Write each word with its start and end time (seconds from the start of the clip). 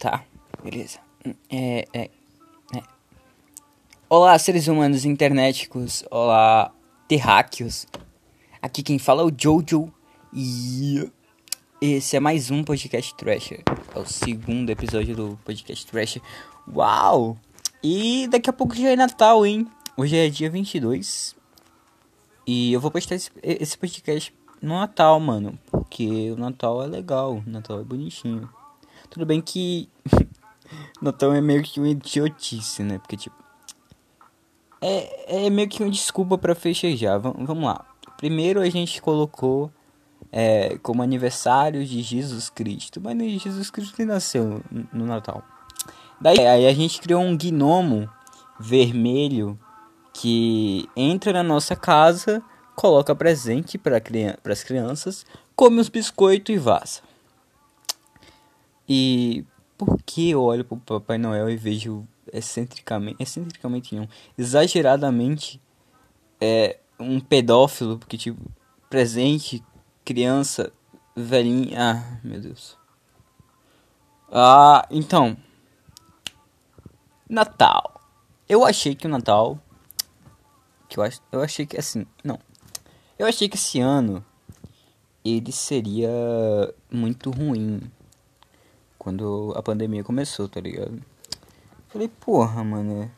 Tá, 0.00 0.24
beleza. 0.64 0.98
É, 1.50 1.86
é, 1.92 2.10
é. 2.74 2.82
Olá, 4.08 4.38
seres 4.38 4.66
humanos 4.66 5.04
internéticos. 5.04 6.02
Olá, 6.10 6.72
terráqueos. 7.06 7.86
Aqui 8.62 8.82
quem 8.82 8.98
fala 8.98 9.20
é 9.20 9.26
o 9.26 9.32
Jojo. 9.36 9.92
E 10.32 11.06
esse 11.82 12.16
é 12.16 12.20
mais 12.20 12.50
um 12.50 12.64
podcast 12.64 13.14
Thrasher. 13.14 13.62
É 13.94 13.98
o 13.98 14.06
segundo 14.06 14.70
episódio 14.70 15.14
do 15.14 15.38
podcast 15.44 15.86
Thrasher. 15.86 16.22
Uau! 16.74 17.36
E 17.84 18.26
daqui 18.28 18.48
a 18.48 18.54
pouco 18.54 18.74
já 18.74 18.88
é 18.88 18.96
Natal, 18.96 19.44
hein? 19.44 19.68
Hoje 19.98 20.16
é 20.16 20.30
dia 20.30 20.48
22. 20.48 21.36
E 22.46 22.72
eu 22.72 22.80
vou 22.80 22.90
postar 22.90 23.16
esse, 23.16 23.30
esse 23.42 23.76
podcast 23.76 24.34
no 24.62 24.78
Natal, 24.78 25.20
mano. 25.20 25.58
Porque 25.70 26.30
o 26.30 26.36
Natal 26.36 26.82
é 26.82 26.86
legal. 26.86 27.34
O 27.34 27.42
Natal 27.44 27.80
é 27.80 27.84
bonitinho. 27.84 28.48
Tudo 29.10 29.26
bem 29.26 29.40
que 29.40 29.88
Natal 31.02 31.34
é 31.34 31.40
meio 31.40 31.62
que 31.62 31.80
uma 31.80 31.88
idiotice, 31.88 32.82
né? 32.82 32.98
Porque, 32.98 33.16
tipo. 33.16 33.36
É, 34.80 35.46
é 35.46 35.50
meio 35.50 35.68
que 35.68 35.82
uma 35.82 35.90
desculpa 35.90 36.38
para 36.38 36.54
festejar. 36.54 37.20
V 37.20 37.32
vamos 37.38 37.64
lá. 37.64 37.84
Primeiro 38.16 38.60
a 38.60 38.70
gente 38.70 39.02
colocou 39.02 39.70
é, 40.32 40.78
como 40.82 41.02
aniversário 41.02 41.84
de 41.84 42.02
Jesus 42.02 42.48
Cristo. 42.48 43.00
Mas 43.00 43.16
nem 43.16 43.38
Jesus 43.38 43.70
Cristo 43.70 43.96
nem 43.98 44.06
nasceu 44.06 44.62
no 44.92 45.04
Natal. 45.06 45.42
Daí 46.20 46.46
aí 46.46 46.66
a 46.66 46.72
gente 46.72 47.00
criou 47.00 47.20
um 47.20 47.36
gnomo 47.36 48.08
vermelho 48.58 49.58
que 50.12 50.88
entra 50.94 51.32
na 51.32 51.42
nossa 51.42 51.74
casa, 51.74 52.42
coloca 52.76 53.14
presente 53.14 53.78
para 53.78 54.00
criança, 54.00 54.38
as 54.44 54.62
crianças, 54.62 55.26
come 55.56 55.80
os 55.80 55.88
biscoitos 55.88 56.54
e 56.54 56.58
vaza. 56.58 57.00
E 58.92 59.46
por 59.78 60.02
que 60.02 60.30
eu 60.30 60.42
olho 60.42 60.64
pro 60.64 60.76
Papai 60.78 61.16
Noel 61.16 61.48
e 61.48 61.56
vejo 61.56 62.04
excentricamente, 62.32 63.22
excentricamente 63.22 63.94
não, 63.94 64.08
exageradamente 64.36 65.62
é, 66.40 66.80
um 66.98 67.20
pedófilo, 67.20 67.96
porque 68.00 68.18
tipo, 68.18 68.50
presente, 68.88 69.64
criança, 70.04 70.72
velhinha, 71.14 71.76
ah, 71.78 72.20
meu 72.24 72.40
Deus. 72.40 72.76
Ah, 74.28 74.84
então, 74.90 75.36
Natal. 77.28 78.00
Eu 78.48 78.64
achei 78.64 78.96
que 78.96 79.06
o 79.06 79.10
Natal 79.10 79.56
que 80.88 80.98
eu, 80.98 81.04
eu 81.30 81.40
achei 81.40 81.64
que 81.64 81.78
assim, 81.78 82.04
não. 82.24 82.40
Eu 83.16 83.28
achei 83.28 83.48
que 83.48 83.56
esse 83.56 83.78
ano 83.78 84.24
ele 85.24 85.52
seria 85.52 86.10
muito 86.90 87.30
ruim 87.30 87.80
quando 89.00 89.54
a 89.56 89.62
pandemia 89.62 90.04
começou, 90.04 90.46
tá 90.46 90.60
ligado? 90.60 91.02
Falei, 91.88 92.06
porra, 92.06 92.62
mano. 92.62 93.10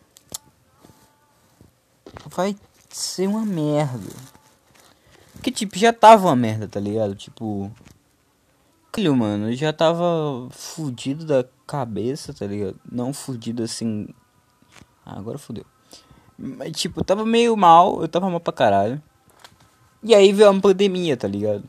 Vai 2.26 2.56
ser 2.88 3.26
uma 3.26 3.44
merda. 3.44 4.14
Que 5.42 5.50
tipo, 5.50 5.76
já 5.76 5.92
tava 5.92 6.28
uma 6.28 6.36
merda, 6.36 6.68
tá 6.68 6.78
ligado? 6.78 7.16
Tipo. 7.16 7.68
Filho, 8.94 9.16
mano, 9.16 9.52
já 9.54 9.72
tava 9.72 10.48
fudido 10.52 11.26
da 11.26 11.44
cabeça, 11.66 12.32
tá 12.32 12.46
ligado? 12.46 12.78
Não 12.88 13.12
fudido 13.12 13.64
assim. 13.64 14.06
Ah, 15.04 15.18
agora 15.18 15.36
fudeu. 15.36 15.66
Mas 16.38 16.76
tipo, 16.76 17.02
tava 17.02 17.26
meio 17.26 17.56
mal, 17.56 18.00
eu 18.00 18.08
tava 18.08 18.30
mal 18.30 18.38
pra 18.38 18.52
caralho. 18.52 19.02
E 20.00 20.14
aí 20.14 20.32
veio 20.32 20.50
uma 20.50 20.60
pandemia, 20.60 21.16
tá 21.16 21.26
ligado? 21.26 21.64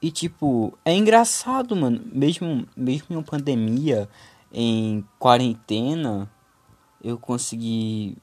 E 0.00 0.10
tipo, 0.10 0.76
é 0.84 0.94
engraçado, 0.94 1.74
mano. 1.74 2.00
Mesmo, 2.12 2.66
mesmo 2.76 3.18
em 3.18 3.22
pandemia, 3.22 4.08
em 4.52 5.04
quarentena, 5.18 6.30
eu 7.02 7.18
consegui 7.18 8.16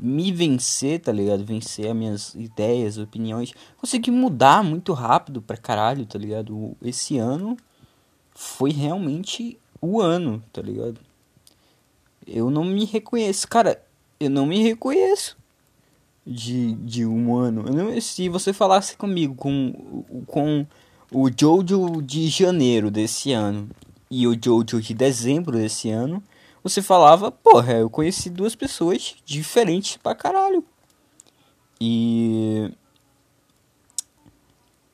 me 0.00 0.32
vencer, 0.32 1.00
tá 1.00 1.12
ligado? 1.12 1.44
Vencer 1.44 1.90
as 1.90 1.96
minhas 1.96 2.34
ideias, 2.34 2.98
opiniões. 2.98 3.52
Consegui 3.76 4.10
mudar 4.10 4.62
muito 4.62 4.92
rápido 4.92 5.40
pra 5.40 5.56
caralho, 5.56 6.04
tá 6.04 6.18
ligado? 6.18 6.76
Esse 6.82 7.16
ano 7.18 7.56
foi 8.34 8.70
realmente 8.70 9.58
o 9.80 10.00
ano, 10.00 10.42
tá 10.52 10.60
ligado? 10.60 11.00
Eu 12.26 12.50
não 12.50 12.64
me 12.64 12.84
reconheço. 12.84 13.48
Cara, 13.48 13.82
eu 14.18 14.28
não 14.28 14.46
me 14.46 14.62
reconheço 14.62 15.36
de, 16.26 16.74
de 16.74 17.06
um 17.06 17.36
ano. 17.36 17.62
Não, 17.64 18.00
se 18.00 18.28
você 18.28 18.52
falasse 18.52 18.96
comigo 18.96 19.34
com, 19.34 20.04
com 20.26 20.66
o 21.12 21.28
Jojo 21.28 22.00
de 22.02 22.28
janeiro 22.28 22.90
desse 22.90 23.32
ano 23.32 23.68
e 24.10 24.26
o 24.26 24.32
Jojo 24.32 24.80
de 24.80 24.94
dezembro 24.94 25.58
desse 25.58 25.90
ano, 25.90 26.22
você 26.62 26.80
falava, 26.82 27.30
porra, 27.30 27.74
eu 27.74 27.90
conheci 27.90 28.30
duas 28.30 28.54
pessoas 28.54 29.16
diferentes 29.24 29.96
pra 29.96 30.14
caralho. 30.14 30.64
E. 31.80 32.70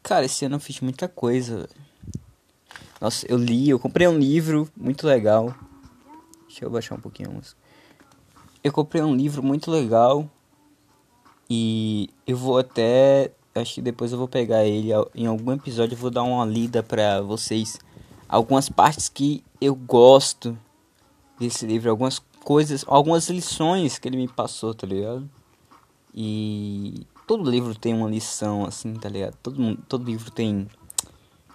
Cara, 0.02 0.24
esse 0.24 0.44
ano 0.44 0.56
eu 0.56 0.60
fiz 0.60 0.80
muita 0.80 1.08
coisa. 1.08 1.68
Nossa, 3.00 3.26
eu 3.28 3.36
li, 3.36 3.68
eu 3.68 3.78
comprei 3.78 4.06
um 4.06 4.16
livro 4.16 4.70
muito 4.76 5.06
legal. 5.06 5.54
Deixa 6.46 6.64
eu 6.64 6.70
baixar 6.70 6.94
um 6.94 7.00
pouquinho 7.00 7.30
a 7.30 7.32
música. 7.32 7.60
Eu 8.62 8.72
comprei 8.72 9.02
um 9.02 9.14
livro 9.14 9.42
muito 9.42 9.70
legal. 9.70 10.30
E 11.50 12.08
eu 12.26 12.36
vou 12.36 12.58
até 12.58 13.32
acho 13.58 13.74
que 13.74 13.82
depois 13.82 14.12
eu 14.12 14.18
vou 14.18 14.28
pegar 14.28 14.64
ele 14.64 14.90
em 15.14 15.26
algum 15.26 15.52
episódio 15.52 15.94
eu 15.94 15.98
vou 15.98 16.10
dar 16.10 16.22
uma 16.22 16.44
lida 16.44 16.82
para 16.82 17.20
vocês 17.20 17.78
algumas 18.28 18.68
partes 18.68 19.08
que 19.08 19.42
eu 19.60 19.74
gosto 19.74 20.58
desse 21.38 21.66
livro, 21.66 21.90
algumas 21.90 22.18
coisas, 22.42 22.84
algumas 22.86 23.28
lições 23.28 23.98
que 23.98 24.08
ele 24.08 24.16
me 24.16 24.28
passou, 24.28 24.74
tá 24.74 24.86
ligado? 24.86 25.28
E 26.14 27.06
todo 27.26 27.50
livro 27.50 27.74
tem 27.74 27.94
uma 27.94 28.08
lição 28.08 28.64
assim, 28.64 28.94
tá 28.94 29.08
ligado? 29.08 29.36
Todo 29.42 29.60
mundo, 29.60 29.82
todo 29.88 30.04
livro 30.04 30.30
tem 30.30 30.68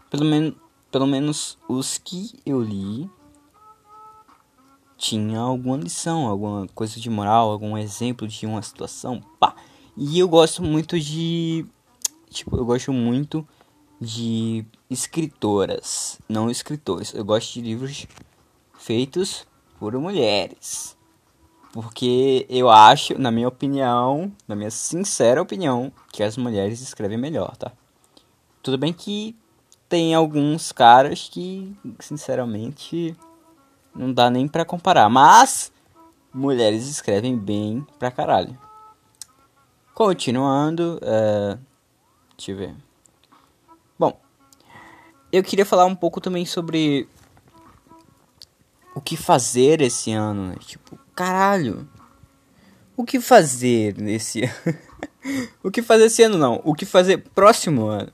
pelo 0.09 0.25
menos 0.25 0.55
pelo 0.91 1.07
menos 1.07 1.57
os 1.69 1.97
que 1.97 2.33
eu 2.45 2.61
li 2.61 3.09
tinha 4.97 5.39
alguma 5.39 5.77
lição, 5.77 6.27
alguma 6.27 6.67
coisa 6.75 6.99
de 6.99 7.09
moral, 7.09 7.49
algum 7.49 7.77
exemplo 7.77 8.27
de 8.27 8.45
uma 8.45 8.61
situação, 8.61 9.23
pá. 9.39 9.55
E 9.97 10.19
eu 10.19 10.27
gosto 10.27 10.61
muito 10.61 10.99
de 10.99 11.65
Tipo, 12.31 12.55
eu 12.55 12.63
gosto 12.63 12.93
muito 12.93 13.45
de 13.99 14.65
escritoras, 14.89 16.17
não 16.27 16.49
escritores. 16.49 17.13
Eu 17.13 17.25
gosto 17.25 17.53
de 17.53 17.61
livros 17.61 18.07
feitos 18.73 19.45
por 19.77 19.93
mulheres. 19.99 20.97
Porque 21.73 22.45
eu 22.49 22.69
acho, 22.69 23.17
na 23.19 23.31
minha 23.31 23.47
opinião, 23.47 24.31
na 24.47 24.55
minha 24.55 24.71
sincera 24.71 25.41
opinião, 25.41 25.91
que 26.11 26.23
as 26.23 26.37
mulheres 26.37 26.81
escrevem 26.81 27.17
melhor, 27.17 27.55
tá? 27.57 27.71
Tudo 28.63 28.77
bem 28.77 28.93
que 28.93 29.35
tem 29.89 30.15
alguns 30.15 30.71
caras 30.71 31.27
que, 31.29 31.75
sinceramente, 31.99 33.15
não 33.93 34.11
dá 34.13 34.29
nem 34.29 34.47
para 34.47 34.65
comparar. 34.65 35.09
Mas 35.09 35.71
mulheres 36.33 36.87
escrevem 36.87 37.37
bem 37.37 37.85
pra 37.99 38.09
caralho. 38.09 38.57
Continuando, 39.93 40.99
uh, 41.03 41.59
Deixa 42.41 42.53
eu 42.53 42.57
ver. 42.57 42.75
Bom, 43.99 44.19
eu 45.31 45.43
queria 45.43 45.63
falar 45.63 45.85
um 45.85 45.93
pouco 45.93 46.19
também 46.19 46.43
sobre 46.43 47.07
o 48.95 48.99
que 48.99 49.15
fazer 49.15 49.79
esse 49.79 50.11
ano, 50.11 50.47
né? 50.47 50.55
Tipo, 50.59 50.97
caralho. 51.13 51.87
O 52.97 53.05
que 53.05 53.21
fazer 53.21 53.95
nesse 53.95 54.41
ano? 54.41 54.79
o 55.61 55.69
que 55.69 55.83
fazer 55.83 56.05
esse 56.05 56.23
ano 56.23 56.35
não, 56.35 56.59
o 56.65 56.73
que 56.73 56.83
fazer 56.83 57.19
próximo 57.19 57.85
ano. 57.85 58.11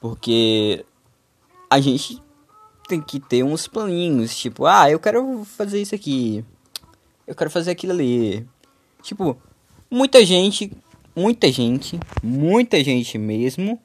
Porque 0.00 0.86
a 1.68 1.78
gente 1.78 2.22
tem 2.88 3.02
que 3.02 3.20
ter 3.20 3.42
uns 3.42 3.68
planinhos, 3.68 4.34
tipo, 4.34 4.64
ah, 4.64 4.90
eu 4.90 4.98
quero 4.98 5.44
fazer 5.44 5.82
isso 5.82 5.94
aqui. 5.94 6.42
Eu 7.26 7.34
quero 7.34 7.50
fazer 7.50 7.72
aquilo 7.72 7.92
ali. 7.92 8.48
Tipo, 9.02 9.36
muita 9.90 10.24
gente 10.24 10.74
muita 11.14 11.50
gente, 11.50 11.98
muita 12.22 12.82
gente 12.82 13.18
mesmo, 13.18 13.80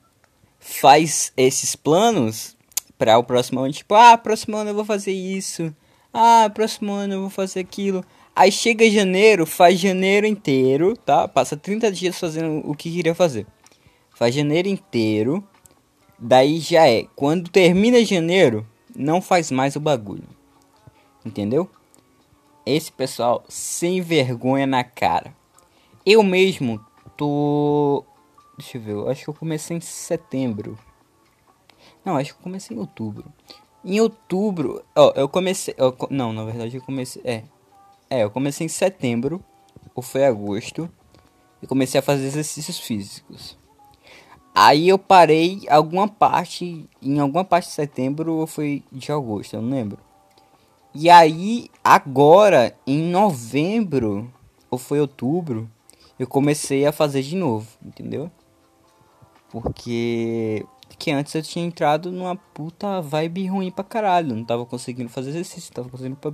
faz 0.59 1.31
esses 1.35 1.75
planos 1.75 2.55
para 2.97 3.17
o 3.17 3.23
próximo 3.23 3.59
ano. 3.59 3.71
Tipo, 3.71 3.95
ah, 3.95 4.17
próximo 4.17 4.57
ano 4.57 4.71
eu 4.71 4.75
vou 4.75 4.85
fazer 4.85 5.11
isso. 5.11 5.73
Ah, 6.13 6.49
próximo 6.53 6.93
ano 6.93 7.13
eu 7.13 7.21
vou 7.21 7.29
fazer 7.29 7.59
aquilo. 7.59 8.03
Aí 8.35 8.51
chega 8.51 8.89
janeiro, 8.89 9.45
faz 9.45 9.79
janeiro 9.79 10.27
inteiro, 10.27 10.95
tá? 10.95 11.27
Passa 11.27 11.57
30 11.57 11.91
dias 11.91 12.19
fazendo 12.19 12.61
o 12.69 12.75
que 12.75 12.91
queria 12.91 13.15
fazer. 13.15 13.47
Faz 14.13 14.33
janeiro 14.33 14.67
inteiro. 14.67 15.43
Daí 16.19 16.59
já 16.59 16.87
é. 16.87 17.05
Quando 17.15 17.49
termina 17.49 18.03
janeiro, 18.03 18.65
não 18.95 19.21
faz 19.21 19.51
mais 19.51 19.75
o 19.75 19.79
bagulho. 19.79 20.27
Entendeu? 21.25 21.69
Esse 22.65 22.91
pessoal 22.91 23.43
sem 23.47 24.01
vergonha 24.01 24.65
na 24.65 24.83
cara. 24.83 25.33
Eu 26.05 26.23
mesmo 26.23 26.79
tô. 27.17 28.05
Deixa 28.57 28.77
eu 28.77 28.81
ver, 28.81 28.91
eu 28.91 29.09
acho 29.09 29.23
que 29.23 29.29
eu 29.29 29.33
comecei 29.33 29.77
em 29.77 29.81
setembro. 29.81 30.77
Não, 32.05 32.15
acho 32.15 32.33
que 32.33 32.39
eu 32.39 32.43
comecei 32.43 32.75
em 32.75 32.79
outubro. 32.79 33.25
Em 33.83 33.99
outubro, 33.99 34.83
ó, 34.95 35.11
eu 35.15 35.27
comecei. 35.27 35.75
Não, 36.09 36.31
na 36.33 36.43
verdade 36.43 36.77
eu 36.77 36.81
comecei. 36.81 37.21
É. 37.25 37.43
É, 38.09 38.23
eu 38.23 38.31
comecei 38.31 38.65
em 38.65 38.69
setembro, 38.69 39.43
ou 39.93 40.01
foi 40.01 40.25
agosto, 40.25 40.89
e 41.61 41.67
comecei 41.67 41.99
a 41.99 42.03
fazer 42.03 42.25
exercícios 42.25 42.79
físicos. 42.79 43.57
Aí 44.55 44.87
eu 44.89 44.97
parei 44.97 45.61
alguma 45.69 46.07
parte, 46.07 46.89
em 47.01 47.19
alguma 47.19 47.43
parte 47.43 47.67
de 47.67 47.73
setembro 47.73 48.33
ou 48.33 48.47
foi 48.47 48.83
de 48.91 49.11
agosto, 49.11 49.55
eu 49.55 49.61
não 49.61 49.69
lembro. 49.69 49.99
E 50.95 51.09
aí, 51.09 51.69
agora, 51.83 52.75
em 52.87 53.03
novembro, 53.03 54.33
ou 54.71 54.79
foi 54.79 54.99
outubro, 54.99 55.69
eu 56.19 56.27
comecei 56.27 56.85
a 56.85 56.91
fazer 56.91 57.21
de 57.21 57.35
novo, 57.35 57.67
entendeu? 57.83 58.31
Porque 59.49 60.65
que 60.97 61.11
antes 61.11 61.33
eu 61.35 61.43
tinha 61.43 61.65
entrado 61.65 62.11
numa 62.11 62.35
puta 62.35 63.01
vibe 63.01 63.47
ruim 63.47 63.71
pra 63.71 63.83
caralho. 63.83 64.35
Não 64.35 64.43
tava 64.43 64.65
conseguindo 64.65 65.09
fazer 65.09 65.29
exercício, 65.29 65.73
tava 65.73 65.89
conseguindo 65.89 66.15
pra 66.15 66.31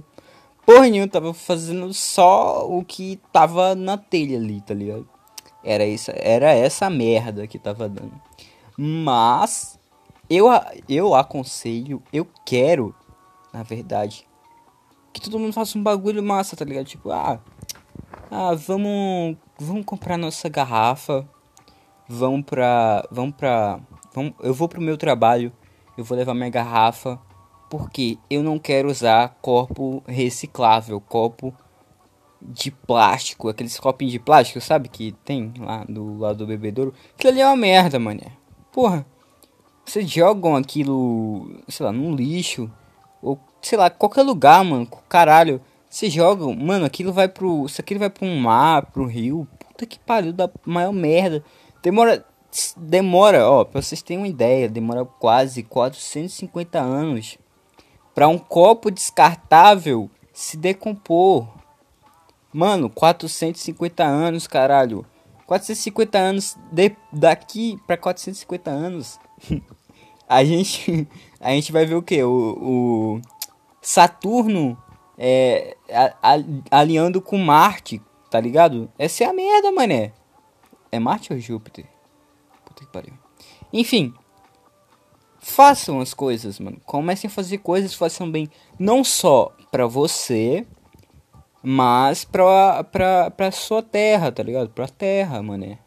porra 0.66 0.90
nenhuma, 0.90 1.08
tava 1.08 1.34
fazendo 1.34 1.94
só 1.94 2.68
o 2.68 2.84
que 2.84 3.20
tava 3.32 3.76
na 3.76 3.98
telha 3.98 4.38
ali, 4.38 4.62
tá 4.62 4.74
ligado? 4.74 5.08
Era, 5.64 5.86
isso, 5.86 6.12
era 6.16 6.52
essa 6.52 6.90
merda 6.90 7.48
que 7.48 7.58
tava 7.58 7.88
dando. 7.88 8.14
Mas 8.78 9.80
eu, 10.30 10.48
eu 10.90 11.16
aconselho, 11.16 12.02
eu 12.12 12.28
quero, 12.46 12.96
na 13.54 13.64
verdade, 13.64 14.28
que 15.14 15.22
todo 15.22 15.40
mundo 15.40 15.54
faça 15.54 15.78
um 15.78 15.84
bagulho 15.84 16.24
massa, 16.24 16.56
tá 16.56 16.66
ligado? 16.66 16.86
Tipo, 16.86 17.12
ah, 17.12 17.40
ah 18.34 18.56
vamos, 18.56 19.38
vamos 19.60 19.86
comprar 19.86 20.18
nossa 20.18 20.50
garrafa, 20.50 21.28
vamos 22.10 22.44
pra, 22.46 23.08
vamos 23.12 23.36
pra 23.36 23.80
Vamos, 24.14 24.34
eu 24.42 24.54
vou 24.54 24.70
pro 24.70 24.80
meu 24.80 24.96
trabalho, 24.96 25.52
eu 25.98 26.04
vou 26.04 26.16
levar 26.16 26.36
minha 26.36 26.50
garrafa, 26.50 27.20
porque 27.68 28.20
eu 28.30 28.44
não 28.44 28.60
quero 28.60 28.88
usar 28.88 29.40
copo 29.42 30.04
reciclável, 30.06 31.02
copo 31.02 31.52
de 32.40 32.70
plástico, 32.70 33.50
aqueles 33.50 33.80
copinhos 33.80 34.12
de 34.12 34.20
plástico, 34.20 34.62
sabe, 34.62 34.88
que 34.88 35.14
tem 35.26 35.52
lá 35.58 35.84
do 35.90 36.20
lado 36.20 36.40
do 36.40 36.46
bebedouro. 36.46 36.94
Aquilo 37.16 37.34
ali 37.34 37.42
é 37.42 37.48
uma 37.48 37.56
merda, 37.56 37.98
mané. 37.98 38.34
Porra, 38.72 39.04
vocês 39.84 40.08
jogam 40.08 40.56
aquilo, 40.56 41.50
sei 41.68 41.84
lá, 41.84 41.92
num 41.92 42.14
lixo, 42.16 42.72
ou 43.20 43.40
sei 43.64 43.80
lá, 43.80 43.90
qualquer 43.90 44.22
lugar, 44.22 44.64
mano, 44.64 44.88
caralho. 45.10 45.60
Vocês 45.94 46.12
jogam, 46.12 46.56
mano, 46.56 46.86
aquilo 46.86 47.14
vai 47.14 47.28
pro. 47.28 47.68
Isso 47.68 47.80
aquilo 47.80 48.00
vai 48.00 48.10
pro 48.10 48.26
mar, 48.26 48.88
pro 48.88 49.06
rio. 49.06 49.48
Puta 49.60 49.86
que 49.86 50.00
pariu, 50.00 50.34
da 50.34 50.50
maior 50.66 50.92
merda. 50.92 51.46
Demora 51.84 52.26
demora, 52.76 53.48
ó, 53.48 53.64
pra 53.64 53.80
vocês 53.80 54.02
terem 54.02 54.18
uma 54.18 54.28
ideia, 54.28 54.68
demora 54.68 55.06
quase 55.06 55.62
450 55.62 56.80
anos 56.80 57.38
para 58.16 58.28
um 58.28 58.40
copo 58.40 58.90
descartável 58.90 60.10
se 60.34 60.58
decompor. 60.58 61.48
Mano, 62.52 62.90
450 62.90 64.04
anos, 64.04 64.48
caralho. 64.48 65.06
450 65.46 66.18
anos 66.18 66.58
de, 66.72 66.96
daqui 67.12 67.80
para 67.86 67.98
450 67.98 68.72
anos. 68.72 69.20
a 70.28 70.44
gente 70.44 71.08
a 71.40 71.52
gente 71.52 71.72
vai 71.72 71.86
ver 71.86 71.96
o 71.96 72.02
que? 72.02 72.24
O, 72.24 72.58
o 72.60 73.22
Saturno 73.80 74.76
é, 75.18 75.76
a, 75.90 76.34
a, 76.34 76.80
alinhando 76.80 77.22
com 77.22 77.38
Marte, 77.38 78.02
tá 78.30 78.40
ligado? 78.40 78.92
Essa 78.98 79.24
é 79.24 79.28
a 79.28 79.34
merda, 79.34 79.72
mané. 79.72 80.14
É 80.92 81.00
Marte 81.00 81.34
ou 81.34 81.40
Júpiter? 81.40 81.86
Puta 82.66 82.86
que 82.86 82.92
pariu. 82.92 83.14
Enfim. 83.72 84.14
Façam 85.40 86.00
as 86.00 86.14
coisas, 86.14 86.60
mano. 86.60 86.80
Comecem 86.86 87.28
a 87.28 87.32
fazer 87.32 87.58
coisas, 87.58 87.94
façam 87.94 88.32
bem. 88.32 88.50
Não 88.80 89.04
só 89.04 89.54
pra 89.70 89.86
você, 89.86 90.66
mas 91.62 92.24
pra, 92.24 92.84
pra, 92.84 93.30
pra 93.32 93.52
sua 93.52 93.82
terra, 93.82 94.32
tá 94.32 94.42
ligado? 94.42 94.70
Pra 94.70 94.88
terra, 94.88 95.42
mané. 95.42 95.80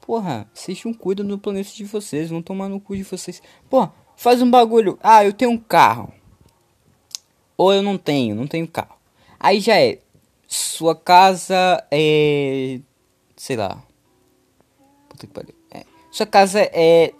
Porra, 0.00 0.48
vocês 0.52 0.84
não 0.84 0.92
cuidam 0.92 1.26
do 1.26 1.38
planeta 1.38 1.70
de 1.74 1.84
vocês, 1.84 2.30
vão 2.30 2.42
tomar 2.42 2.68
no 2.68 2.78
cu 2.78 2.94
de 2.96 3.02
vocês. 3.02 3.42
Porra, 3.70 3.92
faz 4.16 4.42
um 4.42 4.50
bagulho. 4.50 4.98
Ah, 5.02 5.24
eu 5.24 5.32
tenho 5.32 5.50
um 5.50 5.58
carro. 5.58 6.12
Ou 7.56 7.72
eu 7.72 7.82
não 7.82 7.96
tenho, 7.96 8.34
não 8.34 8.46
tenho 8.46 8.66
carro. 8.66 8.96
Aí 9.38 9.60
já 9.60 9.80
é. 9.80 9.98
Sua 10.46 10.94
casa 10.94 11.84
é. 11.90 12.80
Sei 13.36 13.56
lá. 13.56 13.82
Puta 15.08 15.26
que 15.26 15.32
pariu. 15.32 15.54
Sua 16.14 16.26
casa 16.26 16.60
é 16.72 17.12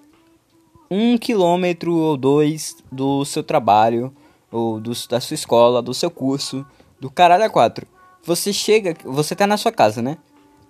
um 0.89 1.19
quilômetro 1.19 1.97
ou 1.97 2.17
dois 2.17 2.77
do 2.93 3.25
seu 3.25 3.43
trabalho, 3.43 4.15
ou 4.53 4.79
do, 4.79 4.93
da 5.09 5.21
sua 5.21 5.35
escola, 5.35 5.83
do 5.83 5.93
seu 5.93 6.09
curso, 6.09 6.65
do 7.01 7.11
caralho 7.11 7.43
a 7.43 7.51
quatro. 7.51 7.89
Você 8.23 8.53
chega, 8.53 8.97
você 9.05 9.35
tá 9.35 9.49
na 9.49 9.57
sua 9.57 9.73
casa, 9.73 10.01
né? 10.01 10.17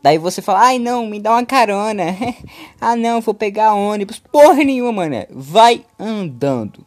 Daí 0.03 0.17
você 0.17 0.41
fala, 0.41 0.61
ai 0.61 0.79
não, 0.79 1.07
me 1.07 1.21
dá 1.21 1.33
uma 1.33 1.45
carona. 1.45 2.05
ah 2.81 2.97
não, 2.97 3.21
vou 3.21 3.35
pegar 3.35 3.75
ônibus. 3.75 4.19
Porra 4.19 4.65
nenhuma, 4.65 4.93
mano. 4.93 5.27
Vai 5.31 5.85
andando. 5.99 6.85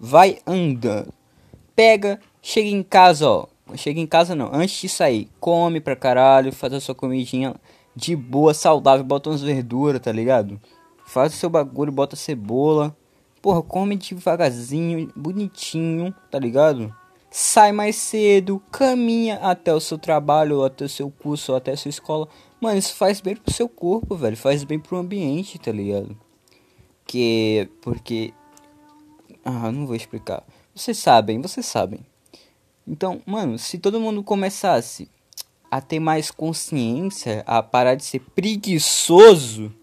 Vai 0.00 0.38
andando. 0.46 1.12
Pega, 1.76 2.18
chega 2.40 2.68
em 2.68 2.82
casa, 2.82 3.28
ó. 3.28 3.46
Chega 3.76 4.00
em 4.00 4.06
casa 4.06 4.34
não, 4.34 4.48
antes 4.52 4.80
de 4.80 4.88
sair, 4.88 5.28
come 5.38 5.80
pra 5.80 5.94
caralho, 5.94 6.52
faz 6.52 6.72
a 6.72 6.80
sua 6.80 6.94
comidinha 6.94 7.54
de 7.94 8.16
boa, 8.16 8.54
saudável, 8.54 9.04
bota 9.04 9.28
umas 9.28 9.42
verduras, 9.42 10.00
tá 10.00 10.10
ligado? 10.10 10.60
Faz 11.04 11.34
o 11.34 11.36
seu 11.36 11.50
bagulho, 11.50 11.92
bota 11.92 12.16
cebola. 12.16 12.96
Porra, 13.42 13.62
come 13.62 13.96
devagarzinho, 13.96 15.12
bonitinho, 15.14 16.14
tá 16.30 16.38
ligado? 16.38 16.94
Sai 17.30 17.72
mais 17.72 17.96
cedo, 17.96 18.62
caminha 18.72 19.36
até 19.36 19.74
o 19.74 19.80
seu 19.80 19.98
trabalho, 19.98 20.56
ou 20.56 20.64
até 20.64 20.84
o 20.84 20.88
seu 20.88 21.10
curso, 21.10 21.52
ou 21.52 21.58
até 21.58 21.72
a 21.72 21.76
sua 21.76 21.90
escola. 21.90 22.28
Mano, 22.60 22.78
isso 22.78 22.94
faz 22.94 23.20
bem 23.20 23.36
pro 23.36 23.52
seu 23.52 23.68
corpo, 23.68 24.16
velho. 24.16 24.36
Faz 24.36 24.64
bem 24.64 24.78
pro 24.78 24.96
ambiente, 24.96 25.58
tá 25.58 25.70
ligado? 25.70 26.16
Que. 27.06 27.68
Porque. 27.82 28.32
Ah, 29.44 29.70
não 29.70 29.86
vou 29.86 29.94
explicar. 29.94 30.42
Vocês 30.76 30.98
sabem, 30.98 31.40
vocês 31.40 31.64
sabem. 31.64 32.00
Então, 32.86 33.22
mano, 33.24 33.58
se 33.58 33.78
todo 33.78 33.98
mundo 33.98 34.22
começasse 34.22 35.08
a 35.70 35.80
ter 35.80 35.98
mais 35.98 36.30
consciência, 36.30 37.42
a 37.46 37.62
parar 37.62 37.94
de 37.94 38.04
ser 38.04 38.20
preguiçoso, 38.20 39.74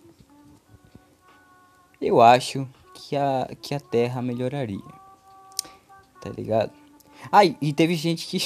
eu 2.00 2.22
acho 2.22 2.70
que 2.94 3.16
a, 3.16 3.50
que 3.60 3.74
a 3.74 3.80
Terra 3.80 4.22
melhoraria. 4.22 4.78
Tá 6.22 6.30
ligado? 6.30 6.72
Ah, 7.32 7.44
e 7.44 7.74
teve 7.74 7.96
gente 7.96 8.28
que. 8.28 8.40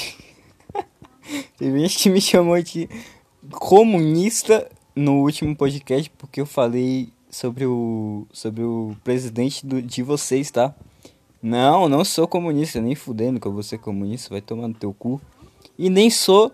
teve 1.59 1.79
gente 1.81 1.99
que 1.99 2.09
me 2.09 2.21
chamou 2.21 2.61
de 2.63 2.87
comunista 3.51 4.71
no 4.95 5.21
último 5.21 5.53
podcast 5.53 6.09
porque 6.11 6.39
eu 6.39 6.45
falei 6.45 7.11
sobre 7.29 7.65
o 7.65 8.25
sobre 8.31 8.63
o 8.63 8.95
presidente 9.03 9.65
do, 9.65 9.81
de 9.81 10.01
vocês, 10.01 10.49
tá? 10.49 10.73
Não, 11.41 11.87
não 11.87 12.03
sou 12.03 12.27
comunista, 12.27 12.81
nem 12.81 12.95
fudendo 12.95 13.39
que 13.39 13.47
eu 13.47 13.53
vou 13.53 13.63
ser 13.63 13.77
comunista, 13.77 14.29
vai 14.29 14.41
tomar 14.41 14.67
no 14.67 14.73
teu 14.73 14.93
cu. 14.93 15.21
E 15.77 15.89
nem 15.89 16.09
sou 16.09 16.51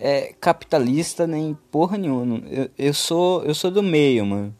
é, 0.00 0.32
capitalista 0.40 1.26
nem 1.26 1.56
porra 1.70 1.98
nenhuma. 1.98 2.42
Eu, 2.48 2.70
eu, 2.78 2.94
sou, 2.94 3.42
eu 3.44 3.54
sou 3.54 3.70
do 3.70 3.82
meio, 3.82 4.24
mano. 4.24 4.56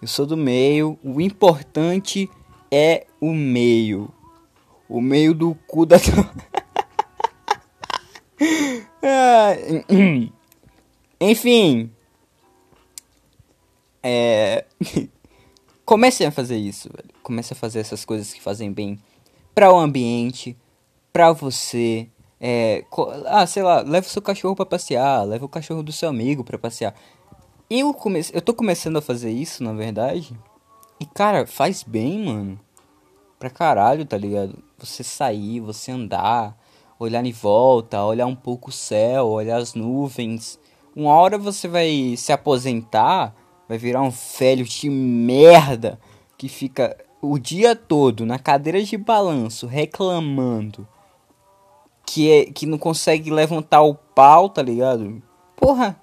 Eu 0.00 0.08
sou 0.08 0.24
do 0.24 0.36
meio. 0.36 0.98
O 1.02 1.20
importante 1.20 2.30
é 2.70 3.06
o 3.20 3.32
meio. 3.32 4.08
O 4.88 5.00
meio 5.00 5.34
do 5.34 5.54
cu 5.66 5.84
da. 5.84 5.96
Enfim. 11.20 11.90
É. 14.02 14.64
Comecem 15.92 16.26
a 16.26 16.30
fazer 16.30 16.56
isso, 16.56 16.88
velho. 16.88 17.10
Comece 17.22 17.52
a 17.52 17.56
fazer 17.56 17.80
essas 17.80 18.02
coisas 18.02 18.32
que 18.32 18.40
fazem 18.40 18.72
bem 18.72 18.98
para 19.54 19.70
o 19.70 19.78
ambiente, 19.78 20.56
para 21.12 21.32
você, 21.32 22.08
é, 22.40 22.82
ah, 23.26 23.46
sei 23.46 23.62
lá, 23.62 23.82
leva 23.82 24.06
o 24.06 24.08
seu 24.08 24.22
cachorro 24.22 24.56
para 24.56 24.64
passear, 24.64 25.22
leva 25.26 25.44
o 25.44 25.48
cachorro 25.50 25.82
do 25.82 25.92
seu 25.92 26.08
amigo 26.08 26.42
para 26.42 26.56
passear. 26.56 26.94
Eu, 27.68 27.92
comece... 27.92 28.34
eu 28.34 28.40
tô 28.40 28.54
começando 28.54 28.96
a 28.96 29.02
fazer 29.02 29.32
isso, 29.32 29.62
na 29.62 29.74
verdade. 29.74 30.34
E, 30.98 31.04
cara, 31.04 31.46
faz 31.46 31.82
bem, 31.82 32.24
mano. 32.24 32.58
Pra 33.38 33.50
caralho, 33.50 34.06
tá 34.06 34.16
ligado? 34.16 34.64
Você 34.78 35.04
sair, 35.04 35.60
você 35.60 35.92
andar, 35.92 36.58
olhar 36.98 37.22
em 37.22 37.32
volta, 37.32 38.02
olhar 38.02 38.24
um 38.24 38.34
pouco 38.34 38.70
o 38.70 38.72
céu, 38.72 39.26
olhar 39.26 39.58
as 39.58 39.74
nuvens. 39.74 40.58
Uma 40.96 41.12
hora 41.12 41.36
você 41.36 41.68
vai 41.68 42.14
se 42.16 42.32
aposentar, 42.32 43.36
vai 43.72 43.78
virar 43.78 44.02
um 44.02 44.10
velho 44.10 44.64
de 44.64 44.90
merda 44.90 45.98
que 46.36 46.48
fica 46.48 46.96
o 47.22 47.38
dia 47.38 47.74
todo 47.74 48.26
na 48.26 48.38
cadeira 48.38 48.82
de 48.82 48.96
balanço 48.98 49.66
reclamando 49.66 50.86
que, 52.04 52.30
é, 52.30 52.44
que 52.44 52.66
não 52.66 52.76
consegue 52.76 53.30
levantar 53.30 53.80
o 53.80 53.94
pau, 53.94 54.50
tá 54.50 54.60
ligado? 54.60 55.22
Porra, 55.56 55.96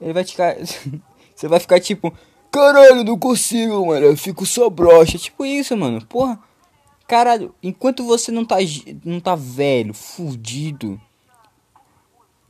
ele 0.00 0.12
vai 0.12 0.24
ficar. 0.24 0.56
Você 1.34 1.48
vai 1.48 1.60
ficar 1.60 1.80
tipo, 1.80 2.12
caralho, 2.50 3.04
não 3.04 3.18
consigo, 3.18 3.86
mano. 3.86 4.06
Eu 4.06 4.16
fico 4.16 4.46
só 4.46 4.70
broxa. 4.70 5.18
Tipo 5.18 5.44
isso, 5.44 5.76
mano. 5.76 6.04
Porra, 6.06 6.40
Caralho, 7.06 7.54
enquanto 7.62 8.02
você 8.02 8.32
não 8.32 8.44
tá, 8.44 8.56
não 9.04 9.20
tá 9.20 9.34
velho, 9.34 9.92
fudido, 9.92 10.98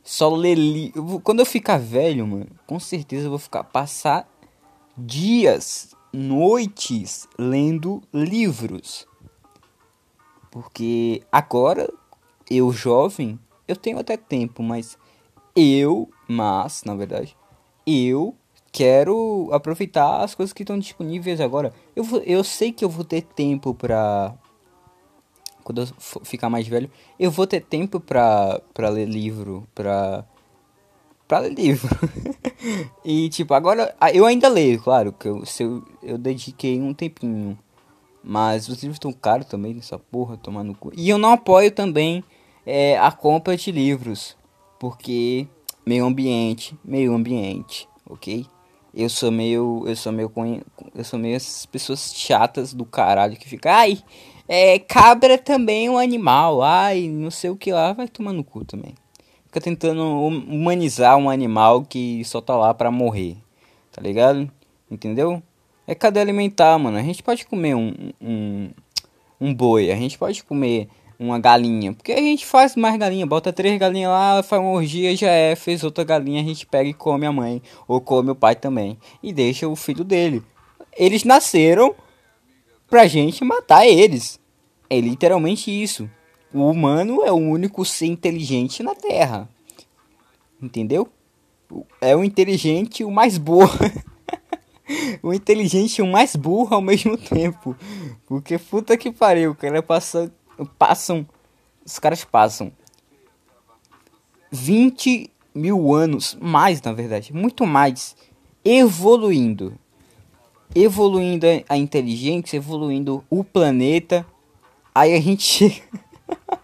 só 0.03 0.29
ler 0.33 0.55
livro. 0.55 1.21
Quando 1.21 1.41
eu 1.41 1.47
ficar 1.47 1.79
velho, 1.79 2.27
mano, 2.27 2.47
com 2.67 2.79
certeza 2.79 3.27
eu 3.27 3.31
vou 3.31 3.39
ficar 3.39 3.65
passar 3.65 4.29
dias, 4.97 5.95
noites 6.13 7.29
lendo 7.39 8.03
livros. 8.13 9.07
Porque 10.51 11.23
agora, 11.33 11.93
eu 12.51 12.71
jovem, 12.73 13.39
eu 13.67 13.77
tenho 13.77 13.99
até 13.99 14.17
tempo, 14.17 14.63
mas 14.63 14.97
eu, 15.57 16.09
mas, 16.29 16.85
na 16.85 16.95
verdade, 16.95 17.37
eu 17.87 18.37
quero 18.71 19.49
aproveitar 19.53 20.23
as 20.23 20.35
coisas 20.35 20.53
que 20.53 20.63
estão 20.63 20.79
disponíveis 20.79 21.41
agora. 21.41 21.73
Eu, 21.95 22.05
eu 22.25 22.45
sei 22.45 22.73
que 22.73 22.85
eu 22.85 22.89
vou 22.89 23.05
ter 23.05 23.23
tempo 23.23 23.75
pra 23.75 24.37
quando 25.65 25.81
eu 25.81 25.87
ficar 26.25 26.51
mais 26.51 26.69
velho, 26.69 26.91
eu 27.19 27.31
vou 27.31 27.47
ter 27.47 27.63
tempo 27.63 27.99
pra, 27.99 28.61
pra 28.75 28.91
ler 28.91 29.09
livro, 29.09 29.67
pra. 29.75 30.25
Ler 31.31 31.53
livro. 31.53 31.97
e 33.05 33.29
tipo, 33.29 33.55
agora 33.55 33.95
eu 34.13 34.27
ainda 34.27 34.49
leio, 34.49 34.81
claro, 34.81 35.13
que 35.13 35.29
eu, 35.29 35.45
se 35.45 35.63
eu, 35.63 35.85
eu 36.03 36.19
dediquei 36.19 36.81
um 36.81 36.95
tempinho. 36.95 37.59
Mas 38.27 38.69
os 38.69 38.83
livros 38.83 38.97
estão 38.97 39.13
caros 39.13 39.47
também 39.47 39.75
nessa 39.75 39.99
porra, 39.99 40.39
tomar 40.39 40.65
no 40.65 40.75
cu. 40.75 40.91
E 40.97 41.11
eu 41.11 41.19
não 41.19 41.33
apoio 41.33 41.71
também 41.71 42.25
é, 42.65 42.99
a 42.99 43.13
compra 43.13 43.55
de 43.55 43.71
livros. 43.71 44.35
Porque 44.79 45.47
meio 45.85 46.07
ambiente, 46.07 46.75
meio 46.83 47.15
ambiente, 47.15 47.87
ok? 48.09 48.47
Eu 48.95 49.09
sou 49.09 49.31
meio. 49.31 49.85
Eu 49.87 49.97
sou 49.97 50.13
meio. 50.13 50.33
Eu 50.95 51.05
sou 51.05 51.19
meio 51.19 51.37
essas 51.37 51.67
pessoas 51.67 52.15
chatas 52.15 52.73
do 52.73 52.85
caralho 52.85 53.37
que 53.37 53.49
fica. 53.49 53.73
Ai, 53.73 53.99
é, 54.49 54.79
cabra 54.79 55.37
também 55.37 55.87
é 55.87 55.91
um 55.91 55.99
animal. 55.99 56.63
Ai, 56.63 57.09
não 57.09 57.31
sei 57.31 57.51
o 57.51 57.57
que 57.57 57.73
lá. 57.73 57.93
Vai 57.93 58.09
tomar 58.09 58.33
no 58.33 58.45
cu 58.45 58.65
também. 58.65 58.95
Fica 59.55 59.61
tentando 59.61 60.03
hum, 60.03 60.45
humanizar 60.49 61.17
um 61.17 61.31
animal 61.31 61.85
que 61.85 62.25
só 62.25 62.41
tá 62.41 62.57
lá 62.57 62.75
pra 62.75 62.91
morrer. 62.91 63.37
Tá 63.93 64.03
ligado? 64.03 64.51
Entendeu? 64.91 65.41
É 65.87 65.95
cadeia 65.95 66.25
alimentar, 66.25 66.77
mano. 66.77 66.99
A 66.99 67.03
gente 67.03 67.23
pode 67.23 67.47
comer 67.47 67.77
um, 67.77 67.95
um, 68.21 68.71
um 69.41 69.55
boi. 69.55 69.93
A 69.93 69.95
gente 69.95 70.19
pode 70.19 70.43
comer 70.43 70.89
uma 71.21 71.39
galinha. 71.39 71.93
Porque 71.93 72.11
a 72.11 72.21
gente 72.21 72.45
faz 72.45 72.75
mais 72.75 72.97
galinha. 72.97 73.25
Bota 73.25 73.53
três 73.53 73.79
galinhas 73.79 74.11
lá, 74.11 74.43
faz 74.43 74.61
uma 74.61 74.73
orgia, 74.73 75.15
já 75.15 75.31
é. 75.31 75.55
Fez 75.55 75.85
outra 75.85 76.03
galinha, 76.03 76.43
a 76.43 76.45
gente 76.45 76.67
pega 76.67 76.91
e 76.91 76.93
come 76.93 77.25
a 77.25 77.31
mãe. 77.31 77.63
Ou 77.87 78.01
come 78.01 78.33
o 78.33 78.35
pai 78.35 78.57
também. 78.57 78.99
E 79.23 79.33
deixa 79.33 79.69
o 79.69 79.77
filho 79.77 80.03
dele. 80.03 80.43
Eles 80.99 81.23
nasceram 81.23 81.95
pra 82.91 83.07
gente 83.07 83.45
matar 83.45 83.87
eles. 83.87 84.41
É 84.91 84.99
literalmente 84.99 85.71
isso. 85.71 86.11
O 86.55 86.71
humano 86.71 87.25
é 87.25 87.33
o 87.33 87.37
único 87.37 87.85
ser 87.85 88.07
inteligente 88.07 88.83
na 88.83 88.95
Terra. 88.95 89.49
Entendeu? 90.63 91.09
É 92.01 92.15
o 92.15 92.23
inteligente 92.23 93.03
o 93.03 93.11
mais 93.11 93.37
burro. 93.37 93.69
o 95.23 95.35
inteligente 95.35 96.01
o 96.01 96.07
mais 96.07 96.37
burro 96.37 96.77
ao 96.77 96.81
mesmo 96.81 97.19
tempo. 97.19 97.77
Porque 98.27 98.57
puta 98.57 98.97
que 98.97 99.11
pariu, 99.11 99.55
cara 99.55 99.83
passa, 99.83 100.33
passam. 100.79 101.27
Os 101.85 101.99
caras 101.99 102.25
passam 102.25 102.73
20 104.51 105.31
mil 105.55 105.93
anos, 105.93 106.39
mais 106.41 106.81
na 106.81 106.93
verdade, 106.93 107.35
muito 107.35 107.67
mais, 107.67 108.17
evoluindo 108.65 109.77
evoluindo 110.75 111.47
a 111.69 111.77
inteligência, 111.77 112.57
evoluindo 112.57 113.25
o 113.31 113.45
planeta. 113.45 114.27
Aí 114.95 115.15
a 115.15 115.21
gente. 115.21 115.83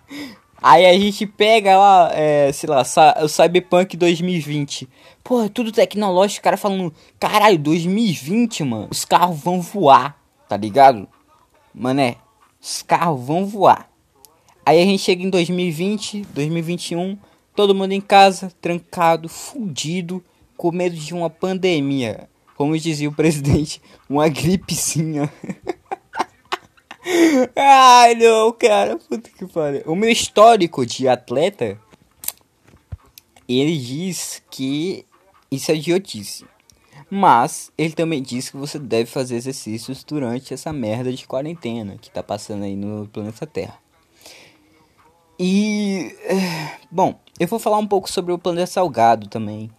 Aí 0.63 0.85
a 0.85 0.93
gente 0.93 1.27
pega 1.27 1.79
lá, 1.79 2.11
é, 2.13 2.53
sei 2.53 2.69
lá, 2.69 2.83
o 3.23 3.29
Cyberpunk 3.29 3.97
2020. 3.97 4.89
Pô, 5.25 5.43
é 5.43 5.49
tudo 5.49 5.73
tecnológico, 5.73 6.41
o 6.41 6.45
cara 6.45 6.57
falando, 6.57 6.93
caralho, 7.19 7.59
2020, 7.59 8.65
mano, 8.65 8.89
os 8.91 9.05
carros 9.05 9.41
vão 9.41 9.61
voar, 9.63 10.19
tá 10.49 10.57
ligado? 10.57 11.09
Mané, 11.75 12.17
os 12.61 12.83
carros 12.83 13.25
vão 13.25 13.47
voar. 13.47 13.89
Aí 14.65 14.83
a 14.83 14.85
gente 14.85 15.03
chega 15.03 15.23
em 15.23 15.31
2020, 15.31 16.27
2021, 16.35 17.17
todo 17.55 17.75
mundo 17.75 17.93
em 17.93 18.01
casa, 18.01 18.53
trancado, 18.61 19.29
fudido, 19.29 20.23
com 20.57 20.71
medo 20.71 20.95
de 20.97 21.15
uma 21.15 21.31
pandemia 21.31 22.29
como 22.61 22.79
dizia 22.79 23.09
o 23.09 23.13
presidente, 23.13 23.81
uma 24.07 24.29
gripezinha. 24.29 25.33
Ai, 27.57 28.15
não, 28.15 28.53
cara, 28.53 28.97
puta 28.97 29.31
que 29.31 29.47
pariu. 29.47 29.83
O 29.87 29.95
meu 29.95 30.11
histórico 30.11 30.85
de 30.85 31.09
atleta, 31.09 31.79
ele 33.49 33.77
diz 33.79 34.43
que 34.51 35.05
isso 35.51 35.71
é 35.71 35.77
idiotice. 35.77 36.45
Mas 37.11 37.73
ele 37.77 37.93
também 37.93 38.23
diz 38.23 38.51
que 38.51 38.57
você 38.57 38.79
deve 38.79 39.11
fazer 39.11 39.35
exercícios 39.35 40.05
durante 40.05 40.55
essa 40.55 40.73
merda 40.73 41.13
de 41.13 41.27
quarentena 41.27 41.97
que 42.01 42.09
tá 42.09 42.23
passando 42.23 42.63
aí 42.63 42.77
no 42.77 43.09
planeta 43.09 43.47
Terra. 43.47 43.79
E. 45.37 46.15
Eh, 46.25 46.79
bom, 46.91 47.19
eu 47.39 47.49
vou 47.49 47.59
falar 47.59 47.79
um 47.79 47.87
pouco 47.87 48.09
sobre 48.09 48.33
o 48.33 48.39
planeta 48.39 48.67
salgado 48.67 49.27
também. 49.27 49.71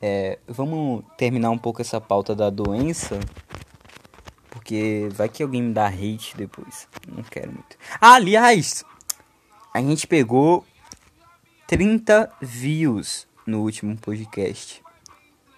É, 0.00 0.38
vamos 0.46 1.04
terminar 1.18 1.50
um 1.50 1.58
pouco 1.58 1.82
essa 1.82 2.00
pauta 2.00 2.34
da 2.34 2.48
doença. 2.48 3.18
Porque 4.64 5.10
vai 5.12 5.28
que 5.28 5.42
alguém 5.42 5.62
me 5.62 5.74
dá 5.74 5.88
hate 5.88 6.34
depois. 6.38 6.88
Não 7.06 7.22
quero 7.22 7.52
muito. 7.52 7.76
Ah, 8.00 8.14
aliás, 8.14 8.82
a 9.74 9.80
gente 9.82 10.06
pegou 10.06 10.64
30 11.66 12.32
views 12.40 13.28
no 13.46 13.60
último 13.60 13.94
podcast. 13.94 14.82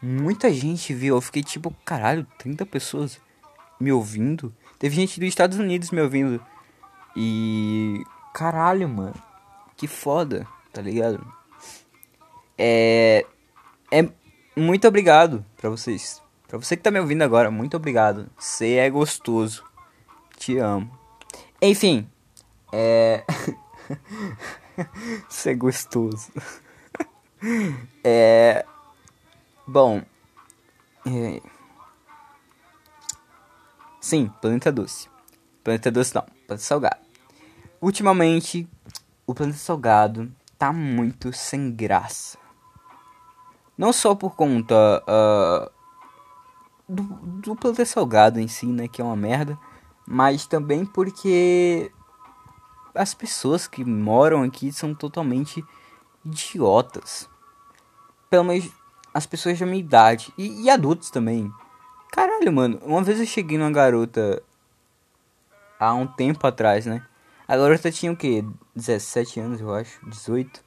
Muita 0.03 0.53
gente 0.53 0.93
viu. 0.93 1.15
Eu 1.15 1.21
fiquei 1.21 1.45
tipo, 1.45 1.73
caralho, 1.85 2.27
30 2.37 2.67
pessoas 2.67 3.21
me 3.79 3.93
ouvindo. 3.93 4.53
Teve 4.77 4.97
gente 4.97 5.21
dos 5.21 5.29
Estados 5.29 5.57
Unidos 5.57 5.93
me 5.93 6.01
ouvindo. 6.01 6.45
E. 7.15 8.03
Caralho, 8.35 8.89
mano. 8.89 9.15
Que 9.77 9.87
foda, 9.87 10.49
tá 10.73 10.83
ligado? 10.83 11.25
É. 12.59 13.25
É 13.93 14.09
muito 14.57 14.89
obrigado 14.89 15.47
para 15.57 15.71
vocês. 15.71 16.26
Para 16.49 16.59
você 16.59 16.77
que 16.77 16.83
tá 16.83 16.91
me 16.91 17.01
ouvindo 17.01 17.23
agora, 17.23 17.51
muito 17.51 17.77
obrigado. 17.77 18.31
Você 18.39 18.75
é 18.75 18.89
gostoso. 18.89 19.65
Te 20.37 20.59
amo. 20.59 20.91
Enfim, 21.61 22.09
é. 22.73 23.25
Você 25.29 25.51
é 25.51 25.55
gostoso. 25.55 26.31
é. 28.05 28.65
Bom. 29.67 30.03
É... 31.07 31.41
Sim, 34.01 34.31
planeta 34.41 34.71
doce. 34.71 35.09
Planeta 35.65 35.91
doce 35.91 36.15
não, 36.15 36.23
planeta 36.47 36.65
salgado. 36.65 37.01
Ultimamente, 37.81 38.69
o 39.27 39.35
planeta 39.35 39.59
salgado 39.59 40.33
tá 40.59 40.73
muito 40.73 41.33
sem 41.33 41.73
graça. 41.73 42.39
Não 43.77 43.93
só 43.93 44.15
por 44.15 44.37
conta 44.37 45.03
uh, 45.03 45.76
do, 46.89 47.03
do 47.03 47.57
planeta 47.57 47.85
salgado 47.85 48.41
em 48.41 48.49
si, 48.49 48.67
né? 48.67 48.89
Que 48.89 49.01
é 49.01 49.05
uma 49.05 49.17
merda. 49.17 49.59
Mas 50.07 50.47
também 50.47 50.85
porque 50.85 51.91
as 52.95 53.15
pessoas 53.15 53.67
que 53.67 53.85
moram 53.85 54.43
aqui 54.43 54.73
são 54.73 54.95
totalmente 54.95 55.65
idiotas. 56.25 57.29
Pelo 58.31 58.45
menos 58.45 58.71
as 59.13 59.27
pessoas 59.27 59.59
da 59.59 59.67
minha 59.67 59.79
idade. 59.79 60.33
E, 60.37 60.65
e, 60.65 60.71
adultos 60.71 61.11
também. 61.11 61.51
Caralho, 62.13 62.53
mano. 62.53 62.79
Uma 62.83 63.03
vez 63.03 63.19
eu 63.19 63.27
cheguei 63.27 63.59
numa 63.59 63.71
garota. 63.71 64.43
Há 65.79 65.93
um 65.95 66.07
tempo 66.07 66.47
atrás, 66.47 66.87
né? 66.87 67.05
A 67.47 67.57
garota 67.57 67.93
tinha 67.93 68.13
o 68.13 68.17
quê? 68.17 68.45
17 68.75 69.41
anos, 69.41 69.61
eu 69.61 69.75
acho. 69.75 70.05
18. 70.09 70.66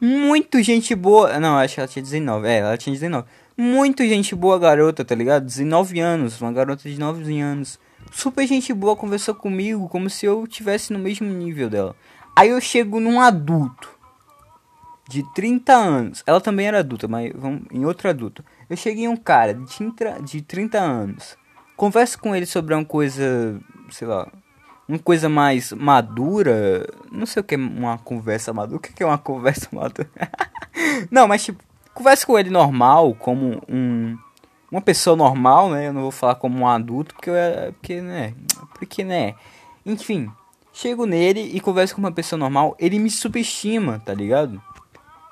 Muito 0.00 0.62
gente 0.62 0.94
boa. 0.94 1.38
Não, 1.40 1.56
acho 1.56 1.74
que 1.74 1.80
ela 1.80 1.88
tinha 1.88 2.02
19. 2.02 2.48
É, 2.48 2.58
ela 2.58 2.76
tinha 2.76 2.92
19. 2.92 3.26
Muito 3.56 4.04
gente 4.04 4.34
boa, 4.34 4.58
garota, 4.58 5.04
tá 5.04 5.14
ligado? 5.14 5.44
19 5.44 6.00
anos. 6.00 6.40
Uma 6.40 6.52
garota 6.52 6.82
de 6.82 6.90
19 6.90 7.40
anos. 7.40 7.78
Super 8.12 8.46
gente 8.46 8.72
boa, 8.72 8.96
conversou 8.96 9.34
comigo 9.34 9.88
como 9.88 10.08
se 10.08 10.26
eu 10.26 10.46
tivesse 10.46 10.92
no 10.92 10.98
mesmo 10.98 11.28
nível 11.28 11.68
dela. 11.68 11.96
Aí 12.36 12.50
eu 12.50 12.60
chego 12.60 13.00
num 13.00 13.20
adulto 13.20 13.96
de 15.08 15.22
30 15.34 15.72
anos. 15.72 16.22
Ela 16.26 16.40
também 16.40 16.66
era 16.66 16.80
adulta, 16.80 17.08
mas 17.08 17.32
vamos 17.34 17.62
em 17.70 17.84
outro 17.84 18.08
adulto. 18.08 18.44
Eu 18.68 18.76
cheguei 18.76 19.04
em 19.04 19.08
um 19.08 19.16
cara 19.16 19.54
de 19.54 19.66
30, 19.66 20.22
de 20.22 20.42
30 20.42 20.78
anos. 20.78 21.36
Converso 21.76 22.18
com 22.18 22.34
ele 22.34 22.46
sobre 22.46 22.74
uma 22.74 22.84
coisa, 22.84 23.60
sei 23.90 24.06
lá, 24.06 24.30
uma 24.88 24.98
coisa 24.98 25.28
mais 25.28 25.72
madura. 25.72 26.86
Não 27.10 27.26
sei 27.26 27.40
o 27.40 27.44
que 27.44 27.54
é 27.54 27.58
uma 27.58 27.98
conversa 27.98 28.52
madura. 28.52 28.76
O 28.76 28.80
que 28.80 29.02
é 29.02 29.06
uma 29.06 29.18
conversa 29.18 29.68
madura? 29.72 30.08
não, 31.10 31.26
mas 31.26 31.44
tipo, 31.44 31.62
conversa 31.94 32.26
com 32.26 32.38
ele 32.38 32.50
normal, 32.50 33.14
como 33.14 33.62
um. 33.68 34.16
Uma 34.70 34.80
pessoa 34.80 35.16
normal, 35.16 35.70
né? 35.70 35.88
Eu 35.88 35.92
não 35.92 36.02
vou 36.02 36.10
falar 36.10 36.34
como 36.34 36.58
um 36.58 36.66
adulto, 36.66 37.14
porque, 37.14 37.30
eu, 37.30 37.72
porque 37.74 38.00
né? 38.00 38.34
Porque, 38.74 39.04
né? 39.04 39.34
Enfim, 39.84 40.30
chego 40.72 41.06
nele 41.06 41.40
e 41.40 41.60
converso 41.60 41.94
com 41.94 42.00
uma 42.00 42.12
pessoa 42.12 42.38
normal, 42.38 42.76
ele 42.78 42.98
me 42.98 43.08
subestima, 43.08 44.00
tá 44.04 44.12
ligado? 44.12 44.60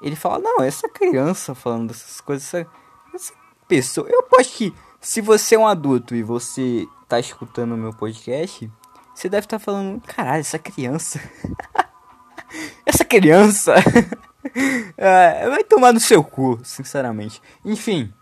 Ele 0.01 0.15
fala, 0.15 0.39
não, 0.39 0.63
essa 0.63 0.89
criança 0.89 1.55
falando 1.55 1.91
essas 1.91 2.21
coisas, 2.21 2.47
essa, 2.47 2.67
essa 3.13 3.33
pessoa. 3.67 4.09
Eu 4.09 4.25
acho 4.39 4.57
que 4.57 4.75
se 5.01 5.21
você 5.21 5.57
é 5.57 5.59
um 5.59 5.67
adulto 5.67 6.15
e 6.15 6.23
você 6.23 6.87
tá 7.09 7.19
escutando 7.19 7.73
o 7.73 7.77
meu 7.77 7.93
podcast, 7.93 8.71
você 9.15 9.29
deve 9.29 9.47
estar 9.47 9.59
tá 9.59 9.65
falando, 9.65 10.01
caralho, 10.01 10.41
essa 10.41 10.59
criança. 10.59 11.21
essa 12.85 13.05
criança. 13.05 13.75
é, 14.97 15.49
vai 15.49 15.63
tomar 15.65 15.93
no 15.93 16.01
seu 16.01 16.23
cu, 16.25 16.61
sinceramente. 16.65 17.41
Enfim. 17.65 18.13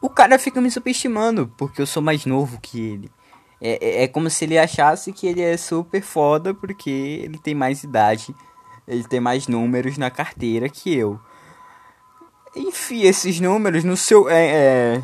O 0.00 0.10
cara 0.10 0.38
fica 0.38 0.60
me 0.60 0.70
subestimando 0.70 1.48
porque 1.56 1.80
eu 1.80 1.86
sou 1.86 2.02
mais 2.02 2.26
novo 2.26 2.60
que 2.60 2.80
ele. 2.80 3.10
É, 3.60 3.78
é, 3.80 4.02
é, 4.02 4.08
como 4.08 4.28
se 4.28 4.44
ele 4.44 4.58
achasse 4.58 5.12
que 5.12 5.26
ele 5.26 5.40
é 5.40 5.56
super 5.56 6.02
foda 6.02 6.52
porque 6.52 6.90
ele 6.90 7.38
tem 7.38 7.54
mais 7.54 7.82
idade, 7.82 8.34
ele 8.86 9.04
tem 9.04 9.18
mais 9.18 9.48
números 9.48 9.96
na 9.96 10.10
carteira 10.10 10.68
que 10.68 10.94
eu. 10.94 11.18
Enfim, 12.54 13.02
esses 13.02 13.40
números 13.40 13.84
no 13.84 13.96
seu. 13.96 14.28
É, 14.28 14.46
é... 14.46 14.96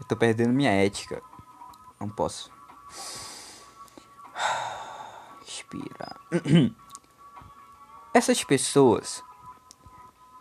Eu 0.00 0.06
tô 0.06 0.16
perdendo 0.16 0.52
minha 0.52 0.70
ética. 0.70 1.22
Não 2.00 2.08
posso. 2.08 2.53
Respira. 5.44 6.16
Essas 8.14 8.44
pessoas 8.44 9.22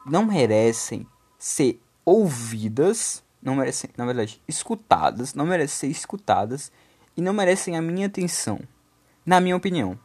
não 0.05 0.25
merecem 0.25 1.07
ser 1.39 1.81
ouvidas, 2.05 3.23
não 3.41 3.55
merecem, 3.55 3.89
na 3.97 4.05
verdade, 4.05 4.41
escutadas, 4.47 5.33
não 5.33 5.45
merecem 5.45 5.91
ser 5.91 5.97
escutadas 5.97 6.71
e 7.15 7.21
não 7.21 7.33
merecem 7.33 7.77
a 7.77 7.81
minha 7.81 8.07
atenção, 8.07 8.59
na 9.25 9.39
minha 9.39 9.55
opinião. 9.55 9.97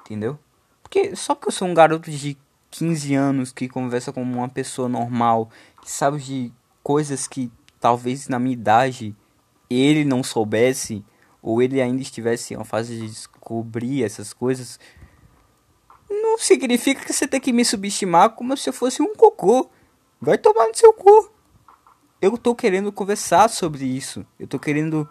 Entendeu? 0.00 0.38
Porque 0.82 1.14
só 1.14 1.34
que 1.34 1.48
eu 1.48 1.52
sou 1.52 1.68
um 1.68 1.74
garoto 1.74 2.10
de 2.10 2.36
15 2.70 3.14
anos 3.14 3.52
que 3.52 3.68
conversa 3.68 4.12
com 4.12 4.22
uma 4.22 4.48
pessoa 4.48 4.88
normal, 4.88 5.50
que 5.82 5.90
sabe 5.90 6.18
de 6.18 6.52
coisas 6.82 7.26
que 7.26 7.50
talvez 7.78 8.28
na 8.28 8.38
minha 8.38 8.54
idade 8.54 9.14
ele 9.68 10.04
não 10.04 10.22
soubesse, 10.22 11.04
ou 11.42 11.62
ele 11.62 11.80
ainda 11.80 12.02
estivesse 12.02 12.54
em 12.54 12.56
uma 12.56 12.64
fase 12.64 12.96
de 12.96 13.06
descobrir 13.06 14.04
essas 14.04 14.32
coisas, 14.32 14.78
não 16.08 16.38
significa 16.38 17.04
que 17.04 17.12
você 17.12 17.26
tem 17.26 17.40
que 17.40 17.52
me 17.52 17.64
subestimar 17.64 18.30
como 18.30 18.56
se 18.56 18.68
eu 18.68 18.72
fosse 18.72 19.00
um 19.00 19.14
cocô. 19.14 19.70
Vai 20.20 20.36
tomar 20.36 20.66
no 20.68 20.74
seu 20.74 20.92
cu. 20.92 21.30
Eu 22.20 22.36
tô 22.36 22.54
querendo 22.54 22.92
conversar 22.92 23.48
sobre 23.48 23.84
isso. 23.84 24.26
Eu 24.38 24.46
tô 24.46 24.58
querendo 24.58 25.08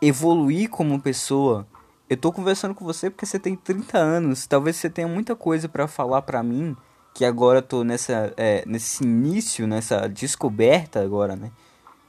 evoluir 0.00 0.70
como 0.70 1.00
pessoa. 1.00 1.66
Eu 2.08 2.16
tô 2.16 2.32
conversando 2.32 2.74
com 2.74 2.84
você 2.84 3.10
porque 3.10 3.26
você 3.26 3.38
tem 3.38 3.54
30 3.54 3.98
anos. 3.98 4.46
Talvez 4.46 4.76
você 4.76 4.88
tenha 4.88 5.06
muita 5.06 5.36
coisa 5.36 5.68
para 5.68 5.86
falar 5.86 6.22
para 6.22 6.42
mim. 6.42 6.74
Que 7.12 7.24
agora 7.24 7.58
eu 7.58 7.62
tô 7.62 7.84
nessa, 7.84 8.32
é, 8.36 8.62
nesse 8.66 9.04
início, 9.04 9.66
nessa 9.66 10.08
descoberta 10.08 11.02
agora, 11.02 11.36
né? 11.36 11.50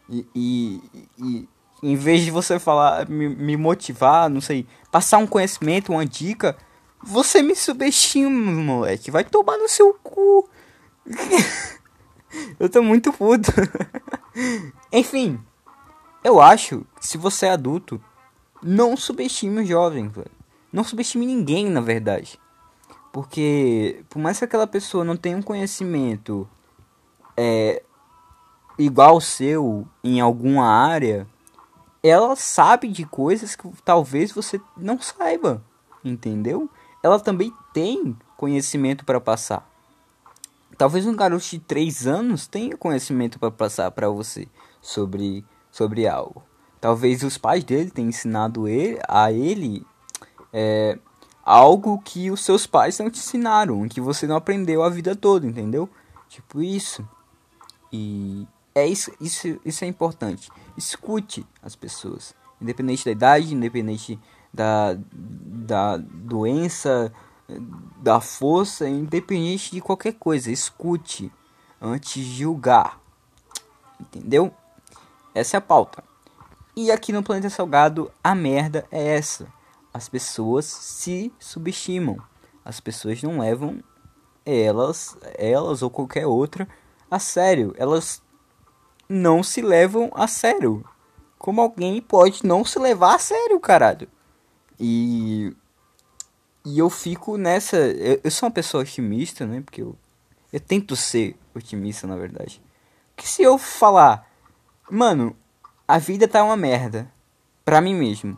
E, 0.07 0.25
e, 0.35 0.81
e 1.17 1.49
em 1.81 1.95
vez 1.95 2.21
de 2.21 2.31
você 2.31 2.59
falar, 2.59 3.07
me, 3.07 3.29
me 3.29 3.57
motivar, 3.57 4.29
não 4.29 4.41
sei, 4.41 4.67
passar 4.91 5.17
um 5.17 5.27
conhecimento, 5.27 5.91
uma 5.91 6.05
dica, 6.05 6.57
você 7.01 7.41
me 7.41 7.55
subestima, 7.55 8.29
moleque. 8.29 9.11
Vai 9.11 9.23
tomar 9.23 9.57
no 9.57 9.69
seu 9.69 9.93
cu. 10.03 10.47
eu 12.59 12.69
tô 12.69 12.81
muito 12.81 13.13
puto. 13.13 13.51
Enfim, 14.91 15.39
eu 16.23 16.41
acho 16.41 16.85
que 16.99 17.07
se 17.07 17.17
você 17.17 17.45
é 17.45 17.51
adulto, 17.51 18.01
não 18.61 18.97
subestime 18.97 19.61
o 19.61 19.65
jovem, 19.65 20.09
velho. 20.09 20.31
Não 20.71 20.83
subestime 20.83 21.25
ninguém, 21.25 21.69
na 21.69 21.81
verdade. 21.81 22.39
Porque, 23.11 24.03
por 24.09 24.19
mais 24.19 24.37
que 24.37 24.45
aquela 24.45 24.67
pessoa 24.67 25.03
não 25.03 25.17
tenha 25.17 25.37
um 25.37 25.41
conhecimento 25.41 26.47
é, 27.35 27.81
igual 28.77 29.11
ao 29.11 29.21
seu 29.21 29.87
em 30.03 30.19
alguma 30.19 30.67
área, 30.67 31.25
ela 32.03 32.35
sabe 32.35 32.87
de 32.87 33.05
coisas 33.05 33.55
que 33.55 33.67
talvez 33.83 34.31
você 34.31 34.59
não 34.77 34.99
saiba, 35.01 35.63
entendeu? 36.03 36.69
Ela 37.03 37.19
também 37.19 37.53
tem 37.73 38.17
conhecimento 38.37 39.05
para 39.05 39.19
passar. 39.19 39.67
Talvez 40.77 41.05
um 41.05 41.15
garoto 41.15 41.45
de 41.45 41.59
3 41.59 42.07
anos 42.07 42.47
tenha 42.47 42.77
conhecimento 42.77 43.37
para 43.37 43.51
passar 43.51 43.91
para 43.91 44.09
você 44.09 44.47
sobre 44.81 45.45
sobre 45.71 46.07
algo. 46.07 46.41
Talvez 46.79 47.23
os 47.23 47.37
pais 47.37 47.63
dele 47.63 47.91
tenham 47.91 48.09
ensinado 48.09 48.67
ele, 48.67 48.99
a 49.07 49.31
ele 49.31 49.85
é, 50.53 50.97
algo 51.43 51.99
que 51.99 52.31
os 52.31 52.43
seus 52.43 52.65
pais 52.65 52.97
não 52.99 53.09
te 53.09 53.19
ensinaram, 53.19 53.87
que 53.87 53.99
você 53.99 54.25
não 54.25 54.35
aprendeu 54.35 54.83
a 54.83 54.89
vida 54.89 55.15
toda, 55.15 55.45
entendeu? 55.45 55.89
Tipo 56.29 56.61
isso. 56.61 57.07
E 57.91 58.47
é 58.79 58.87
isso, 58.87 59.11
isso, 59.19 59.59
isso 59.65 59.83
é 59.83 59.87
importante. 59.87 60.49
Escute 60.77 61.45
as 61.61 61.75
pessoas, 61.75 62.33
independente 62.61 63.05
da 63.05 63.11
idade, 63.11 63.53
independente 63.53 64.19
da, 64.53 64.97
da 65.11 65.97
doença, 65.97 67.13
da 67.97 68.19
força, 68.19 68.87
independente 68.87 69.71
de 69.71 69.81
qualquer 69.81 70.13
coisa. 70.13 70.51
Escute 70.51 71.31
antes 71.81 72.25
de 72.25 72.37
julgar. 72.37 72.99
Entendeu? 73.99 74.53
Essa 75.33 75.57
é 75.57 75.59
a 75.59 75.61
pauta. 75.61 76.03
E 76.75 76.91
aqui 76.91 77.11
no 77.11 77.23
Planeta 77.23 77.49
Salgado, 77.49 78.11
a 78.23 78.33
merda 78.33 78.85
é 78.91 79.15
essa. 79.15 79.47
As 79.93 80.07
pessoas 80.07 80.65
se 80.65 81.33
subestimam. 81.39 82.17
As 82.63 82.79
pessoas 82.79 83.21
não 83.21 83.39
levam 83.39 83.83
elas, 84.45 85.17
elas 85.37 85.81
ou 85.81 85.89
qualquer 85.89 86.25
outra 86.25 86.67
a 87.09 87.19
sério. 87.19 87.73
Elas 87.77 88.21
não 89.09 89.43
se 89.43 89.61
levam 89.61 90.11
a 90.13 90.27
sério. 90.27 90.85
Como 91.37 91.59
alguém 91.59 92.01
pode 92.01 92.45
não 92.45 92.63
se 92.63 92.77
levar 92.77 93.15
a 93.15 93.19
sério, 93.19 93.59
caralho? 93.59 94.07
E 94.79 95.53
e 96.65 96.77
eu 96.77 96.89
fico 96.89 97.37
nessa, 97.37 97.77
eu, 97.77 98.21
eu 98.23 98.31
sou 98.31 98.47
uma 98.47 98.53
pessoa 98.53 98.83
otimista, 98.83 99.45
né? 99.45 99.61
Porque 99.61 99.81
eu 99.81 99.97
eu 100.51 100.59
tento 100.59 100.95
ser 100.95 101.37
otimista, 101.55 102.07
na 102.07 102.15
verdade. 102.15 102.61
Que 103.15 103.27
se 103.27 103.43
eu 103.43 103.57
falar 103.57 104.29
Mano, 104.89 105.35
a 105.87 105.99
vida 105.99 106.27
tá 106.27 106.43
uma 106.43 106.57
merda. 106.57 107.11
Pra 107.63 107.79
mim 107.79 107.93
mesmo. 107.93 108.35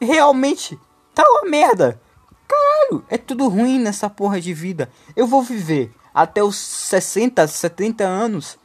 Realmente, 0.00 0.78
tá 1.14 1.22
uma 1.22 1.48
merda. 1.48 2.00
Caralho, 2.48 3.04
é 3.08 3.16
tudo 3.16 3.48
ruim 3.48 3.78
nessa 3.78 4.10
porra 4.10 4.40
de 4.40 4.52
vida. 4.52 4.90
Eu 5.14 5.26
vou 5.26 5.40
viver 5.40 5.92
até 6.12 6.42
os 6.42 6.56
60, 6.56 7.46
70 7.46 8.04
anos 8.04 8.58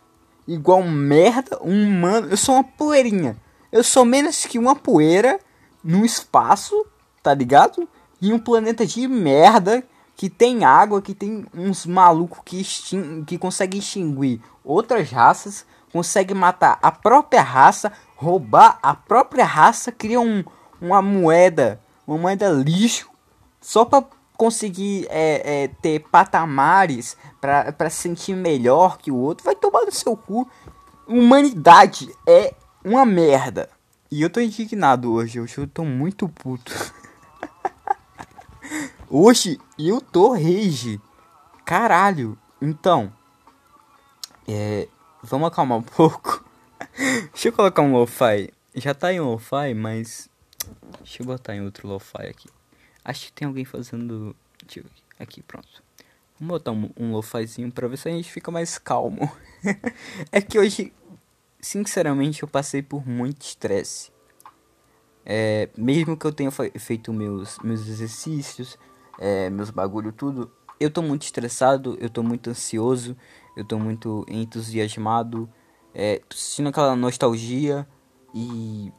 igual 0.53 0.83
merda, 0.83 1.59
um 1.62 1.89
mano. 1.91 2.29
Eu 2.29 2.38
sou 2.38 2.55
uma 2.55 2.63
poeirinha. 2.63 3.38
Eu 3.71 3.83
sou 3.83 4.03
menos 4.03 4.45
que 4.45 4.57
uma 4.57 4.75
poeira 4.75 5.39
no 5.83 6.05
espaço, 6.05 6.85
tá 7.21 7.33
ligado? 7.33 7.88
Em 8.21 8.33
um 8.33 8.39
planeta 8.39 8.85
de 8.85 9.07
merda 9.07 9.83
que 10.15 10.29
tem 10.29 10.65
água, 10.65 11.01
que 11.01 11.13
tem 11.13 11.45
uns 11.53 11.85
malucos 11.85 12.39
que, 12.43 12.59
extin 12.59 13.23
que 13.25 13.38
conseguem 13.38 13.79
extinguir 13.79 14.41
outras 14.63 15.09
raças 15.09 15.65
consegue 15.91 16.33
matar 16.33 16.77
a 16.81 16.91
própria 16.91 17.41
raça, 17.41 17.91
roubar 18.15 18.79
a 18.81 18.93
própria 18.93 19.45
raça, 19.45 19.91
cria 19.91 20.19
um, 20.19 20.43
uma 20.79 21.01
moeda, 21.01 21.81
uma 22.07 22.17
moeda 22.17 22.49
lixo, 22.49 23.09
só 23.59 23.83
para 23.85 24.05
conseguir 24.39 25.06
é, 25.10 25.63
é, 25.63 25.67
ter 25.67 25.99
patamares 25.99 27.17
para 27.41 27.89
se 27.89 27.97
sentir 27.97 28.34
melhor 28.38 28.97
que 28.97 29.12
o 29.12 29.17
outro, 29.17 29.43
vai 29.43 29.54
tomar 29.54 29.86
no 29.86 29.91
seu 29.91 30.15
cu. 30.15 30.49
Humanidade 31.06 32.10
é 32.25 32.54
uma 32.82 33.06
merda. 33.06 33.69
E 34.10 34.21
eu 34.21 34.30
tô 34.30 34.39
indignado 34.39 35.12
hoje, 35.12 35.41
hoje 35.41 35.58
eu 35.58 35.67
tô 35.67 35.84
muito 35.84 36.30
puto. 36.30 36.71
hoje 39.12 39.60
eu 39.78 39.99
tô 39.99 40.32
rage. 40.32 41.02
Caralho. 41.65 42.38
Então, 42.62 43.12
é, 44.47 44.88
Vamos 45.21 45.49
acalmar 45.49 45.78
um 45.78 45.84
pouco. 45.84 46.45
Deixa 47.34 47.49
eu 47.49 47.54
colocar 47.54 47.82
um 47.82 47.93
lo-fi. 47.93 48.54
Já 48.73 48.93
tá 48.93 49.12
em 49.12 49.19
lo-fi, 49.19 49.73
mas. 49.75 50.30
Deixa 50.99 51.21
eu 51.21 51.25
botar 51.25 51.56
em 51.56 51.62
outro 51.62 51.88
lo-fi 51.88 52.28
aqui. 52.28 52.47
Acho 53.10 53.26
que 53.26 53.34
tem 53.34 53.48
alguém 53.48 53.65
fazendo. 53.65 54.36
Deixa 54.63 54.82
eu 54.82 54.84
ver. 54.84 54.91
Aqui, 55.17 55.41
pronto. 55.41 55.84
Vamos 56.39 56.60
botar 56.60 56.72
um, 56.72 56.91
um 56.95 57.12
lo-fizinho 57.12 57.72
pra 57.72 57.88
ver 57.88 57.98
se 57.98 58.08
a 58.08 58.12
gente 58.12 58.32
fica 58.32 58.52
mais 58.52 58.78
calmo. 58.78 59.32
é 60.32 60.39
que 60.39 60.60
hoje, 60.60 60.93
sinceramente, 61.60 62.43
eu 62.43 62.48
passei 62.48 62.84
por 62.84 63.08
muito 63.08 63.41
estresse. 63.41 64.12
É, 65.26 65.69
mesmo 65.76 66.15
que 66.15 66.24
eu 66.24 66.32
tenha 66.32 66.52
feito 66.52 67.12
meus, 67.12 67.58
meus 67.63 67.88
exercícios, 67.88 68.78
é, 69.17 69.50
meus 69.50 69.72
bagulho 69.72 70.12
tudo, 70.12 70.52
eu 70.80 70.91
tô 70.91 71.02
muito 71.02 71.24
estressado, 71.24 71.98
eu 72.00 72.12
tô 72.12 72.22
muito 72.22 72.52
ansioso, 72.52 73.17
eu 73.58 73.65
tô 73.65 73.80
muito 73.80 74.24
entusiasmado, 74.30 75.50
é, 75.95 76.19
tô 76.30 76.38
sentindo 76.38 76.69
aquela 76.69 76.95
nostalgia 76.95 77.88
e, 78.36 78.93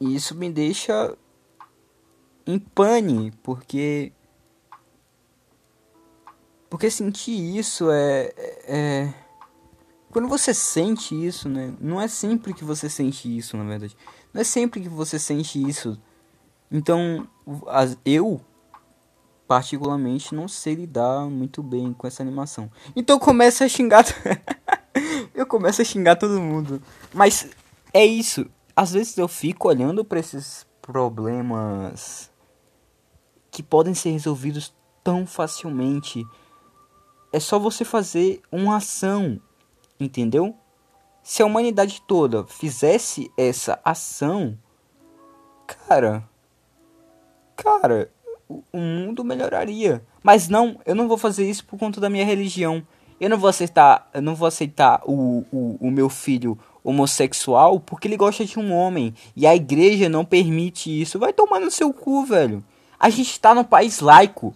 e 0.00 0.16
isso 0.16 0.34
me 0.34 0.50
deixa 0.50 1.16
em 2.46 2.58
pane, 2.58 3.32
porque 3.42 4.12
porque 6.68 6.90
sentir 6.90 7.56
isso 7.56 7.90
é, 7.90 8.32
é 8.66 9.14
quando 10.10 10.28
você 10.28 10.54
sente 10.54 11.14
isso, 11.14 11.48
né? 11.48 11.74
Não 11.80 12.00
é 12.00 12.06
sempre 12.06 12.54
que 12.54 12.64
você 12.64 12.88
sente 12.88 13.36
isso, 13.36 13.56
na 13.56 13.64
verdade. 13.64 13.96
Não 14.32 14.40
é 14.40 14.44
sempre 14.44 14.80
que 14.80 14.88
você 14.88 15.18
sente 15.18 15.60
isso. 15.60 16.00
Então, 16.70 17.28
eu 18.04 18.40
particularmente 19.46 20.34
não 20.34 20.48
sei 20.48 20.74
lidar 20.74 21.28
muito 21.28 21.62
bem 21.62 21.92
com 21.92 22.06
essa 22.06 22.22
animação. 22.22 22.70
Então 22.94 23.18
começa 23.18 23.64
a 23.64 23.68
xingar. 23.68 24.04
eu 25.34 25.46
começo 25.46 25.82
a 25.82 25.84
xingar 25.84 26.16
todo 26.16 26.40
mundo. 26.40 26.82
Mas 27.12 27.48
é 27.92 28.04
isso. 28.04 28.46
Às 28.74 28.92
vezes 28.92 29.16
eu 29.18 29.28
fico 29.28 29.68
olhando 29.68 30.04
para 30.04 30.18
esses 30.18 30.66
problemas 30.80 32.30
que 33.54 33.62
podem 33.62 33.94
ser 33.94 34.10
resolvidos 34.10 34.74
tão 35.04 35.24
facilmente. 35.24 36.26
É 37.32 37.38
só 37.38 37.56
você 37.56 37.84
fazer 37.84 38.42
uma 38.50 38.78
ação, 38.78 39.40
entendeu? 39.98 40.56
Se 41.22 41.40
a 41.40 41.46
humanidade 41.46 42.02
toda 42.04 42.44
fizesse 42.44 43.30
essa 43.36 43.78
ação, 43.84 44.58
cara, 45.86 46.28
cara, 47.54 48.10
o 48.48 48.78
mundo 48.78 49.22
melhoraria. 49.24 50.04
Mas 50.20 50.48
não, 50.48 50.80
eu 50.84 50.96
não 50.96 51.06
vou 51.06 51.16
fazer 51.16 51.48
isso 51.48 51.64
por 51.64 51.78
conta 51.78 52.00
da 52.00 52.10
minha 52.10 52.24
religião. 52.24 52.84
Eu 53.20 53.30
não 53.30 53.38
vou 53.38 53.48
aceitar, 53.48 54.10
eu 54.12 54.20
não 54.20 54.34
vou 54.34 54.48
aceitar 54.48 55.00
o, 55.06 55.44
o, 55.52 55.76
o 55.80 55.90
meu 55.92 56.08
filho 56.08 56.58
homossexual 56.82 57.78
porque 57.78 58.08
ele 58.08 58.16
gosta 58.16 58.44
de 58.44 58.58
um 58.58 58.72
homem 58.72 59.14
e 59.36 59.46
a 59.46 59.54
igreja 59.54 60.08
não 60.08 60.24
permite 60.24 60.90
isso. 61.00 61.20
Vai 61.20 61.32
tomar 61.32 61.60
no 61.60 61.70
seu 61.70 61.92
cu, 61.92 62.24
velho. 62.24 62.64
A 62.98 63.10
gente 63.10 63.38
tá 63.38 63.54
num 63.54 63.64
país 63.64 64.00
laico. 64.00 64.54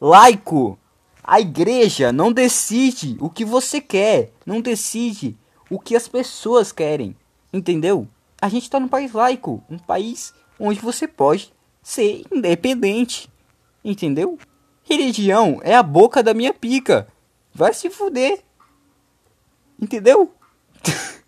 Laico. 0.00 0.78
A 1.22 1.40
igreja 1.40 2.12
não 2.12 2.32
decide 2.32 3.16
o 3.20 3.30
que 3.30 3.44
você 3.44 3.80
quer, 3.80 4.32
não 4.44 4.60
decide 4.60 5.36
o 5.70 5.78
que 5.78 5.96
as 5.96 6.06
pessoas 6.06 6.70
querem. 6.70 7.16
Entendeu? 7.52 8.06
A 8.40 8.48
gente 8.48 8.68
tá 8.68 8.78
num 8.78 8.88
país 8.88 9.12
laico, 9.12 9.62
um 9.70 9.78
país 9.78 10.34
onde 10.58 10.80
você 10.80 11.08
pode 11.08 11.52
ser 11.82 12.24
independente. 12.30 13.30
Entendeu? 13.82 14.38
Religião 14.82 15.60
é 15.62 15.74
a 15.74 15.82
boca 15.82 16.22
da 16.22 16.34
minha 16.34 16.52
pica. 16.52 17.08
Vai 17.54 17.72
se 17.72 17.88
fuder. 17.88 18.44
Entendeu? 19.80 20.34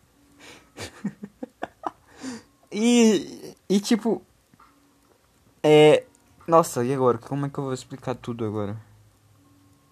e, 2.70 3.54
e 3.68 3.80
tipo. 3.80 4.22
É. 5.62 6.04
Nossa, 6.46 6.84
e 6.84 6.94
agora? 6.94 7.18
Como 7.18 7.44
é 7.44 7.48
que 7.48 7.58
eu 7.58 7.64
vou 7.64 7.74
explicar 7.74 8.14
tudo 8.14 8.44
agora? 8.44 8.76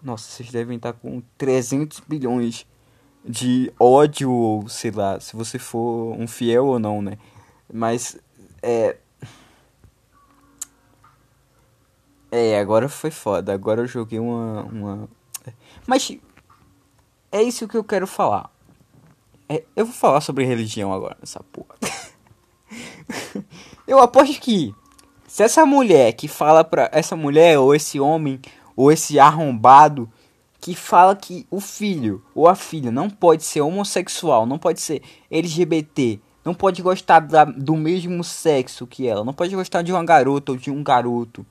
Nossa, 0.01 0.29
vocês 0.29 0.49
devem 0.51 0.77
estar 0.77 0.93
com 0.93 1.21
300 1.37 1.99
bilhões 1.99 2.65
de 3.25 3.73
ódio, 3.77 4.31
ou 4.31 4.69
sei 4.69 4.91
lá, 4.91 5.19
se 5.19 5.35
você 5.35 5.59
for 5.59 6.15
um 6.17 6.27
fiel 6.27 6.65
ou 6.67 6.79
não, 6.79 7.01
né? 7.01 7.17
Mas, 7.71 8.17
é. 8.61 8.97
É, 12.31 12.59
agora 12.59 12.87
foi 12.87 13.11
foda. 13.11 13.53
Agora 13.53 13.81
eu 13.81 13.87
joguei 13.87 14.19
uma. 14.19 14.63
uma... 14.63 15.09
Mas 15.85 16.17
é 17.31 17.41
isso 17.43 17.67
que 17.67 17.75
eu 17.75 17.83
quero 17.83 18.07
falar. 18.07 18.49
É, 19.49 19.63
eu 19.75 19.85
vou 19.85 19.93
falar 19.93 20.21
sobre 20.21 20.45
religião 20.45 20.93
agora, 20.93 21.17
essa 21.21 21.43
porra. 21.43 21.75
eu 23.85 23.99
aposto 23.99 24.39
que 24.39 24.73
se 25.35 25.43
essa 25.43 25.65
mulher 25.65 26.13
que 26.13 26.29
fala 26.29 26.63
pra. 26.63 26.89
Essa 26.93 27.13
mulher, 27.13 27.59
ou 27.59 27.75
esse 27.75 27.99
homem, 27.99 28.39
ou 28.73 28.89
esse 28.89 29.19
arrombado 29.19 30.09
que 30.61 30.73
fala 30.73 31.13
que 31.13 31.45
o 31.51 31.59
filho 31.59 32.23
ou 32.33 32.47
a 32.47 32.55
filha 32.55 32.89
não 32.89 33.09
pode 33.09 33.43
ser 33.43 33.59
homossexual, 33.59 34.45
não 34.45 34.57
pode 34.57 34.79
ser 34.79 35.01
LGBT, 35.29 36.21
não 36.45 36.53
pode 36.53 36.81
gostar 36.81 37.19
da, 37.19 37.43
do 37.43 37.75
mesmo 37.75 38.23
sexo 38.23 38.87
que 38.87 39.05
ela, 39.05 39.25
não 39.25 39.33
pode 39.33 39.53
gostar 39.53 39.81
de 39.81 39.91
uma 39.91 40.05
garota 40.05 40.53
ou 40.53 40.57
de 40.57 40.71
um 40.71 40.81
garoto 40.81 41.45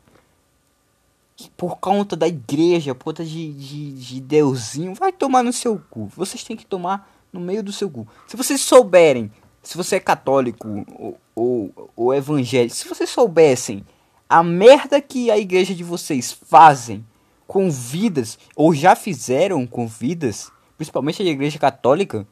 por 1.55 1.77
conta 1.77 2.17
da 2.17 2.27
igreja, 2.27 2.95
por 2.95 3.05
conta 3.05 3.23
de, 3.23 3.53
de, 3.53 3.93
de 3.93 4.19
Deusinho, 4.19 4.95
vai 4.95 5.13
tomar 5.13 5.43
no 5.43 5.53
seu 5.53 5.79
cu. 5.91 6.11
Vocês 6.17 6.43
têm 6.43 6.57
que 6.57 6.65
tomar 6.65 7.07
no 7.31 7.39
meio 7.39 7.63
do 7.63 7.71
seu 7.71 7.91
cu. 7.91 8.09
Se 8.27 8.35
vocês 8.35 8.63
souberem, 8.63 9.31
se 9.65 9.77
você 9.77 9.97
é 9.97 10.01
católico 10.01 10.85
ou, 10.97 11.19
ou, 11.35 11.91
ou 11.97 12.15
evangélico, 12.15 12.75
se 12.75 12.89
vocês 12.89 13.11
soubessem 13.11 13.85
a 14.29 14.43
merda 14.43 15.01
que 15.01 15.31
a 15.31 15.39
igreja 15.39 15.75
de 15.75 15.83
vocês 15.83 16.33
fazem 16.33 17.05
com 17.47 17.71
vidas, 17.71 18.39
ou 18.55 18.75
já 18.75 18.95
fizeram 18.95 19.67
com 19.67 19.87
vidas, 19.87 20.51
principalmente 20.77 21.23
a 21.23 21.27
igreja 21.27 21.59
católica, 21.59 22.27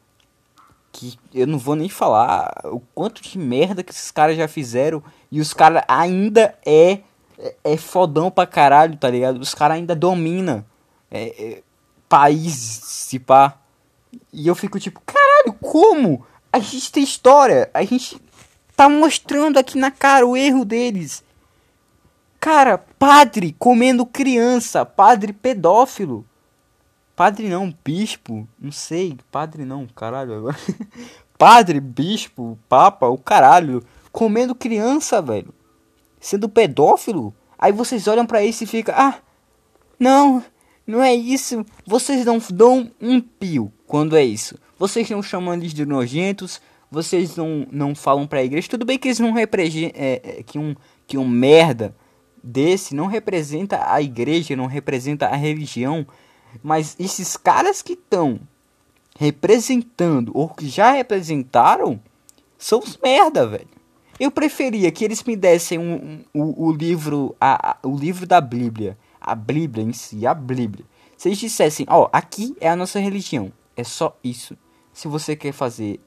que 0.90 1.18
eu 1.34 1.46
não 1.46 1.58
vou 1.58 1.74
nem 1.74 1.88
falar 1.88 2.52
o 2.64 2.80
quanto 2.94 3.22
de 3.22 3.38
merda 3.38 3.82
que 3.82 3.92
esses 3.92 4.10
caras 4.10 4.36
já 4.36 4.46
fizeram 4.46 5.02
e 5.30 5.40
os 5.40 5.54
caras 5.54 5.82
ainda 5.88 6.56
é 6.64 7.00
é, 7.42 7.54
é 7.64 7.76
fodão 7.76 8.30
pra 8.30 8.46
caralho, 8.46 8.96
tá 8.96 9.10
ligado? 9.10 9.40
Os 9.40 9.54
caras 9.54 9.76
ainda 9.76 9.96
dominam 9.96 10.64
é, 11.10 11.24
é, 11.42 11.62
países, 12.08 12.84
se 12.84 13.18
pá. 13.18 13.58
E 14.32 14.46
eu 14.46 14.54
fico 14.54 14.78
tipo, 14.78 15.00
caralho, 15.04 15.52
como? 15.60 16.24
A 16.52 16.58
gente 16.58 16.92
tem 16.92 17.02
história, 17.02 17.70
a 17.72 17.82
gente 17.84 18.20
tá 18.76 18.88
mostrando 18.88 19.58
aqui 19.58 19.78
na 19.78 19.90
cara 19.90 20.26
o 20.26 20.36
erro 20.36 20.64
deles. 20.64 21.24
Cara, 22.38 22.76
padre 22.76 23.54
comendo 23.58 24.04
criança, 24.04 24.84
padre 24.84 25.32
pedófilo. 25.32 26.26
Padre 27.16 27.48
não, 27.48 27.74
bispo, 27.84 28.48
não 28.58 28.72
sei, 28.72 29.16
padre 29.30 29.64
não, 29.64 29.86
caralho 29.86 30.34
agora. 30.34 30.56
padre, 31.38 31.80
bispo, 31.80 32.58
papa, 32.68 33.06
o 33.06 33.18
caralho, 33.18 33.84
comendo 34.10 34.54
criança, 34.54 35.22
velho 35.22 35.54
sendo 36.22 36.48
pedófilo, 36.48 37.34
aí 37.58 37.72
vocês 37.72 38.06
olham 38.06 38.24
para 38.24 38.44
isso 38.44 38.62
e 38.62 38.66
ficam, 38.66 38.94
ah, 38.96 39.16
não, 39.98 40.42
não 40.86 41.02
é 41.02 41.12
isso. 41.12 41.66
Vocês 41.84 42.24
não 42.24 42.40
dão 42.50 42.90
um 43.00 43.20
pio 43.20 43.72
quando 43.86 44.16
é 44.16 44.24
isso. 44.24 44.56
Vocês 44.82 45.08
não 45.10 45.22
chamam 45.22 45.54
eles 45.54 45.72
de 45.72 45.86
nojentos, 45.86 46.60
vocês 46.90 47.36
não, 47.36 47.64
não 47.70 47.94
falam 47.94 48.26
pra 48.26 48.42
igreja. 48.42 48.68
Tudo 48.68 48.84
bem 48.84 48.98
que 48.98 49.06
eles 49.06 49.20
não 49.20 49.30
representam, 49.30 49.92
é, 49.94 50.20
é, 50.24 50.42
que, 50.42 50.58
um, 50.58 50.74
que 51.06 51.16
um 51.16 51.28
merda 51.28 51.94
desse 52.42 52.92
não 52.92 53.06
representa 53.06 53.80
a 53.86 54.02
igreja, 54.02 54.56
não 54.56 54.66
representa 54.66 55.28
a 55.28 55.36
religião, 55.36 56.04
mas 56.64 56.96
esses 56.98 57.36
caras 57.36 57.80
que 57.80 57.92
estão 57.92 58.40
representando 59.16 60.32
ou 60.34 60.48
que 60.48 60.68
já 60.68 60.90
representaram 60.90 62.00
são 62.58 62.80
os 62.80 62.98
merda, 63.00 63.46
velho. 63.46 63.68
Eu 64.18 64.32
preferia 64.32 64.90
que 64.90 65.04
eles 65.04 65.22
me 65.22 65.36
dessem 65.36 65.78
um, 65.78 66.24
um, 66.34 66.42
o, 66.42 66.66
o, 66.66 66.72
livro, 66.72 67.36
a, 67.40 67.70
a, 67.70 67.76
o 67.84 67.96
livro 67.96 68.26
da 68.26 68.40
Bíblia, 68.40 68.98
a 69.20 69.36
Bíblia 69.36 69.84
em 69.84 69.92
si, 69.92 70.26
a 70.26 70.34
Bíblia. 70.34 70.84
Se 71.16 71.28
eles 71.28 71.38
dissessem, 71.38 71.86
ó, 71.88 72.02
oh, 72.02 72.08
aqui 72.12 72.56
é 72.60 72.68
a 72.68 72.74
nossa 72.74 72.98
religião, 72.98 73.52
é 73.76 73.84
só 73.84 74.18
isso. 74.24 74.56
Se 74.92 75.08
você 75.08 75.34
quer 75.34 75.52
fazer, 75.52 76.00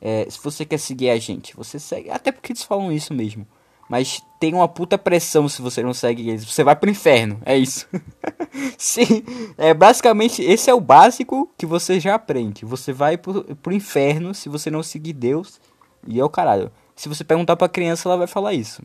é, 0.00 0.26
se 0.28 0.38
você 0.42 0.64
quer 0.64 0.78
seguir 0.78 1.10
a 1.10 1.18
gente, 1.18 1.56
você 1.56 1.78
segue. 1.78 2.10
Até 2.10 2.32
porque 2.32 2.52
eles 2.52 2.62
falam 2.62 2.92
isso 2.92 3.14
mesmo. 3.14 3.46
Mas 3.88 4.22
tem 4.40 4.54
uma 4.54 4.68
puta 4.68 4.96
pressão 4.96 5.48
se 5.48 5.60
você 5.60 5.82
não 5.82 5.92
segue 5.92 6.28
eles. 6.28 6.44
Você 6.44 6.64
vai 6.64 6.74
pro 6.74 6.90
inferno, 6.90 7.40
é 7.44 7.56
isso. 7.56 7.86
Sim, 8.78 9.22
é 9.58 9.74
basicamente 9.74 10.42
esse 10.42 10.70
é 10.70 10.74
o 10.74 10.80
básico 10.80 11.50
que 11.58 11.66
você 11.66 12.00
já 12.00 12.14
aprende. 12.14 12.64
Você 12.64 12.92
vai 12.92 13.18
pro, 13.18 13.44
pro 13.56 13.72
inferno 13.72 14.34
se 14.34 14.48
você 14.48 14.70
não 14.70 14.82
seguir 14.82 15.12
Deus. 15.12 15.60
E 16.06 16.18
é 16.18 16.24
o 16.24 16.30
caralho. 16.30 16.70
Se 16.96 17.08
você 17.08 17.22
perguntar 17.22 17.56
pra 17.56 17.68
criança, 17.68 18.08
ela 18.08 18.16
vai 18.16 18.26
falar 18.26 18.54
isso. 18.54 18.82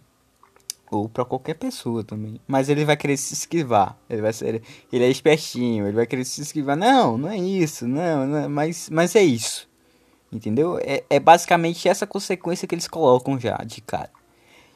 Ou 0.90 1.10
pra 1.10 1.26
qualquer 1.26 1.56
pessoa 1.56 2.04
também. 2.04 2.40
Mas 2.48 2.70
ele 2.70 2.86
vai 2.86 2.96
querer 2.96 3.18
se 3.18 3.34
esquivar. 3.34 3.98
Ele 4.10 4.22
vai 4.22 4.32
ser. 4.32 4.62
Ele 4.92 5.04
é 5.04 5.10
espertinho, 5.10 5.86
ele 5.86 5.96
vai 5.96 6.08
querer 6.08 6.24
se 6.24 6.42
esquivar. 6.42 6.78
Não, 6.78 7.18
não 7.18 7.30
é 7.30 7.38
isso, 7.38 7.88
não, 7.88 8.26
não 8.26 8.38
é, 8.38 8.48
mas, 8.48 8.90
mas 8.90 9.16
é 9.16 9.24
isso. 9.24 9.68
Entendeu? 10.32 10.80
É, 10.82 11.04
é 11.10 11.20
basicamente 11.20 11.88
essa 11.88 12.08
consequência 12.08 12.68
que 12.68 12.76
eles 12.76 12.88
colocam 12.88 13.40
já 13.40 13.58
de 13.58 13.82
cara. 13.82 14.12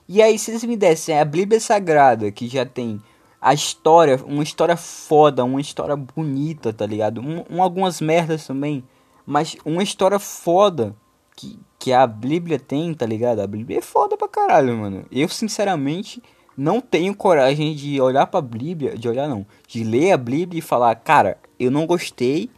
E 0.08 0.22
aí, 0.22 0.38
se 0.38 0.52
eles 0.52 0.64
me 0.64 0.76
dessem 0.76 1.18
a 1.18 1.24
Bíblia 1.24 1.60
Sagrada, 1.60 2.32
que 2.32 2.48
já 2.48 2.66
tem 2.66 3.02
a 3.42 3.54
história, 3.54 4.20
uma 4.26 4.44
história 4.44 4.78
foda, 4.78 5.44
uma 5.44 5.60
história 5.60 5.96
bonita, 5.96 6.72
tá 6.72 6.86
ligado? 6.86 7.22
Um, 7.22 7.44
um, 7.50 7.64
algumas 7.64 8.00
merdas 8.00 8.46
também, 8.46 8.84
mas 9.26 9.56
uma 9.66 9.82
história 9.82 10.20
foda 10.20 10.96
que, 11.42 11.60
que 11.80 11.92
a 11.92 12.06
Bíblia 12.06 12.60
tem, 12.60 12.94
tá 12.94 13.06
ligado? 13.06 13.40
A 13.40 13.48
Bíblia 13.48 13.80
é 13.80 13.82
foda 13.82 14.16
pra 14.16 14.28
caralho, 14.28 14.78
mano. 14.78 15.06
Eu, 15.12 15.28
sinceramente, 15.28 16.22
não 16.56 16.80
tenho 16.80 17.16
coragem 17.16 17.76
de 17.76 18.00
olhar 18.00 18.28
pra 18.28 18.42
Bíblia, 18.42 18.96
de 18.96 19.10
olhar 19.10 19.28
não, 19.28 19.46
de 19.68 19.84
ler 19.84 20.12
a 20.12 20.18
Bíblia 20.18 20.60
e 20.60 20.62
falar, 20.62 20.94
cara, 20.96 21.38
eu 21.60 21.72
não 21.72 21.88
gostei, 21.88 22.50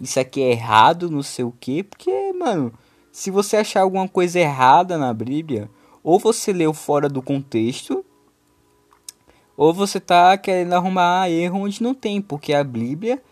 isso 0.00 0.18
aqui 0.18 0.42
é 0.42 0.52
errado, 0.52 1.10
não 1.10 1.22
sei 1.22 1.44
o 1.44 1.54
que, 1.60 1.82
porque, 1.82 2.32
mano, 2.32 2.72
se 3.12 3.30
você 3.30 3.58
achar 3.58 3.82
alguma 3.82 4.08
coisa 4.08 4.38
errada 4.38 4.96
na 4.96 5.12
Bíblia, 5.12 5.70
ou 6.02 6.18
você 6.18 6.52
leu 6.52 6.72
fora 6.72 7.08
do 7.08 7.20
contexto, 7.20 8.04
ou 9.56 9.74
você 9.74 10.00
tá 10.00 10.38
querendo 10.38 10.72
arrumar 10.72 11.30
erro 11.30 11.64
onde 11.64 11.82
não 11.82 11.92
tem, 11.92 12.22
porque 12.22 12.54
a 12.54 12.64
Bíblia 12.64 13.22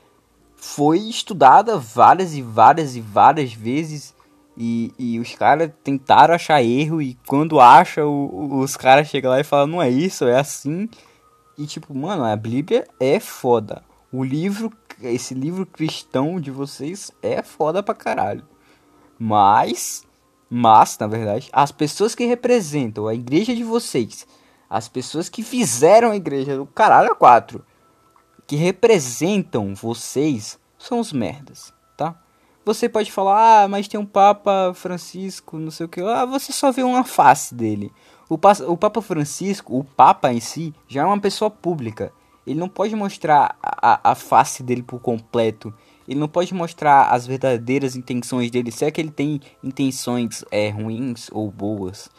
foi 0.57 0.99
estudada 0.99 1.79
várias 1.79 2.35
e 2.35 2.43
várias 2.43 2.97
e 2.97 3.01
várias 3.01 3.55
vezes 3.55 4.15
e, 4.61 4.93
e 4.99 5.21
os 5.21 5.37
caras 5.37 5.71
tentaram 5.85 6.35
achar 6.35 6.61
erro 6.61 7.01
e 7.01 7.17
quando 7.29 7.61
acha 7.61 8.05
o, 8.05 8.59
os 8.59 8.77
caras 8.77 9.07
chegam 9.07 9.31
lá 9.31 9.39
e 9.39 9.45
falam 9.45 9.69
não 9.69 9.81
é 9.81 9.89
isso, 9.89 10.25
é 10.25 10.37
assim. 10.37 10.89
E 11.57 11.65
tipo, 11.65 11.95
mano, 11.95 12.25
a 12.25 12.35
Bíblia 12.35 12.85
é 12.99 13.21
foda. 13.21 13.85
O 14.13 14.25
livro, 14.25 14.73
esse 15.01 15.33
livro 15.33 15.65
cristão 15.65 16.41
de 16.41 16.51
vocês 16.51 17.13
é 17.23 17.41
foda 17.41 17.85
pra 17.85 17.95
caralho. 17.95 18.45
Mas, 19.17 20.05
mas, 20.51 20.99
na 20.99 21.07
verdade, 21.07 21.49
as 21.53 21.71
pessoas 21.71 22.17
que 22.17 22.25
representam 22.25 23.07
a 23.07 23.15
igreja 23.15 23.55
de 23.55 23.63
vocês, 23.63 24.27
as 24.69 24.89
pessoas 24.89 25.29
que 25.29 25.45
fizeram 25.45 26.11
a 26.11 26.17
igreja 26.17 26.57
do 26.57 26.67
caralho 26.67 27.13
a 27.13 27.15
quatro, 27.15 27.65
que 28.45 28.57
representam 28.57 29.73
vocês, 29.73 30.59
são 30.77 30.99
os 30.99 31.13
merdas, 31.13 31.73
tá? 31.97 32.21
Você 32.69 32.87
pode 32.87 33.11
falar, 33.11 33.63
ah, 33.63 33.67
mas 33.67 33.89
tem 33.89 33.99
um 33.99 34.05
Papa 34.05 34.75
Francisco, 34.75 35.57
não 35.59 35.71
sei 35.71 35.87
o 35.87 35.89
que. 35.89 36.03
Ah, 36.03 36.27
você 36.27 36.53
só 36.53 36.71
vê 36.71 36.83
uma 36.83 37.03
face 37.03 37.55
dele. 37.55 37.91
O, 38.29 38.35
o 38.35 38.77
Papa 38.77 39.01
Francisco, 39.01 39.79
o 39.79 39.83
Papa 39.83 40.31
em 40.31 40.39
si, 40.39 40.75
já 40.87 41.01
é 41.01 41.05
uma 41.07 41.19
pessoa 41.19 41.51
pública. 41.51 42.13
Ele 42.47 42.61
não 42.61 42.69
pode 42.69 42.95
mostrar 42.95 43.57
a, 43.63 44.11
a 44.11 44.15
face 44.15 44.63
dele 44.63 44.83
por 44.83 45.01
completo. 45.01 45.73
Ele 46.07 46.21
não 46.21 46.29
pode 46.29 46.53
mostrar 46.53 47.05
as 47.05 47.27
verdadeiras 47.27 47.97
intenções 47.97 48.51
dele. 48.51 48.71
Se 48.71 48.85
é 48.85 48.91
que 48.91 49.01
ele 49.01 49.11
tem 49.11 49.41
intenções 49.65 50.45
é, 50.51 50.69
ruins 50.69 51.31
ou 51.33 51.51
boas. 51.51 52.11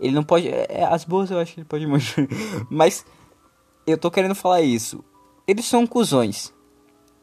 Ele 0.00 0.14
não 0.14 0.24
pode. 0.24 0.48
É, 0.48 0.88
as 0.90 1.04
boas 1.04 1.30
eu 1.30 1.38
acho 1.38 1.52
que 1.52 1.60
ele 1.60 1.68
pode 1.68 1.84
mostrar. 1.86 2.26
Mas 2.70 3.04
eu 3.86 3.98
tô 3.98 4.10
querendo 4.10 4.34
falar 4.34 4.62
isso. 4.62 5.04
Eles 5.46 5.66
são 5.66 5.86
cuzões. 5.86 6.50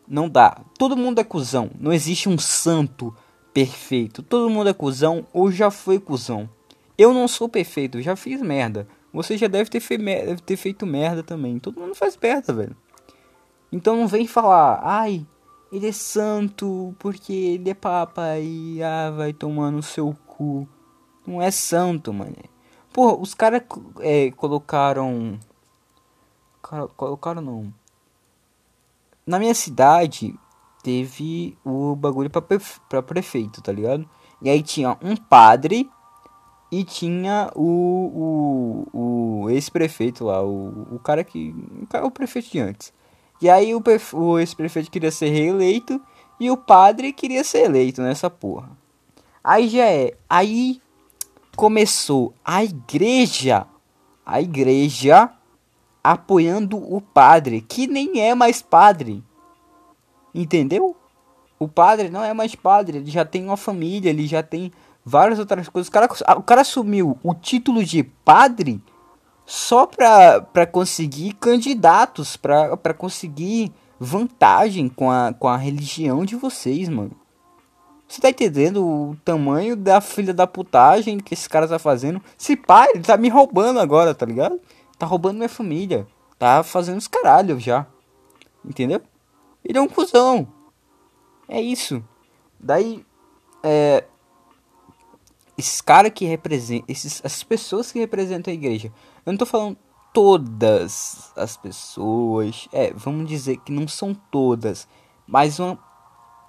Não 0.08 0.30
dá. 0.30 0.62
Todo 0.78 0.98
mundo 0.98 1.20
é 1.20 1.24
cuzão. 1.24 1.72
Não 1.80 1.92
existe 1.92 2.30
um 2.30 2.38
santo 2.38 3.16
perfeito. 3.54 4.22
Todo 4.22 4.50
mundo 4.50 4.70
é 4.70 4.74
cuzão 4.74 5.26
ou 5.34 5.52
já 5.52 5.72
foi 5.72 6.00
cuzão. 6.00 6.50
Eu 6.98 7.14
não 7.14 7.28
sou 7.28 7.50
perfeito, 7.50 8.02
já 8.02 8.16
fiz 8.16 8.42
merda. 8.42 8.88
Você 9.12 9.38
já 9.38 9.48
deve 9.48 9.70
ter, 9.70 9.80
fe 9.80 9.98
deve 9.98 10.42
ter 10.42 10.58
feito 10.58 10.86
merda 10.86 11.24
também. 11.24 11.60
Todo 11.60 11.80
mundo 11.80 11.96
faz 11.96 12.18
merda, 12.22 12.54
velho. 12.54 12.76
Então 13.72 13.96
não 13.96 14.08
vem 14.08 14.28
falar, 14.28 14.80
ai, 14.84 15.26
ele 15.72 15.88
é 15.88 15.92
santo 15.92 16.96
porque 17.00 17.34
ele 17.34 17.70
é 17.70 17.74
papa 17.74 18.38
e 18.40 18.82
ah, 18.84 19.12
vai 19.12 19.34
tomar 19.34 19.72
no 19.72 19.82
seu 19.82 20.16
cu. 20.28 20.68
Não 21.26 21.42
é 21.42 21.50
santo, 21.50 22.14
mano. 22.14 22.36
Pô, 22.94 23.20
os 23.20 23.34
caras 23.34 23.62
é, 24.00 24.32
colocaram. 24.32 25.40
Colocaram 26.96 27.42
não 27.42 27.74
na 29.26 29.40
minha 29.40 29.54
cidade, 29.54 30.36
teve 30.84 31.58
o 31.66 31.96
bagulho 31.96 32.30
pra 32.30 33.02
prefeito, 33.02 33.62
tá 33.62 33.72
ligado? 33.72 34.08
E 34.42 34.50
aí 34.50 34.62
tinha 34.62 34.98
um 35.02 35.16
padre 35.16 35.90
e 36.72 36.84
tinha 36.84 37.52
o, 37.56 38.86
o, 38.94 39.44
o 39.44 39.50
ex-prefeito 39.50 40.26
lá, 40.26 40.44
o, 40.44 40.96
o 40.96 41.00
cara 41.00 41.24
que. 41.24 41.56
O, 41.82 42.06
o 42.06 42.12
prefeito 42.12 42.52
de 42.52 42.60
antes. 42.60 42.94
E 43.42 43.50
aí 43.50 43.74
o, 43.74 43.84
o 44.14 44.40
ex-prefeito 44.40 44.92
queria 44.92 45.12
ser 45.12 45.30
reeleito 45.30 46.02
e 46.40 46.52
o 46.52 46.58
padre 46.58 47.14
queria 47.14 47.44
ser 47.44 47.66
eleito 47.66 48.02
nessa 48.02 48.30
porra. 48.30 48.70
Aí 49.44 49.68
já 49.70 49.86
é. 49.86 50.14
Aí 50.30 50.82
começou 51.56 52.34
a 52.44 52.64
igreja. 52.64 53.66
A 54.26 54.42
igreja 54.42 55.32
apoiando 56.12 56.78
o 56.78 57.02
padre, 57.02 57.62
que 57.62 57.88
nem 57.88 58.22
é 58.22 58.36
mais 58.36 58.62
padre. 58.62 59.24
Entendeu? 60.34 60.96
O 61.58 61.68
padre 61.68 62.10
não 62.10 62.24
é 62.24 62.34
mais 62.34 62.54
padre, 62.54 62.98
ele 62.98 63.10
já 63.10 63.24
tem 63.24 63.44
uma 63.44 63.58
família, 63.58 64.10
ele 64.10 64.28
já 64.28 64.44
tem 64.44 64.72
várias 65.04 65.40
outras 65.40 65.70
coisas. 65.70 65.88
O 65.88 65.92
cara, 65.92 66.10
o 66.38 66.44
cara 66.44 66.62
assumiu 66.62 67.18
o 67.24 67.34
título 67.34 67.84
de 67.84 68.04
padre 68.04 68.82
só 69.46 69.86
pra, 69.86 70.42
pra 70.42 70.66
conseguir 70.66 71.34
candidatos, 71.34 72.36
pra, 72.36 72.76
pra 72.76 72.94
conseguir 72.94 73.72
vantagem 74.00 74.90
com 74.90 75.10
a, 75.10 75.34
com 75.34 75.48
a 75.48 75.56
religião 75.56 76.26
de 76.26 76.36
vocês, 76.36 76.90
mano. 76.90 77.12
Você 78.08 78.22
tá 78.22 78.30
entendendo 78.30 78.86
o 78.86 79.18
tamanho 79.26 79.76
da 79.76 80.00
filha 80.00 80.34
da 80.34 80.46
putagem 80.46 81.18
que 81.18 81.34
esse 81.34 81.50
cara 81.50 81.68
tá 81.68 81.80
fazendo? 81.80 82.22
Se 82.38 82.56
pai, 82.56 82.90
ele 82.94 83.04
tá 83.04 83.18
me 83.18 83.30
roubando 83.30 83.80
agora, 83.80 84.14
tá 84.14 84.26
ligado? 84.26 84.60
Tá 84.98 85.06
roubando 85.06 85.38
minha 85.38 85.50
família. 85.50 86.08
Tá 86.38 86.64
fazendo 86.64 86.98
os 86.98 87.08
caralhos 87.08 87.64
já. 87.64 87.88
Entendeu? 88.64 89.02
Ele 89.64 89.78
é 89.78 89.82
um 89.82 89.88
cuzão. 89.88 90.48
É 91.48 91.62
isso. 91.62 92.04
Daí, 92.60 93.06
é. 93.64 94.06
Esses 95.58 95.82
caras 95.82 96.12
que 96.14 96.26
representam. 96.26 96.86
Esses, 96.88 97.22
essas 97.24 97.44
pessoas 97.44 97.92
que 97.92 98.00
representam 98.00 98.52
a 98.52 98.56
igreja. 98.56 98.92
Eu 99.26 99.32
não 99.32 99.38
tô 99.38 99.46
falando 99.46 99.78
todas 100.14 101.32
as 101.36 101.58
pessoas. 101.58 102.68
É, 102.72 102.94
vamos 102.94 103.28
dizer 103.28 103.58
que 103.58 103.72
não 103.72 103.88
são 103.88 104.14
todas. 104.14 104.88
Mas 105.28 105.60
uma 105.60 105.78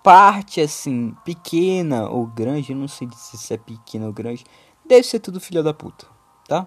parte 0.03 0.61
assim, 0.61 1.15
pequena 1.25 2.09
ou 2.09 2.27
grande. 2.27 2.75
Não 2.75 2.89
sei 2.89 3.09
se 3.13 3.55
é 3.55 3.57
pequena 3.57 4.07
ou 4.07 4.13
grande. 4.13 4.45
Deve 4.85 5.03
ser 5.03 5.21
tudo 5.21 5.41
filha 5.41 5.63
da 5.63 5.75
puta. 5.75 6.07
Tá? 6.47 6.67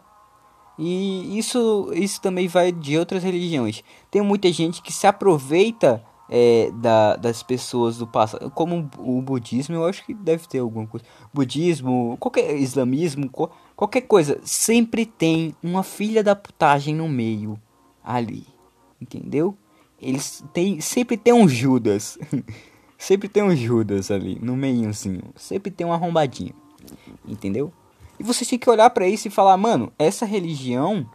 E 0.82 1.38
isso, 1.38 1.92
isso 1.94 2.22
também 2.22 2.48
vai 2.48 2.72
de 2.72 2.98
outras 2.98 3.22
religiões. 3.22 3.84
Tem 4.10 4.22
muita 4.22 4.50
gente 4.50 4.82
que 4.82 4.94
se 4.94 5.06
aproveita 5.06 6.02
é, 6.30 6.72
da, 6.76 7.18
das 7.18 7.44
pessoas 7.44 7.98
do 7.98 8.08
passado, 8.08 8.50
como 8.52 8.90
o 8.98 9.22
budismo, 9.22 9.76
eu 9.76 9.86
acho 9.86 10.06
que 10.06 10.14
deve 10.14 10.48
ter 10.48 10.60
alguma 10.60 10.88
coisa. 10.88 11.06
Budismo, 11.34 12.16
qualquer 12.18 12.56
islamismo, 12.56 13.30
qualquer 13.76 14.02
coisa, 14.02 14.40
sempre 14.44 15.06
tem 15.06 15.54
uma 15.62 15.84
filha 15.84 16.24
da 16.24 16.34
putagem 16.34 16.96
no 16.96 17.10
meio 17.10 17.60
ali, 18.02 18.48
entendeu? 19.02 19.58
Eles 20.00 20.46
tem, 20.54 20.80
sempre 20.80 21.18
tem 21.18 21.34
um 21.34 21.50
Judas, 21.50 22.18
sempre 22.98 23.28
tem 23.28 23.44
um 23.44 23.54
Judas 23.54 24.10
ali 24.12 24.40
no 24.42 24.56
meiozinho, 24.56 25.34
sempre 25.36 25.70
tem 25.72 25.86
um 25.86 25.92
arrombadinho, 25.92 26.54
entendeu? 27.28 27.74
E 28.20 28.24
você 28.24 28.46
tem 28.46 28.60
que 28.60 28.70
olhar 28.70 28.90
para 28.90 29.08
isso 29.08 29.28
e 29.28 29.32
falar, 29.32 29.56
mano, 29.56 29.94
essa 29.98 30.26
religião, 30.26 31.10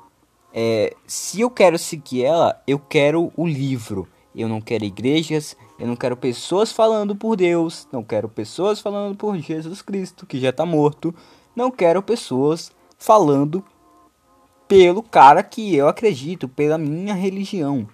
é, 0.52 0.96
se 1.06 1.42
eu 1.42 1.50
quero 1.50 1.78
seguir 1.78 2.24
ela, 2.24 2.62
eu 2.66 2.78
quero 2.78 3.30
o 3.36 3.46
livro. 3.46 4.08
Eu 4.34 4.48
não 4.48 4.60
quero 4.60 4.84
igrejas, 4.84 5.56
eu 5.78 5.86
não 5.86 5.94
quero 5.94 6.16
pessoas 6.16 6.72
falando 6.72 7.14
por 7.14 7.36
Deus, 7.36 7.86
não 7.92 8.02
quero 8.02 8.28
pessoas 8.28 8.80
falando 8.80 9.16
por 9.16 9.36
Jesus 9.38 9.82
Cristo, 9.82 10.26
que 10.26 10.40
já 10.40 10.48
está 10.48 10.64
morto. 10.64 11.14
Não 11.54 11.70
quero 11.70 12.02
pessoas 12.02 12.72
falando 12.98 13.64
pelo 14.66 15.02
cara 15.02 15.42
que 15.42 15.76
eu 15.76 15.86
acredito, 15.86 16.48
pela 16.48 16.78
minha 16.78 17.14
religião. 17.14 17.86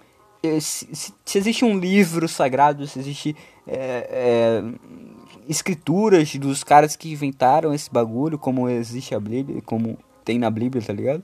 Se, 0.59 0.87
se, 0.95 1.13
se 1.23 1.37
existe 1.37 1.63
um 1.63 1.77
livro 1.77 2.27
sagrado, 2.27 2.87
se 2.87 2.97
existe 2.97 3.35
é, 3.67 4.63
escrituras 5.47 6.35
dos 6.35 6.63
caras 6.63 6.95
que 6.95 7.11
inventaram 7.11 7.73
esse 7.73 7.91
bagulho, 7.91 8.37
como 8.37 8.69
existe 8.69 9.15
a 9.15 9.19
Bíblia, 9.19 9.61
como 9.61 9.97
tem 10.23 10.39
na 10.39 10.49
Bíblia, 10.49 10.83
tá 10.83 10.93
ligado? 10.93 11.23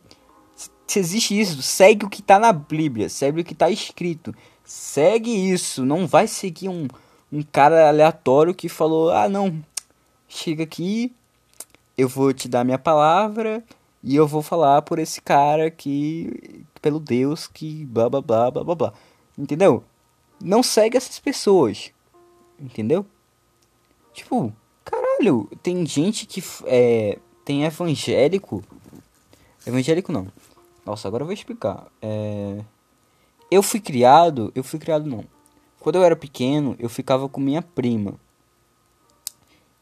Se 0.88 1.00
existe 1.00 1.40
isso, 1.40 1.62
segue 1.62 2.06
o 2.06 2.10
que 2.10 2.22
tá 2.22 2.40
na 2.40 2.54
Bíblia, 2.54 3.10
segue 3.10 3.42
o 3.42 3.44
que 3.44 3.54
tá 3.54 3.70
escrito. 3.70 4.34
Segue 4.64 5.32
isso, 5.32 5.86
não 5.86 6.08
vai 6.08 6.28
seguir 6.28 6.70
um, 6.70 6.88
um 7.32 7.42
cara 7.42 7.88
aleatório 7.88 8.54
que 8.54 8.70
falou: 8.70 9.10
"Ah, 9.12 9.30
não, 9.30 9.64
chega 10.28 10.64
aqui, 10.64 11.14
eu 11.98 12.08
vou 12.08 12.34
te 12.34 12.48
dar 12.48 12.64
minha 12.64 12.80
palavra 12.80 13.64
e 14.04 14.16
eu 14.16 14.28
vou 14.28 14.42
falar 14.42 14.82
por 14.82 15.00
esse 15.00 15.22
cara 15.22 15.70
que 15.70 16.64
pelo 16.82 17.00
Deus 17.00 17.48
que 17.48 17.86
blá 17.86 18.10
blá 18.10 18.22
blá 18.22 18.52
blá 18.52 18.64
blá 18.64 18.76
blá". 18.76 18.94
Entendeu? 19.38 19.84
Não 20.42 20.64
segue 20.64 20.98
essas 20.98 21.20
pessoas. 21.20 21.92
Entendeu? 22.60 23.06
Tipo, 24.18 24.52
caralho, 24.84 25.48
tem 25.62 25.86
gente 25.86 26.26
que 26.26 26.44
é, 26.66 27.20
tem 27.46 27.66
evangélico. 27.66 28.64
Evangélico 29.64 30.12
não. 30.12 30.28
Nossa, 30.84 31.08
agora 31.08 31.22
eu 31.22 31.28
vou 31.28 31.36
explicar. 31.36 31.86
É, 32.02 32.64
eu 33.52 33.62
fui 33.62 33.80
criado, 33.80 34.52
eu 34.56 34.64
fui 34.64 34.80
criado 34.80 35.06
não. 35.06 35.24
Quando 35.80 35.98
eu 35.98 36.04
era 36.04 36.16
pequeno, 36.16 36.76
eu 36.80 36.90
ficava 36.90 37.30
com 37.30 37.40
minha 37.40 37.62
prima. 37.62 38.16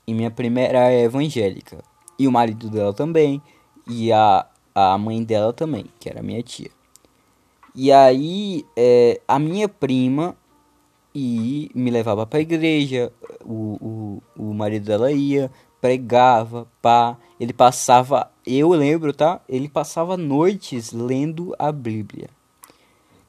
E 0.05 0.13
minha 0.13 0.29
prima 0.29 0.59
era 0.59 0.93
evangélica. 0.93 1.81
E 2.19 2.27
o 2.27 2.31
marido 2.31 2.69
dela 2.69 2.93
também. 2.93 3.41
E 3.87 4.11
a, 4.11 4.45
a 4.75 4.97
mãe 4.97 5.23
dela 5.23 5.53
também, 5.53 5.85
que 5.97 6.09
era 6.09 6.21
minha 6.21 6.43
tia. 6.43 6.71
E 7.73 7.89
aí, 7.89 8.65
é, 8.75 9.21
a 9.25 9.39
minha 9.39 9.69
prima 9.69 10.35
e 11.15 11.71
me 11.73 11.89
levava 11.89 12.27
para 12.27 12.39
a 12.39 12.41
igreja, 12.41 13.09
o, 13.41 14.19
o, 14.35 14.49
o 14.49 14.53
marido 14.53 14.87
dela 14.87 15.09
ia, 15.13 15.49
pregava, 15.79 16.67
pá, 16.81 17.15
ele 17.39 17.53
passava, 17.53 18.29
eu 18.45 18.71
lembro, 18.71 19.13
tá? 19.13 19.39
Ele 19.47 19.69
passava 19.69 20.17
noites 20.17 20.91
lendo 20.91 21.55
a 21.57 21.71
Bíblia. 21.71 22.29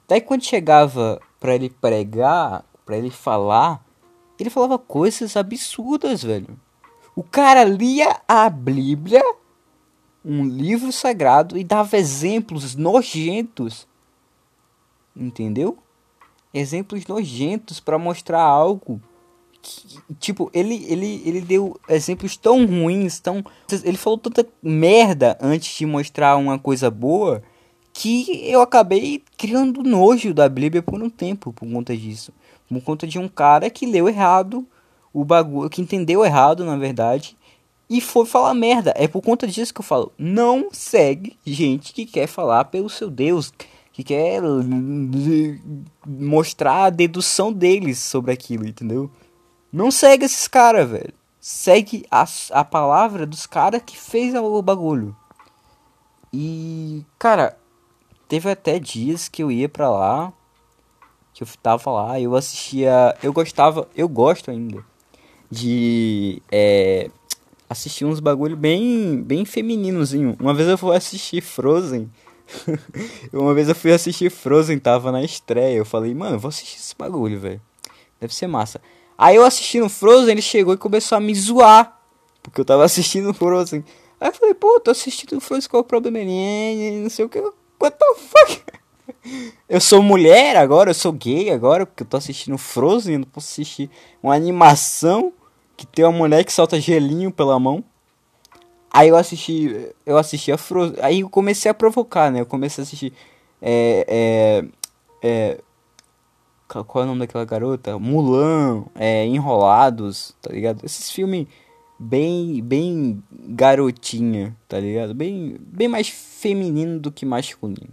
Daí 0.09 0.21
quando 0.21 0.43
chegava 0.43 1.21
pra 1.39 1.55
ele 1.55 1.71
pregar, 1.71 2.65
pra 2.85 2.99
ele 2.99 3.11
falar, 3.11 3.85
ele 4.37 4.51
falava 4.51 4.79
coisas 4.79 5.37
absurdas, 5.37 6.25
velho. 6.25 6.59
O 7.15 7.23
cara 7.23 7.63
lia 7.63 8.21
a 8.27 8.51
Bíblia, 8.51 9.23
um 10.25 10.45
livro 10.45 10.91
sagrado, 10.91 11.57
e 11.57 11.63
dava 11.63 11.97
exemplos 11.97 12.75
nojentos. 12.75 13.87
Entendeu? 15.15 15.79
Exemplos 16.59 17.07
nojentos 17.07 17.81
para 17.81 17.99
mostrar 17.99 18.41
algo 18.41 19.01
que, 19.61 20.15
tipo, 20.19 20.51
ele, 20.55 20.87
ele, 20.89 21.23
ele 21.25 21.41
deu 21.41 21.79
exemplos 21.89 22.37
tão 22.37 22.65
ruins, 22.65 23.19
tão. 23.21 23.45
Ele 23.85 23.97
falou 23.97 24.19
tanta 24.19 24.47
merda 24.63 25.37
antes 25.41 25.77
de 25.77 25.85
mostrar 25.85 26.37
uma 26.37 26.59
coisa 26.59 26.91
boa 26.91 27.43
que 27.93 28.43
eu 28.49 28.61
acabei 28.61 29.23
criando 29.37 29.83
nojo 29.83 30.33
da 30.33 30.49
Bíblia 30.49 30.83
por 30.83 31.03
um 31.03 31.11
tempo 31.11 31.53
por 31.53 31.67
conta 31.67 31.97
disso. 31.97 32.33
Por 32.69 32.81
conta 32.83 33.07
de 33.07 33.19
um 33.19 33.29
cara 33.29 33.71
que 33.71 33.87
leu 33.87 34.09
errado 34.09 34.67
o 35.13 35.25
bagulho, 35.25 35.71
que 35.71 35.81
entendeu 35.81 36.23
errado, 36.23 36.63
na 36.63 36.77
verdade, 36.77 37.37
e 37.89 38.03
foi 38.03 38.27
falar 38.27 38.53
merda. 38.53 38.93
É 38.97 39.09
por 39.09 39.23
conta 39.23 39.47
disso 39.47 39.73
que 39.73 39.81
eu 39.81 39.85
falo, 39.85 40.13
não 40.19 40.69
segue 40.71 41.39
gente 41.45 41.95
que 41.95 42.05
quer 42.05 42.27
falar 42.27 42.67
pelo 42.67 42.91
seu 42.91 43.11
Deus, 43.11 43.51
que 43.97 44.05
quer 44.05 44.43
mostrar 46.07 46.85
a 46.85 46.91
dedução 46.91 47.51
deles 47.51 47.99
sobre 47.99 48.31
aquilo, 48.31 48.69
entendeu? 48.69 49.11
Não 49.73 49.91
segue 49.91 50.27
esses 50.27 50.47
caras, 50.47 50.91
velho. 50.91 51.15
Segue 51.41 52.05
a, 52.11 52.27
a 52.51 52.63
palavra 52.63 53.25
dos 53.25 53.47
caras 53.47 53.81
que 53.87 53.97
fez 53.99 54.35
o 54.35 54.61
bagulho. 54.61 55.17
E, 56.31 57.07
cara, 57.19 57.57
teve 58.29 58.51
até 58.51 58.79
dias 58.79 59.31
que 59.31 59.43
eu 59.43 59.51
ia 59.51 59.67
pra 59.67 59.89
lá, 59.89 60.31
que 61.33 61.43
eu 61.43 61.49
tava 61.63 61.91
lá, 61.91 62.21
eu 62.21 62.37
assistia, 62.37 63.17
eu 63.23 63.33
gostava, 63.33 63.89
eu 63.97 64.11
gosto 64.11 64.51
ainda 64.51 64.85
de 65.51 66.43
é, 66.53 67.11
assistir 67.67 68.05
uns 68.05 68.21
bagulho 68.21 68.59
bem 68.59 69.23
bem 69.23 69.47
femininozinho. 69.47 70.37
Uma 70.39 70.53
vez 70.53 70.69
eu 70.69 70.77
fui 70.77 70.95
assistir 70.95 71.41
Frozen. 71.41 72.11
Uma 73.33 73.55
vez 73.55 73.69
eu 73.69 73.75
fui 73.75 73.93
assistir 73.93 74.31
Frozen, 74.31 74.79
tava 74.79 75.13
na 75.13 75.23
estreia. 75.23 75.77
Eu 75.77 75.85
falei, 75.85 76.15
mano, 76.15 76.39
vou 76.39 76.49
assistir 76.49 76.79
esse 76.79 76.95
bagulho, 76.97 77.39
velho. 77.39 77.61
Deve 78.21 78.35
ser 78.35 78.47
massa. 78.47 78.81
Aí 79.19 79.37
eu 79.37 79.45
assistindo 79.45 79.89
Frozen, 79.89 80.33
ele 80.33 80.43
chegou 80.43 80.75
e 80.75 80.79
começou 80.79 81.17
a 81.17 81.21
me 81.21 81.35
zoar. 81.35 82.01
Porque 82.43 82.61
eu 82.61 82.65
tava 82.65 82.85
assistindo 82.85 83.33
Frozen. 83.35 83.85
Aí 84.21 84.29
eu 84.29 84.33
falei, 84.33 84.55
pô, 84.55 84.81
tô 84.81 84.91
assistindo 84.91 85.41
Frozen, 85.41 85.69
qual 85.69 85.81
é 85.81 85.85
o 85.85 85.87
problema? 85.87 86.19
Não 87.03 87.11
sei 87.11 87.25
o 87.25 87.29
que. 87.29 87.39
What 87.81 87.97
the 87.99 88.15
fuck? 88.17 88.63
Eu 89.69 89.81
sou 89.81 90.03
mulher 90.03 90.57
agora, 90.57 90.91
eu 90.91 90.95
sou 90.95 91.13
gay 91.13 91.51
agora, 91.51 91.87
porque 91.87 92.03
eu 92.03 92.07
tô 92.07 92.17
assistindo 92.17 92.59
Frozen, 92.59 93.15
eu 93.15 93.19
não 93.21 93.27
posso 93.27 93.49
assistir 93.49 93.91
uma 94.23 94.35
animação 94.35 95.33
que 95.77 95.87
tem 95.87 96.05
uma 96.05 96.13
mulher 96.13 96.45
que 96.45 96.53
solta 96.53 96.81
gelinho 96.81 97.31
pela 97.31 97.59
mão. 97.59 97.85
Aí 98.97 99.11
eu 99.11 99.17
assisti, 99.17 99.93
eu 100.07 100.17
assisti 100.17 100.51
a 100.51 100.57
Frozen, 100.57 100.97
aí 101.03 101.21
eu 101.21 101.29
comecei 101.29 101.71
a 101.71 101.75
provocar, 101.75 102.33
né? 102.33 102.41
Eu 102.41 102.47
comecei 102.47 102.81
a 102.81 102.87
assistir 102.87 103.13
é, 103.61 104.07
é, 104.09 104.65
é 105.23 105.61
qual 106.67 106.87
é 106.97 107.01
o 107.03 107.07
nome 107.09 107.21
daquela 107.21 107.45
garota? 107.45 107.99
Mulan, 107.99 108.87
é, 108.95 109.27
Enrolados, 109.27 110.35
tá 110.41 110.51
ligado? 110.51 110.83
Esses 110.83 111.11
filmes 111.11 111.47
bem 111.99 112.63
bem 112.63 113.23
garotinha, 113.31 114.57
tá 114.67 114.81
ligado? 114.81 115.13
Bem 115.13 115.59
bem 115.61 115.89
mais 115.89 116.09
feminino 116.09 116.99
do 116.99 117.13
que 117.13 117.27
masculino. 117.27 117.93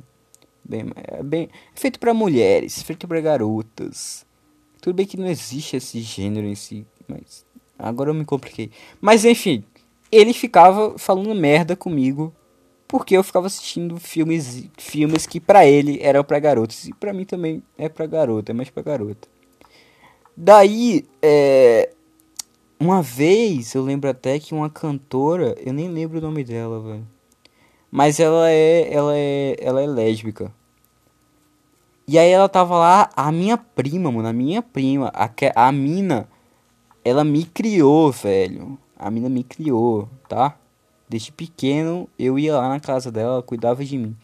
Bem, 0.63 0.86
é 0.96 1.22
bem 1.22 1.50
é 1.76 1.80
feito 1.80 2.00
para 2.00 2.13
mulheres, 2.13 2.82
feito 2.82 3.10
para 3.10 3.20
garotas. 3.20 4.26
Tudo 4.82 4.96
bem 4.96 5.06
que 5.06 5.18
não 5.18 5.28
existe 5.28 5.76
esse 5.76 6.00
gênero 6.00 6.48
em 6.48 6.56
si, 6.56 6.86
mas 7.10 7.46
agora 7.78 8.10
eu 8.10 8.13
me 8.13 8.24
compliquei. 8.24 8.72
Mas 9.02 9.26
enfim, 9.26 9.66
ele 10.15 10.34
ficava 10.34 10.97
falando 10.97 11.34
merda 11.34 11.76
comigo 11.76 12.34
porque 12.88 13.17
eu 13.17 13.23
ficava 13.23 13.47
assistindo 13.47 13.97
filmes 13.97 14.69
filmes 14.78 15.26
que 15.26 15.39
para 15.39 15.65
ele 15.65 15.99
eram 16.02 16.23
para 16.23 16.38
garotos 16.39 16.88
e 16.88 16.93
para 16.93 17.12
mim 17.12 17.26
também 17.26 17.63
é 17.78 17.89
para 17.89 18.06
garota, 18.06 18.52
é 18.52 18.54
mais 18.54 18.69
para 18.69 18.84
garota. 18.84 19.28
Daí, 20.36 21.06
é, 21.21 21.91
uma 22.80 23.02
vez 23.02 23.73
eu 23.76 23.84
lembro 23.84 24.10
até 24.10 24.39
que 24.39 24.54
uma 24.54 24.69
cantora, 24.69 25.56
eu 25.63 25.71
nem 25.71 25.89
lembro 25.89 26.17
o 26.17 26.21
nome 26.21 26.43
dela, 26.43 26.80
velho. 26.82 27.08
Mas 27.89 28.19
ela 28.19 28.49
é, 28.49 28.93
ela 28.93 29.15
é, 29.15 29.56
ela 29.60 29.82
é 29.82 29.88
lésbica. 29.88 30.52
E 32.08 32.19
aí 32.19 32.30
ela 32.30 32.49
tava 32.49 32.78
lá, 32.78 33.10
a 33.15 33.32
minha 33.32 33.58
prima, 33.58 34.12
mano, 34.12 34.28
a 34.28 34.34
minha 34.34 34.62
prima, 34.62 35.12
a, 35.13 35.30
a 35.56 35.71
mina, 35.71 36.28
ela 37.06 37.23
me 37.23 37.45
criou, 37.45 38.12
velho. 38.12 38.78
A 39.04 39.12
mina 39.12 39.28
me 39.28 39.44
criou, 39.44 40.08
tá? 40.30 40.58
Desde 41.10 41.30
pequeno 41.30 42.08
eu 42.18 42.39
ia 42.39 42.56
lá 42.56 42.70
na 42.70 42.80
casa 42.80 43.12
dela, 43.12 43.34
ela 43.34 43.44
cuidava 43.44 43.84
de 43.84 43.98
mim. 43.98 44.16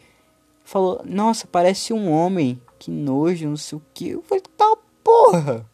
Falou, 0.63 1.01
nossa, 1.03 1.45
parece 1.45 1.91
um 1.91 2.09
homem, 2.09 2.61
que 2.79 2.89
nojo, 2.89 3.45
não 3.49 3.57
sei 3.57 3.77
o 3.77 3.81
que. 3.93 4.07
Eu 4.11 4.21
falei, 4.21 4.41
tá 4.55 4.77
porra. 5.03 5.65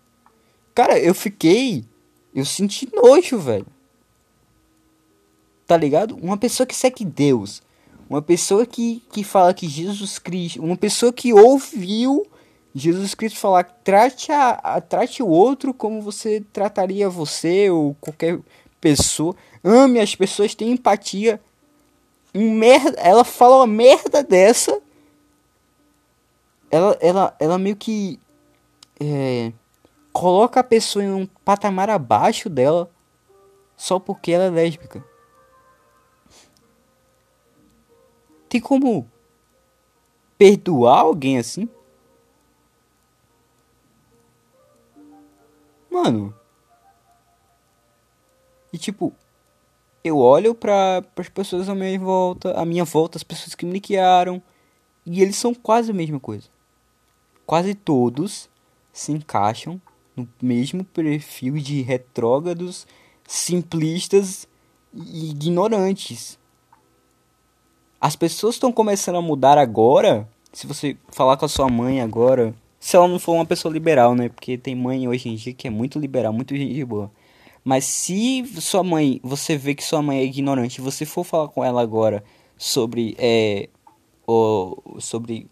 Cara, 0.74 0.98
eu 0.98 1.13
fiquei, 1.13 1.86
eu 2.34 2.44
senti 2.44 2.89
nojo, 2.96 3.38
velho. 3.38 3.68
Tá 5.68 5.78
ligado? 5.78 6.15
Uma 6.15 6.36
pessoa 6.36 6.65
que 6.65 6.76
segue 6.76 7.06
Deus, 7.06 7.62
uma 8.10 8.24
pessoa 8.24 8.65
que, 8.65 9.04
que 9.12 9.24
fala 9.24 9.54
que 9.54 9.68
Jesus 9.68 10.18
Cristo, 10.18 10.63
uma 10.63 10.76
pessoa 10.76 11.13
que 11.13 11.32
ouviu 11.32 12.26
Jesus 12.74 13.13
Cristo 13.13 13.38
falar, 13.38 13.65
trate, 13.84 14.32
a, 14.32 14.50
a, 14.50 14.82
trate 14.82 15.22
o 15.22 15.28
outro 15.28 15.76
como 15.76 16.02
você 16.02 16.44
trataria 16.52 17.08
você 17.08 17.70
ou 17.70 17.96
qualquer 18.02 18.39
pessoa. 18.86 19.36
Ame 19.63 20.00
as 20.00 20.15
pessoas, 20.15 20.54
tenha 20.54 20.71
empatia. 20.71 21.41
Um 22.36 22.52
merda, 22.52 22.95
ela 23.00 23.24
fala 23.24 23.56
uma 23.56 23.67
merda 23.67 24.21
dessa. 24.21 24.80
Ela, 26.69 26.95
ela, 27.02 27.36
ela 27.39 27.58
meio 27.58 27.76
que 27.76 28.19
é, 29.02 29.52
coloca 30.13 30.60
a 30.60 30.63
pessoa 30.63 31.04
em 31.04 31.12
um 31.12 31.26
patamar 31.26 31.89
abaixo 31.89 32.48
dela 32.48 32.91
só 33.76 33.98
porque 33.98 34.32
ela 34.32 34.43
é 34.43 34.50
lésbica. 34.52 35.04
Tem 38.48 38.62
como 38.62 39.10
perdoar 40.38 41.00
alguém 41.00 41.39
assim? 41.39 41.67
Mano. 45.89 46.44
E 48.76 48.78
tipo, 48.78 49.14
eu 50.04 50.18
olho 50.18 50.54
para 50.54 51.02
as 51.16 51.30
pessoas 51.30 51.70
à 51.70 51.74
minha 51.74 51.98
volta, 51.98 52.52
à 52.60 52.66
minha 52.66 52.84
volta, 52.84 53.18
as 53.18 53.24
pessoas 53.24 53.56
que 53.56 53.66
me 53.66 53.80
criaram, 53.80 54.44
e 55.06 55.22
eles 55.22 55.38
são 55.38 55.54
quase 55.54 55.92
a 55.92 55.94
mesma 55.94 56.20
coisa. 56.20 56.50
Quase 57.46 57.74
todos 57.74 58.50
se 58.92 59.14
encaixam 59.14 59.80
no 60.14 60.28
mesmo 60.42 60.84
perfil 60.84 61.54
de 61.54 61.84
retrógrados, 61.84 62.86
simplistas 63.26 64.46
e 64.94 65.30
ignorantes. 65.30 66.38
As 68.02 68.18
pessoas 68.18 68.56
estão 68.56 68.74
começando 68.74 69.16
a 69.16 69.22
mudar 69.22 69.58
agora. 69.58 70.28
Se 70.52 70.68
você 70.68 70.98
falar 71.08 71.38
com 71.38 71.46
a 71.46 71.50
sua 71.50 71.70
mãe 71.70 72.02
agora, 72.02 72.54
se 72.78 72.98
ela 72.98 73.08
não 73.08 73.20
for 73.20 73.36
uma 73.36 73.46
pessoa 73.46 73.74
liberal, 73.74 74.16
né? 74.16 74.28
Porque 74.28 74.58
tem 74.58 74.76
mãe 74.76 75.08
hoje 75.08 75.30
em 75.30 75.36
dia 75.36 75.54
que 75.54 75.66
é 75.66 75.72
muito 75.72 75.98
liberal, 75.98 76.34
muito 76.34 76.54
gente 76.54 76.84
boa. 76.84 77.10
Mas 77.65 77.84
se 77.86 78.46
sua 78.62 78.83
mãe, 78.83 79.19
você 79.23 79.58
vê 79.58 79.73
que 79.73 79.83
sua 79.83 80.02
mãe 80.02 80.19
é 80.19 80.23
ignorante, 80.23 80.79
você 80.79 81.06
for 81.06 81.23
falar 81.23 81.50
com 81.50 81.63
ela 81.63 81.81
agora 81.81 82.23
sobre 82.56 83.15
é, 83.17 83.67
o, 84.27 85.00
sobre 85.00 85.48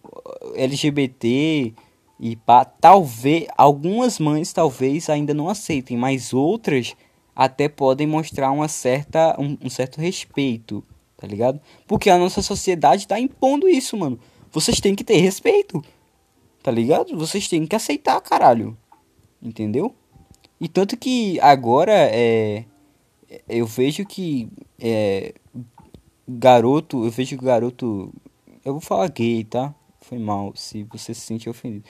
LGBT 0.56 1.74
e 2.20 2.36
pá, 2.36 2.64
talvez 2.64 3.48
algumas 3.58 4.20
mães 4.20 4.54
talvez 4.54 5.10
ainda 5.10 5.34
não 5.34 5.50
aceitem, 5.50 5.98
mas 5.98 6.34
outras 6.34 6.96
até 7.36 7.68
podem 7.68 8.06
mostrar 8.06 8.52
uma 8.52 8.68
certa 8.68 9.36
um, 9.40 9.58
um 9.64 9.70
certo 9.70 10.00
respeito 10.00 10.84
tá 11.24 11.28
ligado? 11.28 11.62
Porque 11.88 12.10
a 12.10 12.18
nossa 12.18 12.42
sociedade 12.42 13.08
tá 13.08 13.18
impondo 13.18 13.66
isso, 13.66 13.96
mano. 13.96 14.20
Vocês 14.52 14.82
têm 14.82 14.94
que 14.94 15.06
ter 15.06 15.16
respeito, 15.22 15.82
tá 16.62 16.70
ligado? 16.70 17.18
Vocês 17.18 17.48
têm 17.48 17.66
que 17.66 17.78
aceitar, 17.78 18.20
caralho. 18.20 18.78
Entendeu? 19.42 19.96
E 20.60 20.68
tanto 20.68 20.98
que 20.98 21.40
agora 21.40 21.94
é. 21.94 22.66
Eu 23.48 23.66
vejo 23.66 24.06
que. 24.06 24.50
É. 24.80 25.34
Garoto. 26.28 27.04
Eu 27.06 27.12
vejo 27.12 27.38
que 27.38 27.46
garoto. 27.46 28.14
Eu 28.64 28.74
vou 28.74 28.82
falar 28.82 29.10
gay, 29.10 29.44
tá? 29.44 29.74
Foi 30.02 30.18
mal 30.18 30.54
se 30.56 30.84
você 30.84 31.14
se 31.14 31.22
sente 31.22 31.50
ofendido. 31.50 31.84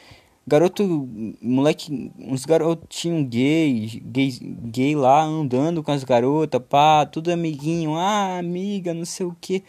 Garoto, 0.46 1.08
moleque, 1.42 2.12
uns 2.20 2.44
garotinhos 2.44 3.30
gays, 3.30 3.96
gay, 3.96 4.30
gay 4.42 4.94
lá 4.94 5.24
andando 5.24 5.82
com 5.82 5.92
as 5.92 6.04
garotas, 6.04 6.62
pá, 6.68 7.06
tudo 7.06 7.32
amiguinho, 7.32 7.96
ah, 7.96 8.40
amiga, 8.40 8.94
não 8.94 9.06
sei 9.06 9.26
o 9.26 9.36
que. 9.40 9.64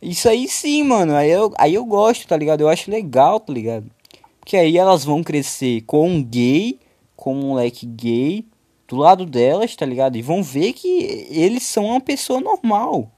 Isso 0.00 0.28
aí 0.28 0.46
sim, 0.46 0.84
mano, 0.84 1.14
aí 1.14 1.28
eu, 1.28 1.52
aí 1.58 1.74
eu 1.74 1.84
gosto, 1.84 2.26
tá 2.28 2.36
ligado? 2.36 2.60
Eu 2.60 2.68
acho 2.68 2.88
legal, 2.88 3.40
tá 3.40 3.52
ligado? 3.52 3.90
Porque 4.38 4.56
aí 4.56 4.76
elas 4.76 5.04
vão 5.04 5.24
crescer 5.24 5.82
com 5.82 6.08
um 6.08 6.22
gay, 6.22 6.78
com 7.16 7.34
um 7.34 7.48
moleque 7.48 7.86
gay, 7.86 8.46
do 8.88 8.96
lado 8.96 9.24
delas, 9.24 9.74
tá 9.74 9.86
ligado? 9.86 10.16
E 10.16 10.22
vão 10.22 10.42
ver 10.42 10.74
que 10.74 10.88
eles 11.30 11.62
são 11.62 11.86
uma 11.86 12.00
pessoa 12.00 12.40
normal. 12.40 13.10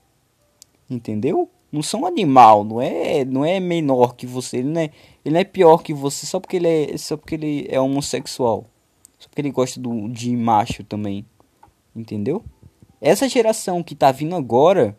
Entendeu? 0.89 1.51
Não 1.73 1.83
são 1.83 2.07
animal, 2.07 2.63
não 2.63 2.81
é, 2.81 3.25
não 3.25 3.45
é 3.45 3.59
menor 3.59 4.15
que 4.15 4.27
você, 4.27 4.59
ele 4.59 4.69
não 4.69 4.81
é, 4.81 4.91
ele 5.25 5.33
não 5.33 5.41
é 5.41 5.45
pior 5.45 5.79
que 5.79 5.93
você 5.93 6.27
só 6.27 6.39
porque 6.39 6.57
ele 6.57 6.69
é, 6.69 6.97
só 6.97 7.17
porque 7.17 7.35
ele 7.35 7.67
é 7.69 7.81
homossexual. 7.81 8.67
Só 9.19 9.29
porque 9.29 9.41
ele 9.41 9.51
gosta 9.51 9.81
do, 9.81 10.09
de 10.09 10.37
macho 10.37 10.85
também. 10.85 11.27
Entendeu? 11.97 12.45
Essa 13.01 13.29
geração 13.29 13.83
que 13.83 13.97
tá 13.97 14.13
vindo 14.13 14.37
agora, 14.37 14.97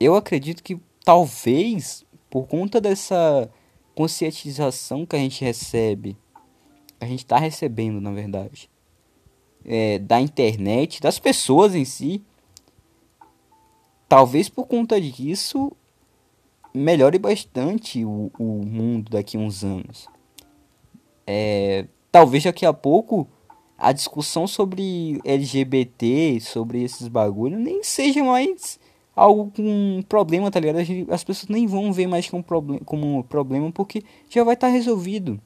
eu 0.00 0.16
acredito 0.16 0.62
que 0.62 0.80
talvez 1.04 2.04
por 2.28 2.46
conta 2.46 2.80
dessa 2.80 3.48
conscientização 3.94 5.06
que 5.06 5.16
a 5.16 5.18
gente 5.18 5.44
recebe, 5.44 6.16
a 7.00 7.06
gente 7.06 7.20
está 7.20 7.38
recebendo, 7.38 8.00
na 8.00 8.12
verdade, 8.12 8.70
é, 9.64 9.98
da 9.98 10.20
internet, 10.20 11.00
das 11.00 11.18
pessoas 11.18 11.74
em 11.74 11.84
si, 11.84 12.22
talvez 14.08 14.48
por 14.48 14.66
conta 14.66 15.00
disso 15.00 15.72
melhore 16.74 17.18
bastante 17.18 18.04
o, 18.04 18.30
o 18.38 18.64
mundo 18.64 19.10
daqui 19.10 19.36
a 19.36 19.40
uns 19.40 19.64
anos. 19.64 20.08
É, 21.26 21.86
talvez 22.10 22.44
daqui 22.44 22.64
a 22.64 22.72
pouco 22.72 23.28
a 23.76 23.92
discussão 23.92 24.46
sobre 24.46 25.20
LGBT, 25.24 26.40
sobre 26.40 26.82
esses 26.82 27.06
bagulhos, 27.06 27.60
nem 27.60 27.82
seja 27.82 28.24
mais 28.24 28.80
algo 29.14 29.52
com 29.54 30.02
problema, 30.08 30.50
tá 30.50 30.58
ligado? 30.58 30.78
As 31.10 31.22
pessoas 31.22 31.48
nem 31.48 31.66
vão 31.66 31.92
ver 31.92 32.06
mais 32.06 32.28
como, 32.28 32.42
problem 32.42 32.78
como 32.80 33.24
problema 33.24 33.70
porque 33.70 34.02
já 34.28 34.42
vai 34.42 34.54
estar 34.54 34.68
tá 34.68 34.72
resolvido. 34.72 35.40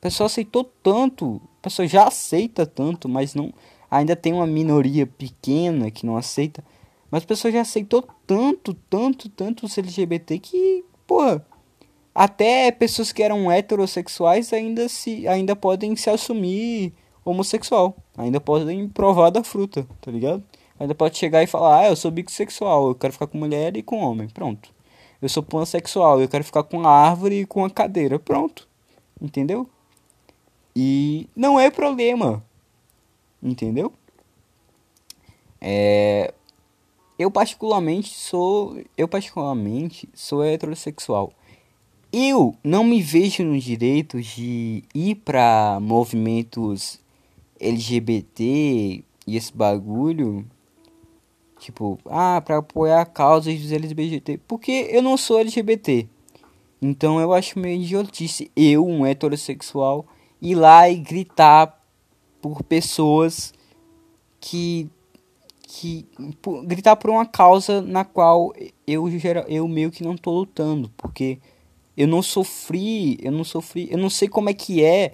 A 0.00 0.02
pessoa 0.02 0.26
aceitou 0.26 0.64
tanto, 0.82 1.40
a 1.60 1.62
pessoa 1.64 1.86
já 1.86 2.06
aceita 2.08 2.64
tanto, 2.64 3.06
mas 3.06 3.34
não 3.34 3.52
ainda 3.90 4.16
tem 4.16 4.32
uma 4.32 4.46
minoria 4.46 5.06
pequena 5.06 5.90
que 5.90 6.06
não 6.06 6.16
aceita. 6.16 6.64
Mas 7.10 7.22
a 7.22 7.26
pessoa 7.26 7.52
já 7.52 7.60
aceitou 7.60 8.08
tanto, 8.26 8.72
tanto, 8.88 9.28
tanto 9.28 9.66
os 9.66 9.76
LGBT 9.76 10.38
que, 10.38 10.84
porra, 11.06 11.44
até 12.14 12.70
pessoas 12.70 13.12
que 13.12 13.22
eram 13.22 13.50
heterossexuais 13.50 14.52
ainda 14.54 14.88
se 14.88 15.28
ainda 15.28 15.54
podem 15.54 15.94
se 15.96 16.08
assumir 16.08 16.94
homossexual, 17.22 17.94
ainda 18.16 18.40
podem 18.40 18.88
provar 18.88 19.28
da 19.30 19.44
fruta, 19.44 19.86
tá 20.00 20.10
ligado? 20.10 20.42
Ainda 20.78 20.94
pode 20.94 21.18
chegar 21.18 21.42
e 21.42 21.46
falar: 21.46 21.80
"Ah, 21.80 21.88
eu 21.88 21.96
sou 21.96 22.10
bissexual, 22.10 22.88
eu 22.88 22.94
quero 22.94 23.12
ficar 23.12 23.26
com 23.26 23.36
mulher 23.36 23.76
e 23.76 23.82
com 23.82 23.98
homem". 23.98 24.28
Pronto. 24.28 24.70
Eu 25.20 25.28
sou 25.28 25.42
pansexual, 25.42 26.20
eu 26.22 26.28
quero 26.28 26.42
ficar 26.44 26.62
com 26.62 26.86
a 26.86 26.90
árvore 26.90 27.40
e 27.40 27.46
com 27.46 27.64
a 27.64 27.70
cadeira. 27.70 28.18
Pronto. 28.18 28.66
Entendeu? 29.20 29.68
E 30.74 31.28
não 31.34 31.58
é 31.58 31.70
problema. 31.70 32.44
Entendeu? 33.42 33.92
É, 35.60 36.32
eu 37.18 37.30
particularmente 37.30 38.14
sou, 38.14 38.82
eu 38.96 39.06
particularmente 39.06 40.08
sou 40.14 40.42
heterossexual. 40.42 41.32
Eu 42.12 42.56
não 42.64 42.82
me 42.82 43.00
vejo 43.00 43.44
no 43.44 43.58
direito 43.58 44.20
de 44.20 44.82
ir 44.94 45.14
para 45.16 45.78
movimentos 45.80 46.98
LGBT 47.60 49.04
e 49.26 49.36
esse 49.36 49.52
bagulho, 49.52 50.44
tipo, 51.58 51.98
ah, 52.06 52.42
para 52.44 52.58
apoiar 52.58 53.04
causas 53.04 53.60
dos 53.60 53.70
LGBT, 53.70 54.40
porque 54.48 54.88
eu 54.90 55.02
não 55.02 55.16
sou 55.16 55.38
LGBT. 55.38 56.08
Então 56.82 57.20
eu 57.20 57.32
acho 57.32 57.58
meio 57.58 57.80
idiotice 57.80 58.50
eu, 58.56 58.84
um 58.86 59.04
heterossexual, 59.04 60.06
ir 60.40 60.54
lá 60.54 60.88
e 60.88 60.96
gritar 60.96 61.78
por 62.40 62.62
pessoas 62.62 63.52
que 64.40 64.88
que 65.62 66.06
por, 66.42 66.64
gritar 66.64 66.96
por 66.96 67.10
uma 67.10 67.24
causa 67.24 67.80
na 67.80 68.04
qual 68.04 68.52
eu 68.86 69.08
eu 69.46 69.68
meio 69.68 69.90
que 69.90 70.02
não 70.02 70.16
tô 70.16 70.32
lutando, 70.32 70.90
porque 70.96 71.38
eu 71.96 72.08
não 72.08 72.22
sofri, 72.22 73.18
eu 73.22 73.30
não 73.30 73.44
sofri, 73.44 73.88
eu 73.90 73.98
não 73.98 74.10
sei 74.10 74.26
como 74.26 74.50
é 74.50 74.54
que 74.54 74.82
é 74.82 75.12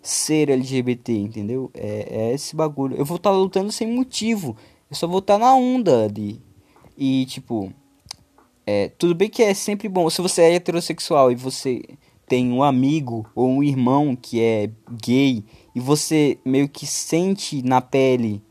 ser 0.00 0.50
LGBT, 0.50 1.12
entendeu? 1.12 1.70
É, 1.74 2.28
é 2.30 2.34
esse 2.34 2.54
bagulho. 2.56 2.96
Eu 2.96 3.04
vou 3.04 3.16
estar 3.16 3.30
tá 3.30 3.36
lutando 3.36 3.70
sem 3.72 3.86
motivo. 3.92 4.56
Eu 4.90 4.96
só 4.96 5.06
vou 5.06 5.18
estar 5.18 5.34
tá 5.34 5.40
na 5.40 5.54
onda 5.54 6.04
ali. 6.04 6.40
E 6.96 7.26
tipo, 7.26 7.72
é, 8.66 8.88
tudo 8.88 9.14
bem 9.14 9.28
que 9.28 9.42
é 9.42 9.52
sempre 9.52 9.88
bom. 9.88 10.08
Se 10.08 10.22
você 10.22 10.42
é 10.42 10.54
heterossexual 10.54 11.30
e 11.32 11.34
você 11.34 11.82
tem 12.28 12.52
um 12.52 12.62
amigo 12.62 13.26
ou 13.34 13.48
um 13.48 13.62
irmão 13.62 14.14
que 14.14 14.40
é 14.40 14.70
gay 15.02 15.44
e 15.74 15.80
você 15.80 16.38
meio 16.44 16.68
que 16.68 16.86
sente 16.86 17.62
na 17.62 17.80
pele 17.80 18.42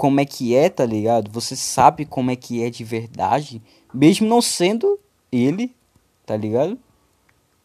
como 0.00 0.18
é 0.18 0.24
que 0.24 0.56
é, 0.56 0.70
tá 0.70 0.86
ligado? 0.86 1.30
Você 1.30 1.54
sabe 1.54 2.06
como 2.06 2.30
é 2.30 2.36
que 2.36 2.64
é 2.64 2.70
de 2.70 2.82
verdade, 2.82 3.60
mesmo 3.92 4.26
não 4.26 4.40
sendo 4.40 4.98
ele, 5.30 5.76
tá 6.24 6.34
ligado? 6.38 6.78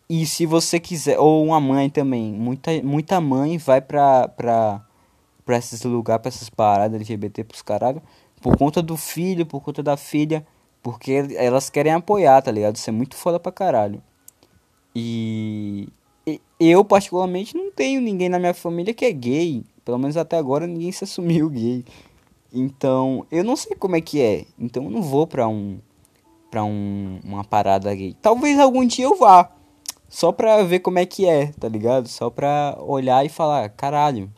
E 0.10 0.26
se 0.26 0.46
você 0.46 0.78
quiser, 0.78 1.18
ou 1.18 1.46
uma 1.46 1.62
mãe 1.62 1.90
também, 1.90 2.34
muita, 2.34 2.72
muita 2.84 3.22
mãe 3.22 3.58
vai 3.58 3.80
pra, 3.80 4.28
pra, 4.28 4.86
pra 5.46 5.58
esses 5.58 5.82
lugares, 5.84 6.22
pra 6.22 6.28
essas 6.28 6.50
paradas 6.50 6.96
LGBT 6.96 7.46
pros 7.46 7.62
caralho, 7.62 8.02
por 8.42 8.58
conta 8.58 8.82
do 8.82 8.98
filho, 8.98 9.46
por 9.46 9.62
conta 9.62 9.82
da 9.82 9.96
filha, 9.96 10.46
porque 10.84 11.26
elas 11.38 11.70
querem 11.70 11.94
apoiar, 11.94 12.42
tá 12.42 12.52
ligado? 12.52 12.76
Isso 12.76 12.90
é 12.90 12.94
muito 12.94 13.16
foda 13.16 13.40
pra 13.40 13.50
caralho. 13.50 14.04
E 14.96 15.90
eu, 16.60 16.86
particularmente, 16.86 17.56
não 17.56 17.72
tenho 17.72 18.00
ninguém 18.00 18.30
na 18.30 18.40
minha 18.40 18.54
família 18.54 18.94
que 18.94 19.06
é 19.06 19.12
gay. 19.12 19.64
Pelo 19.84 20.00
menos 20.00 20.16
até 20.16 20.38
agora 20.38 20.66
ninguém 20.66 20.92
se 20.92 21.04
assumiu 21.04 21.50
gay. 21.50 21.84
Então, 22.54 23.26
eu 23.30 23.44
não 23.44 23.56
sei 23.56 23.76
como 23.76 23.96
é 23.96 24.02
que 24.02 24.22
é. 24.22 24.46
Então, 24.58 24.86
eu 24.86 24.90
não 24.90 25.02
vou 25.02 25.28
pra 25.28 25.48
um 25.48 25.80
pra 26.50 26.64
um, 26.64 27.20
uma 27.24 27.44
parada 27.44 27.94
gay. 27.94 28.16
Talvez 28.22 28.58
algum 28.58 28.86
dia 28.86 29.06
eu 29.06 29.18
vá. 29.18 29.52
Só 30.08 30.32
pra 30.32 30.64
ver 30.64 30.80
como 30.80 30.98
é 30.98 31.06
que 31.06 31.26
é, 31.26 31.48
tá 31.48 31.68
ligado? 31.68 32.08
Só 32.08 32.30
pra 32.30 32.78
olhar 32.80 33.26
e 33.26 33.30
falar, 33.30 33.68
caralho, 33.70 34.32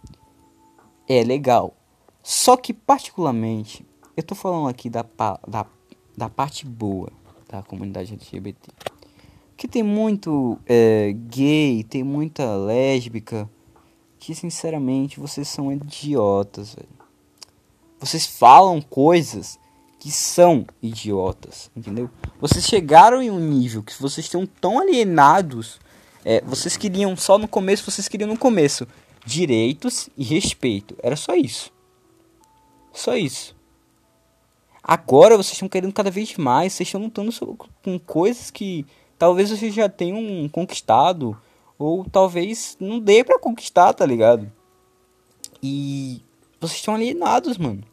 é 1.08 1.24
legal. 1.24 1.76
Só 2.24 2.58
que, 2.58 2.74
particularmente, 2.74 3.86
eu 4.16 4.24
tô 4.24 4.34
falando 4.34 4.68
aqui 4.68 4.89
da, 4.89 5.05
da, 5.47 5.66
da 6.18 6.30
parte 6.30 6.66
boa 6.66 7.10
da 7.47 7.62
comunidade 7.62 8.14
LGBT. 8.14 8.72
Que 9.58 9.68
tem 9.68 9.84
muito 9.84 10.58
é, 10.66 11.14
gay, 11.28 11.84
tem 11.84 12.03
muita 12.03 12.55
lésbica. 12.55 13.49
Que, 14.20 14.34
sinceramente, 14.34 15.20
vocês 15.20 15.47
são 15.47 15.72
idiotas, 15.72 16.76
velho 16.76 16.97
vocês 17.99 18.26
falam 18.26 18.82
coisas 18.82 19.60
que 19.99 20.12
são 20.12 20.66
idiotas, 20.82 21.72
entendeu? 21.76 22.10
Vocês 22.39 22.66
chegaram 22.66 23.22
em 23.22 23.32
um 23.32 23.39
nível 23.39 23.82
que 23.82 23.99
vocês 23.99 24.26
estão 24.26 24.45
tão 24.45 24.80
alienados. 24.80 25.80
É, 26.24 26.41
vocês 26.41 26.78
queriam 26.78 27.16
só 27.16 27.38
no 27.38 27.47
começo, 27.47 27.89
vocês 27.89 28.08
queriam 28.08 28.28
no 28.28 28.38
começo 28.38 28.88
direitos 29.26 30.10
e 30.16 30.24
respeito. 30.24 30.95
Era 31.01 31.16
só 31.16 31.36
isso. 31.36 31.72
Só 32.93 33.16
isso. 33.16 33.55
Agora 34.84 35.36
vocês 35.36 35.53
estão 35.53 35.68
querendo 35.68 35.93
cada 35.93 36.12
vez 36.12 36.36
mais. 36.38 36.74
Vocês 36.74 36.88
estão 36.88 37.01
lutando 37.01 37.32
com 37.84 37.99
coisas 37.99 38.51
que 38.51 38.86
talvez 39.18 39.49
vocês 39.49 39.74
já 39.74 39.89
tenham 39.89 40.47
conquistado. 40.49 41.38
Ou 41.80 42.05
talvez 42.05 42.76
não 42.80 42.99
dê 42.99 43.24
para 43.24 43.39
conquistar, 43.39 43.93
tá 43.93 44.05
ligado? 44.05 44.51
E 45.61 46.22
vocês 46.59 46.80
estão 46.80 46.95
alienados, 46.95 47.57
mano. 47.57 47.84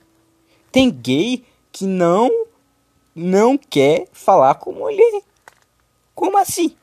Tem 0.73 0.91
gay 0.91 1.45
que 1.71 1.85
não 1.85 2.47
não 3.15 3.57
quer 3.57 4.09
falar 4.13 4.55
com 4.57 4.73
mulher. 4.73 5.23
Como 6.15 6.37
assim? 6.39 6.75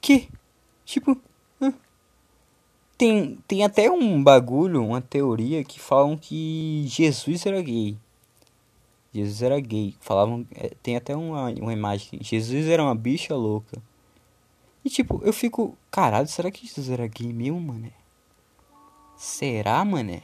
Que? 0.00 0.28
Tipo, 0.84 1.20
tem, 2.98 3.38
tem 3.46 3.64
até 3.64 3.88
um 3.88 4.20
bagulho, 4.20 4.84
uma 4.84 5.00
teoria 5.00 5.62
que 5.62 5.78
falam 5.78 6.16
que 6.16 6.84
Jesus 6.88 7.46
era 7.46 7.62
gay. 7.62 7.96
Jesus 9.12 9.42
era 9.42 9.58
gay. 9.60 9.94
Falavam. 10.00 10.46
É, 10.54 10.70
tem 10.82 10.96
até 10.96 11.16
uma, 11.16 11.50
uma 11.50 11.72
imagem. 11.72 12.18
Jesus 12.22 12.66
era 12.66 12.82
uma 12.82 12.94
bicha 12.94 13.34
louca. 13.34 13.80
E 14.84 14.90
tipo, 14.90 15.20
eu 15.24 15.32
fico. 15.32 15.76
Caralho, 15.90 16.28
será 16.28 16.50
que 16.50 16.66
Jesus 16.66 16.90
era 16.90 17.06
gay 17.06 17.32
mesmo, 17.32 17.60
mano? 17.60 17.90
Será, 19.16 19.84
mané? 19.84 20.22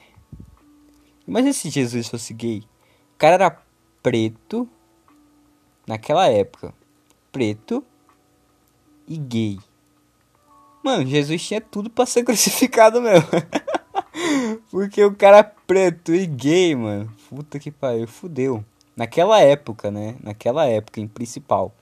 Imagina 1.26 1.53
se 1.53 1.70
Jesus 1.70 2.09
fosse 2.09 2.32
gay. 2.35 2.62
O 3.14 3.18
cara 3.18 3.35
era 3.35 3.62
preto. 4.03 4.68
Naquela 5.87 6.28
época. 6.28 6.74
Preto. 7.32 7.85
E 9.09 9.16
gay. 9.16 9.59
Mano, 10.82 11.07
Jesus 11.07 11.43
tinha 11.43 11.61
tudo 11.61 11.89
para 11.89 12.05
ser 12.05 12.22
crucificado 12.24 13.01
mesmo. 13.01 13.26
Porque 14.70 15.03
o 15.03 15.14
cara 15.14 15.43
preto 15.43 16.14
e 16.14 16.26
gay, 16.26 16.74
mano. 16.74 17.11
Puta 17.28 17.59
que 17.59 17.70
pariu, 17.70 18.07
fudeu. 18.07 18.64
Naquela 18.97 19.40
época, 19.40 19.90
né? 19.90 20.16
Naquela 20.22 20.66
época, 20.66 21.01
em 21.01 21.09
principal. 21.09 21.72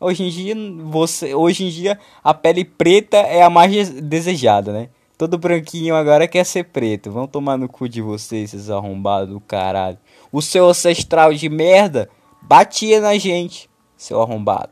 Hoje 0.00 0.24
em 0.24 0.28
dia, 0.28 0.54
você, 0.84 1.34
hoje 1.34 1.64
em 1.64 1.70
dia 1.70 1.98
a 2.22 2.32
pele 2.32 2.64
preta 2.64 3.16
é 3.16 3.42
a 3.42 3.50
mais 3.50 3.90
desejada, 3.90 4.72
né? 4.72 4.88
Todo 5.16 5.36
branquinho 5.36 5.96
agora 5.96 6.28
quer 6.28 6.44
ser 6.44 6.64
preto. 6.64 7.10
Vão 7.10 7.26
tomar 7.26 7.56
no 7.56 7.68
cu 7.68 7.88
de 7.88 8.00
vocês, 8.00 8.54
esses 8.54 8.70
arrombados 8.70 9.34
do 9.34 9.40
caralho. 9.40 9.98
O 10.30 10.40
seu 10.40 10.68
ancestral 10.68 11.34
de 11.34 11.48
merda 11.48 12.08
batia 12.40 13.00
na 13.00 13.18
gente, 13.18 13.68
seu 13.96 14.22
arrombado. 14.22 14.70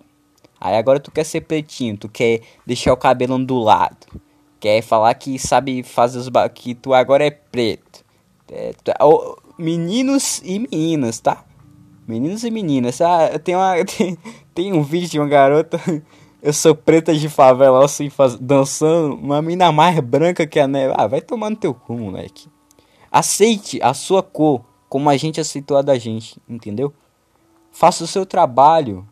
Aí 0.60 0.76
agora 0.76 1.00
tu 1.00 1.10
quer 1.10 1.24
ser 1.24 1.40
pretinho, 1.40 1.96
tu 1.96 2.08
quer 2.08 2.42
deixar 2.64 2.92
o 2.92 2.96
cabelo 2.96 3.34
ondulado. 3.34 4.06
Quer 4.60 4.80
falar 4.82 5.12
que 5.14 5.38
sabe 5.38 5.82
fazer 5.82 6.18
os 6.18 6.28
ba... 6.28 6.48
que 6.48 6.74
tu 6.74 6.94
agora 6.94 7.26
é 7.26 7.30
preto. 7.30 8.04
É, 8.48 8.72
tu... 8.84 8.92
oh, 9.00 9.36
meninos 9.58 10.40
e 10.44 10.60
meninas, 10.60 11.18
tá? 11.18 11.44
Meninos 12.06 12.44
e 12.44 12.50
meninas. 12.50 13.00
Ah, 13.00 13.38
tem 13.38 13.54
uma 13.54 13.74
tem, 13.84 14.18
tem 14.54 14.72
um 14.72 14.82
vídeo 14.82 15.08
de 15.08 15.18
uma 15.18 15.28
garota 15.28 15.80
eu 16.46 16.52
sou 16.52 16.76
preta 16.76 17.12
de 17.12 17.28
favela 17.28 17.84
assim, 17.84 18.08
faz, 18.08 18.36
dançando, 18.36 19.16
uma 19.16 19.42
mina 19.42 19.72
mais 19.72 19.98
branca 19.98 20.46
que 20.46 20.60
a 20.60 20.68
neve. 20.68 20.94
Ah, 20.96 21.08
vai 21.08 21.20
tomar 21.20 21.50
no 21.50 21.56
teu 21.56 21.74
cu, 21.74 21.94
moleque. 21.94 22.48
Aceite 23.10 23.82
a 23.82 23.92
sua 23.92 24.22
cor 24.22 24.64
como 24.88 25.10
a 25.10 25.16
gente 25.16 25.40
aceitou 25.40 25.76
a 25.76 25.82
da 25.82 25.98
gente, 25.98 26.40
entendeu? 26.48 26.94
Faça 27.72 28.04
o 28.04 28.06
seu 28.06 28.24
trabalho 28.24 29.04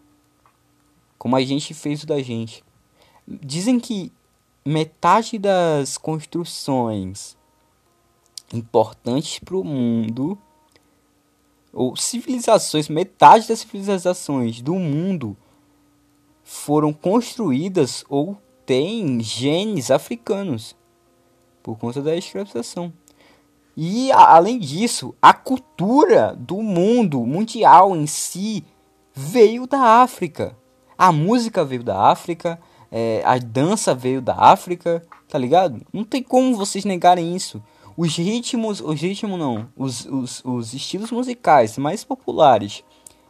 como 1.19 1.35
a 1.35 1.43
gente 1.43 1.75
fez 1.75 2.05
o 2.05 2.07
da 2.07 2.23
gente. 2.23 2.63
Dizem 3.27 3.81
que 3.81 4.13
metade 4.65 5.37
das 5.37 5.99
construções 5.99 7.37
importantes 8.53 9.41
para 9.41 9.57
o 9.57 9.65
mundo 9.65 10.39
ou 11.75 11.97
civilizações, 11.97 12.89
metade 12.89 13.49
das 13.49 13.61
civilizações 13.61 14.63
do 14.63 14.75
mundo 14.77 15.37
foram 16.43 16.93
construídas 16.93 18.05
ou 18.09 18.37
têm 18.65 19.21
genes 19.21 19.91
africanos 19.91 20.77
por 21.63 21.79
conta 21.79 22.01
da 22.01 22.15
escravização. 22.15 22.93
E 23.77 24.13
além 24.13 24.59
disso, 24.59 25.15
a 25.21 25.33
cultura 25.33 26.37
do 26.39 26.63
mundo 26.63 27.21
mundial 27.27 27.97
em 27.97 28.07
si 28.07 28.65
veio 29.13 29.67
da 29.67 30.03
África. 30.03 30.57
A 30.97 31.11
música 31.11 31.65
veio 31.65 31.83
da 31.83 32.09
África, 32.09 32.61
é, 32.91 33.21
a 33.25 33.37
dança 33.39 33.95
veio 33.95 34.23
da 34.23 34.37
África, 34.37 35.05
tá 35.29 35.37
ligado? 35.37 35.85
Não 35.93 36.05
tem 36.05 36.23
como 36.23 36.57
vocês 36.57 36.85
negarem 36.85 37.35
isso. 37.35 37.61
Os 37.97 38.17
ritmos, 38.17 38.81
os 38.81 39.01
ritmos 39.01 39.39
não, 39.39 39.69
os, 39.77 40.05
os, 40.07 40.45
os 40.45 40.75
estilos 40.75 41.13
musicais 41.13 41.79
mais 41.79 42.03
populares 42.03 42.83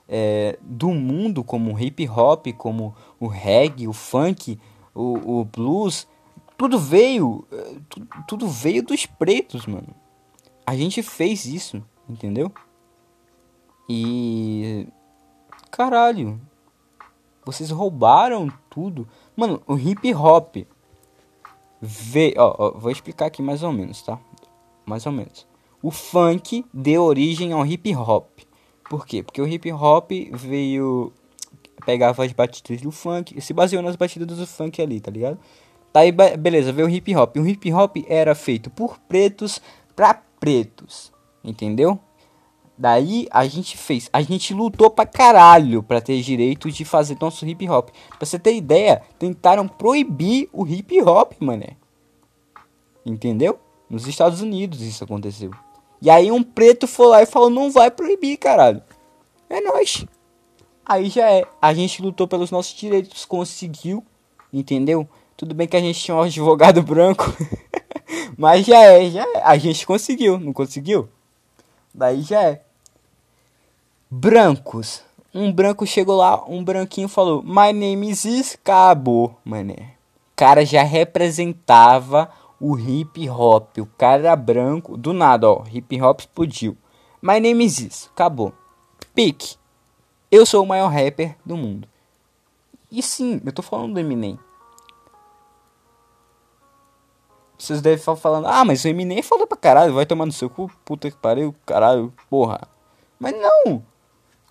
é, 0.09 0.59
do 0.63 0.89
mundo, 0.91 1.45
como 1.45 1.75
o 1.75 1.79
hip 1.79 2.09
hop, 2.09 2.47
como 2.57 2.95
o 3.21 3.27
reggae, 3.27 3.89
o 3.89 3.93
funk, 3.93 4.59
o, 4.95 5.41
o 5.41 5.45
blues, 5.45 6.07
tudo 6.57 6.79
veio, 6.79 7.47
é, 7.53 7.77
tudo 8.27 8.49
veio 8.49 8.83
dos 8.83 9.07
pretos, 9.07 9.67
mano. 9.67 9.95
A 10.67 10.75
gente 10.77 11.03
fez 11.03 11.45
isso, 11.45 11.83
entendeu? 12.09 12.51
E 13.89 14.89
caralho, 15.71 16.41
vocês 17.45 17.71
roubaram 17.71 18.51
tudo, 18.71 19.07
mano. 19.37 19.61
O 19.67 19.77
hip 19.77 20.15
hop 20.15 20.57
veio, 21.81 22.35
ó, 22.39 22.55
ó, 22.59 22.71
vou 22.79 22.91
explicar 22.91 23.27
aqui 23.27 23.43
mais 23.43 23.63
ou 23.63 23.73
menos, 23.73 24.01
tá? 24.03 24.19
Mais 24.87 25.07
ou 25.07 25.13
menos. 25.13 25.47
O 25.83 25.91
funk 25.91 26.65
deu 26.73 27.03
origem 27.03 27.53
ao 27.53 27.65
hip 27.67 27.95
hop. 27.95 28.41
Por 28.89 29.07
quê? 29.07 29.23
Porque 29.23 29.41
o 29.41 29.47
hip 29.47 29.71
hop 29.73 30.11
veio. 30.33 31.13
Pegava 31.85 32.25
as 32.25 32.33
batidas 32.33 32.81
do 32.81 32.91
funk, 32.91 33.39
se 33.41 33.53
baseou 33.53 33.83
nas 33.83 33.97
batidas 33.97 34.39
do 34.39 34.47
funk 34.47 34.81
ali, 34.81 35.01
tá 35.01 35.11
ligado? 35.11 35.39
Tá 35.93 36.01
aí, 36.01 36.11
beleza, 36.11 36.73
veio 36.73 36.87
o 36.87 36.91
hip 36.91 37.15
hop. 37.15 37.37
O 37.37 37.47
hip 37.47 37.73
hop 37.73 37.97
era 38.09 38.35
feito 38.35 38.71
por 38.71 38.99
pretos 39.01 39.61
pra 39.95 40.15
pretos, 40.41 41.13
entendeu? 41.43 41.99
Daí 42.77 43.29
a 43.31 43.47
gente 43.47 43.77
fez, 43.77 44.11
a 44.13 44.21
gente 44.21 44.53
lutou 44.53 44.91
pra 44.91 45.07
caralho 45.07 45.83
pra 45.83 46.01
ter 46.01 46.21
direito 46.21 46.71
de 46.71 46.85
fazer 46.85 47.17
nosso 47.21 47.47
hip 47.47 47.69
hop. 47.69 47.91
Pra 48.19 48.27
você 48.27 48.39
ter 48.39 48.55
ideia, 48.57 49.03
tentaram 49.19 49.69
proibir 49.69 50.49
o 50.53 50.67
hip 50.67 51.01
hop, 51.03 51.35
mané. 51.41 51.77
Entendeu? 53.07 53.61
Nos 53.89 54.07
Estados 54.07 54.41
Unidos 54.41 54.81
isso 54.81 55.05
aconteceu. 55.05 55.51
E 56.01 56.11
aí 56.11 56.31
um 56.31 56.43
preto 56.43 56.87
foi 56.87 57.07
lá 57.07 57.23
e 57.23 57.27
falou, 57.27 57.51
não 57.51 57.71
vai 57.71 57.91
proibir, 57.91 58.37
caralho. 58.37 58.83
É 59.49 59.61
nós. 59.61 60.05
Aí 60.85 61.09
já 61.09 61.31
é. 61.31 61.45
A 61.61 61.73
gente 61.73 62.03
lutou 62.03 62.29
pelos 62.29 62.51
nossos 62.51 62.75
direitos, 62.75 63.25
conseguiu, 63.25 64.05
entendeu? 64.53 65.09
Tudo 65.37 65.55
bem 65.55 65.67
que 65.67 65.77
a 65.77 65.81
gente 65.81 65.99
tinha 65.99 66.15
um 66.17 66.23
advogado 66.23 66.83
branco. 66.85 67.25
mas 68.37 68.67
já 68.67 68.81
é, 68.83 69.11
já 69.11 69.23
é. 69.23 69.43
A 69.43 69.57
gente 69.57 69.87
conseguiu, 69.87 70.39
não 70.39 70.53
conseguiu? 70.53 71.09
Daí 71.95 72.23
já 72.23 72.43
é. 72.43 72.63
Brancos. 74.11 75.03
Um 75.33 75.51
branco 75.51 75.87
chegou 75.87 76.17
lá, 76.17 76.45
um 76.49 76.63
branquinho 76.63 77.09
falou: 77.09 77.43
My 77.43 77.73
name 77.73 78.11
is. 78.11 78.55
Acabou, 78.55 79.37
mané. 79.45 79.95
O 80.33 80.37
cara 80.37 80.65
já 80.65 80.83
representava 80.83 82.31
o 82.61 82.79
hip 82.79 83.29
hop. 83.29 83.79
O 83.79 83.87
cara 83.99 84.35
branco, 84.37 84.97
do 84.97 85.13
nada, 85.13 85.51
ó, 85.51 85.65
hip 85.71 86.01
hop 86.01 86.21
explodiu. 86.21 86.77
My 87.23 87.41
name 87.41 87.65
is 87.65 87.77
this, 87.77 88.11
acabou. 88.13 88.53
Pique. 89.15 89.57
Eu 90.31 90.45
sou 90.45 90.65
o 90.65 90.67
maior 90.67 90.89
rapper 90.89 91.37
do 91.45 91.57
mundo. 91.57 91.89
E 92.91 93.03
sim, 93.03 93.41
eu 93.45 93.53
tô 93.53 93.63
falando 93.63 93.95
do 93.95 94.01
Eminem. 94.01 94.39
Vocês 97.57 97.81
devem 97.81 97.99
estar 97.99 98.17
falando, 98.17 98.47
ah, 98.47 98.65
mas 98.65 98.85
o 98.85 98.89
Eminem 98.89 99.19
é 99.19 99.23
foda 99.23 99.47
pra 99.47 99.57
caralho, 99.57 99.95
vai 99.95 100.05
tomar 100.05 100.27
no 100.27 100.33
seu 100.33 100.51
cu, 100.51 100.71
puta 100.85 101.11
que 101.11 101.17
pariu, 101.17 101.55
caralho, 101.65 102.13
porra. 102.29 102.61
Mas 103.19 103.35
não! 103.35 103.83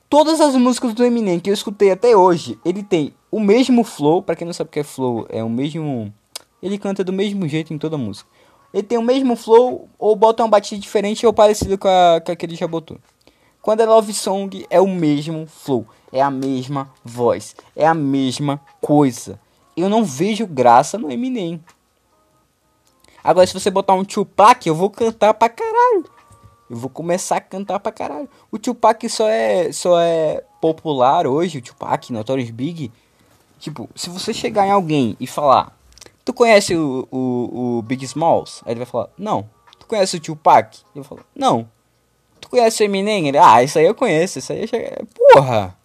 Todas 0.09 0.39
as 0.39 0.55
músicas 0.55 0.93
do 0.93 1.03
Eminem 1.03 1.39
que 1.39 1.49
eu 1.49 1.53
escutei 1.53 1.91
até 1.91 2.15
hoje, 2.15 2.59
ele 2.63 2.81
tem 2.81 3.13
o 3.29 3.39
mesmo 3.39 3.83
flow, 3.83 4.23
para 4.23 4.35
quem 4.35 4.45
não 4.45 4.53
sabe 4.53 4.69
o 4.69 4.71
que 4.71 4.79
é 4.79 4.83
flow, 4.83 5.25
é 5.29 5.43
o 5.43 5.49
mesmo 5.49 6.13
ele 6.63 6.77
canta 6.77 7.03
do 7.03 7.11
mesmo 7.11 7.45
jeito 7.45 7.73
em 7.73 7.77
toda 7.77 7.97
música. 7.97 8.29
Ele 8.73 8.83
tem 8.83 8.97
o 8.97 9.03
mesmo 9.03 9.35
flow, 9.35 9.89
ou 9.99 10.15
bota 10.15 10.41
uma 10.41 10.49
batida 10.49 10.79
diferente 10.79 11.27
ou 11.27 11.33
parecido 11.33 11.77
com 11.77 11.89
a, 11.89 12.21
com 12.21 12.31
a 12.31 12.35
que 12.35 12.45
ele 12.45 12.55
já 12.55 12.65
botou. 12.65 12.97
Quando 13.61 13.81
é 13.81 13.85
love 13.85 14.13
song, 14.13 14.65
é 14.69 14.79
o 14.79 14.87
mesmo 14.87 15.45
flow, 15.45 15.85
é 16.11 16.21
a 16.21 16.31
mesma 16.31 16.89
voz, 17.03 17.53
é 17.75 17.85
a 17.85 17.93
mesma 17.93 18.61
coisa. 18.81 19.37
Eu 19.75 19.89
não 19.89 20.05
vejo 20.05 20.47
graça 20.47 20.97
no 20.97 21.11
Eminem. 21.11 21.61
Agora, 23.21 23.45
se 23.45 23.53
você 23.53 23.69
botar 23.69 23.93
um 23.93 24.05
Tupac, 24.05 24.65
eu 24.65 24.75
vou 24.75 24.89
cantar 24.89 25.33
pra 25.33 25.49
caralho. 25.49 26.05
Eu 26.69 26.77
vou 26.77 26.89
começar 26.89 27.37
a 27.37 27.41
cantar 27.41 27.79
pra 27.79 27.91
caralho. 27.91 28.29
O 28.49 28.57
Tupac 28.57 29.07
só 29.09 29.27
é, 29.27 29.71
só 29.71 29.99
é 29.99 30.43
popular 30.61 31.27
hoje, 31.27 31.57
o 31.57 31.61
Tupac, 31.61 32.11
Notorious 32.11 32.49
Big. 32.49 32.91
Tipo, 33.59 33.89
se 33.95 34.09
você 34.09 34.33
chegar 34.33 34.65
em 34.65 34.71
alguém 34.71 35.15
e 35.19 35.27
falar, 35.27 35.77
Tu 36.25 36.33
conhece 36.33 36.75
o, 36.75 37.07
o, 37.11 37.77
o 37.77 37.81
Big 37.81 38.03
Smalls? 38.05 38.61
Aí 38.65 38.73
ele 38.73 38.79
vai 38.79 38.85
falar, 38.85 39.09
não. 39.17 39.49
Tu 39.77 39.85
conhece 39.85 40.17
o 40.17 40.19
Tupac? 40.19 40.79
Eu 40.95 41.03
falo, 41.03 41.21
não. 41.35 41.69
Tu 42.39 42.49
conhece 42.49 42.81
o 42.81 42.85
Eminem? 42.85 43.27
Ele, 43.27 43.37
ah, 43.37 43.61
isso 43.63 43.77
aí 43.77 43.85
eu 43.85 43.95
conheço, 43.95 44.39
isso 44.39 44.51
aí 44.53 44.69
é... 44.71 45.01
Porra! 45.33 45.77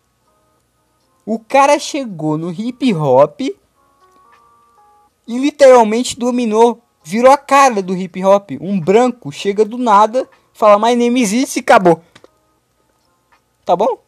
O 1.26 1.39
cara 1.39 1.78
chegou 1.78 2.39
no 2.39 2.51
hip 2.51 2.95
hop 2.95 3.41
e 3.41 5.39
literalmente 5.39 6.18
dominou, 6.18 6.82
virou 7.05 7.30
a 7.30 7.36
cara 7.36 7.82
do 7.82 7.95
hip 7.95 8.24
hop. 8.24 8.53
Um 8.61 8.80
branco 8.80 9.30
chega 9.30 9.64
do 9.64 9.76
nada, 9.76 10.28
fala 10.55 10.78
My 10.78 10.97
name 10.97 11.20
is 11.20 11.32
it 11.32 11.59
e 11.59 11.61
acabou. 11.61 12.03
Tá 13.64 13.76
bom? 13.76 13.99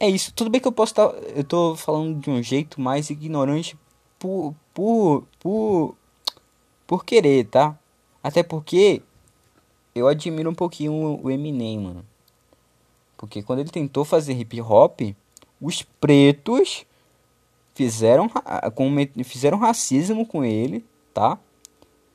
É 0.00 0.08
isso. 0.08 0.32
Tudo 0.34 0.50
bem 0.50 0.60
que 0.60 0.66
eu 0.66 0.72
posso 0.72 0.92
estar. 0.92 1.08
Tá, 1.08 1.16
eu 1.34 1.44
tô 1.44 1.76
falando 1.76 2.20
de 2.20 2.28
um 2.28 2.42
jeito 2.42 2.80
mais 2.80 3.08
ignorante 3.08 3.78
por, 4.18 4.52
por, 4.78 5.24
por, 5.40 5.96
por 6.86 7.04
querer, 7.04 7.46
tá? 7.46 7.76
Até 8.22 8.44
porque 8.44 9.02
eu 9.92 10.06
admiro 10.06 10.48
um 10.48 10.54
pouquinho 10.54 11.18
o 11.20 11.28
Eminem, 11.28 11.80
mano. 11.80 12.06
Porque 13.16 13.42
quando 13.42 13.58
ele 13.58 13.70
tentou 13.70 14.04
fazer 14.04 14.34
hip 14.34 14.60
hop, 14.60 15.00
os 15.60 15.82
pretos 15.82 16.86
fizeram, 17.74 18.30
fizeram 19.24 19.58
racismo 19.58 20.24
com 20.24 20.44
ele, 20.44 20.84
tá? 21.12 21.40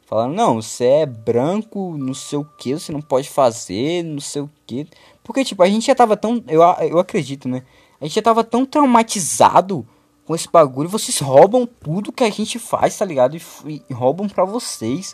Falaram, 0.06 0.32
não, 0.32 0.62
você 0.62 0.86
é 0.86 1.06
branco, 1.06 1.98
não 1.98 2.14
sei 2.14 2.40
o 2.40 2.46
que, 2.46 2.76
você 2.76 2.94
não 2.94 3.02
pode 3.02 3.30
fazer, 3.30 4.04
não 4.04 4.22
sei 4.22 4.42
o 4.42 4.50
que. 4.66 4.88
Porque, 5.22 5.44
tipo, 5.44 5.62
a 5.64 5.68
gente 5.68 5.88
já 5.88 5.96
tava 5.96 6.16
tão. 6.16 6.42
Eu, 6.48 6.62
eu 6.62 6.98
acredito, 6.98 7.50
né? 7.50 7.64
A 8.00 8.06
gente 8.06 8.16
já 8.16 8.22
tava 8.22 8.42
tão 8.42 8.66
traumatizado 8.66 9.86
com 10.34 10.36
esse 10.36 10.50
bagulho. 10.52 10.90
Vocês 10.90 11.20
roubam 11.20 11.68
tudo 11.68 12.12
que 12.12 12.24
a 12.24 12.30
gente 12.30 12.58
faz, 12.58 12.98
tá 12.98 13.06
ligado? 13.06 13.38
E, 13.38 13.82
e 13.88 13.94
roubam 13.94 14.28
pra 14.28 14.44
vocês. 14.44 15.14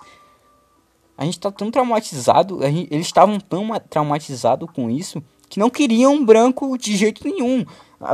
A 1.18 1.26
gente 1.26 1.40
tá 1.40 1.52
tão 1.52 1.70
traumatizado. 1.70 2.62
Gente, 2.62 2.88
eles 2.94 3.06
estavam 3.06 3.38
tão 3.38 3.68
traumatizados 3.90 4.70
com 4.72 4.90
isso 4.90 5.22
que 5.50 5.60
não 5.60 5.70
queriam 5.70 6.24
branco 6.24 6.78
de 6.78 6.96
jeito 6.96 7.28
nenhum. 7.28 7.66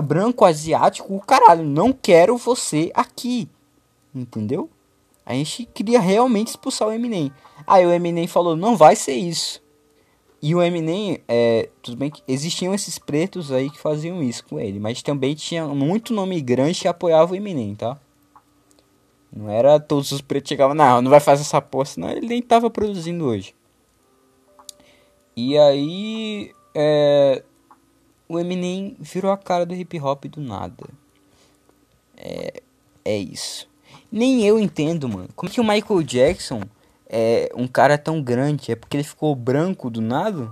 branco, 0.03 0.45
asiático, 0.45 1.15
o 1.15 1.19
caralho, 1.19 1.63
não 1.63 1.93
quero 1.93 2.37
você 2.37 2.91
aqui. 2.95 3.47
Entendeu? 4.13 4.69
A 5.23 5.33
gente 5.33 5.65
queria 5.65 5.99
realmente 5.99 6.49
expulsar 6.49 6.87
o 6.87 6.91
Eminem. 6.91 7.31
Aí 7.67 7.85
o 7.85 7.91
Eminem 7.91 8.25
falou, 8.25 8.55
não 8.55 8.75
vai 8.75 8.95
ser 8.95 9.13
isso. 9.13 9.61
E 10.41 10.53
o 10.53 10.61
Eminem, 10.61 11.19
é, 11.27 11.69
tudo 11.81 11.97
bem 11.97 12.11
que 12.11 12.21
existiam 12.27 12.73
esses 12.73 12.99
pretos 12.99 13.51
aí 13.51 13.69
que 13.69 13.79
faziam 13.79 14.21
isso 14.21 14.45
com 14.45 14.59
ele, 14.59 14.79
mas 14.79 15.01
também 15.01 15.33
tinha 15.33 15.65
muito 15.67 16.13
nome 16.13 16.39
grande 16.41 16.81
que 16.81 16.87
apoiava 16.87 17.33
o 17.33 17.35
Eminem, 17.35 17.73
tá? 17.73 17.99
Não 19.35 19.49
era 19.49 19.79
todos 19.79 20.11
os 20.11 20.21
pretos 20.21 20.49
chegavam, 20.49 20.75
não, 20.75 21.01
não 21.01 21.09
vai 21.09 21.19
fazer 21.19 21.41
essa 21.41 21.61
porra, 21.61 21.85
senão 21.85 22.09
ele 22.09 22.27
nem 22.27 22.41
tava 22.41 22.69
produzindo 22.69 23.25
hoje. 23.25 23.55
E 25.35 25.57
aí, 25.57 26.51
é, 26.73 27.43
o 28.29 28.39
Eminem 28.39 28.95
virou 28.99 29.31
a 29.31 29.37
cara 29.37 29.65
do 29.65 29.75
hip 29.75 29.99
hop 29.99 30.25
do 30.25 30.39
nada. 30.39 30.85
É, 32.15 32.61
é 33.03 33.17
isso. 33.17 33.67
Nem 34.11 34.45
eu 34.45 34.59
entendo, 34.59 35.09
mano. 35.09 35.29
Como 35.35 35.51
que 35.51 35.59
o 35.59 35.63
Michael 35.63 36.03
Jackson 36.03 36.61
é 37.07 37.49
um 37.55 37.67
cara 37.67 37.97
tão 37.97 38.21
grande? 38.21 38.71
É 38.71 38.75
porque 38.75 38.97
ele 38.97 39.03
ficou 39.03 39.35
branco 39.35 39.89
do 39.89 40.01
nada? 40.01 40.51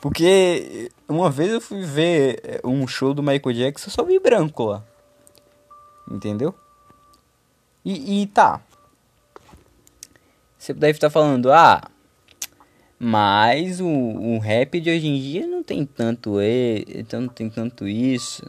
Porque 0.00 0.90
uma 1.08 1.30
vez 1.30 1.50
eu 1.50 1.60
fui 1.60 1.82
ver 1.82 2.40
é, 2.42 2.60
um 2.62 2.86
show 2.86 3.14
do 3.14 3.22
Michael 3.22 3.54
Jackson, 3.54 3.90
só 3.90 4.04
vi 4.04 4.18
branco 4.18 4.64
lá. 4.64 4.84
Entendeu? 6.10 6.54
E, 7.84 8.22
e 8.22 8.26
tá. 8.26 8.60
Você 10.58 10.72
deve 10.72 10.96
estar 10.96 11.10
falando, 11.10 11.52
ah, 11.52 11.82
mas 12.98 13.80
o, 13.80 13.86
o 13.86 14.38
rap 14.38 14.80
de 14.80 14.90
hoje 14.90 15.06
em 15.06 15.20
dia 15.20 15.46
não 15.46 15.62
tem 15.62 15.84
tanto 15.84 16.40
e, 16.40 16.86
então 16.88 17.22
não 17.22 17.28
tem 17.28 17.50
tanto 17.50 17.86
isso. 17.86 18.42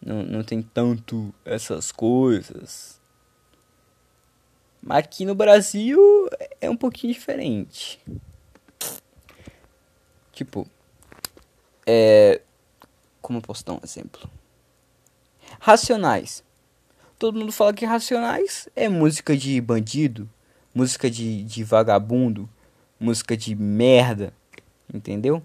Não, 0.00 0.22
não 0.22 0.42
tem 0.42 0.62
tanto 0.62 1.32
essas 1.44 1.90
coisas. 1.90 3.00
Mas 4.82 4.98
aqui 4.98 5.24
no 5.24 5.34
Brasil 5.34 6.28
é 6.60 6.68
um 6.68 6.76
pouquinho 6.76 7.12
diferente. 7.12 8.00
Tipo, 10.32 10.66
é. 11.86 12.40
Como 13.20 13.38
eu 13.38 13.42
posso 13.42 13.64
dar 13.64 13.74
um 13.74 13.80
exemplo? 13.84 14.28
Racionais. 15.60 16.42
Todo 17.18 17.38
mundo 17.38 17.52
fala 17.52 17.72
que 17.72 17.84
Racionais 17.84 18.68
é 18.74 18.88
música 18.88 19.36
de 19.36 19.60
bandido, 19.60 20.28
música 20.74 21.08
de, 21.08 21.44
de 21.44 21.62
vagabundo, 21.62 22.50
música 22.98 23.36
de 23.36 23.54
merda, 23.54 24.34
entendeu? 24.92 25.40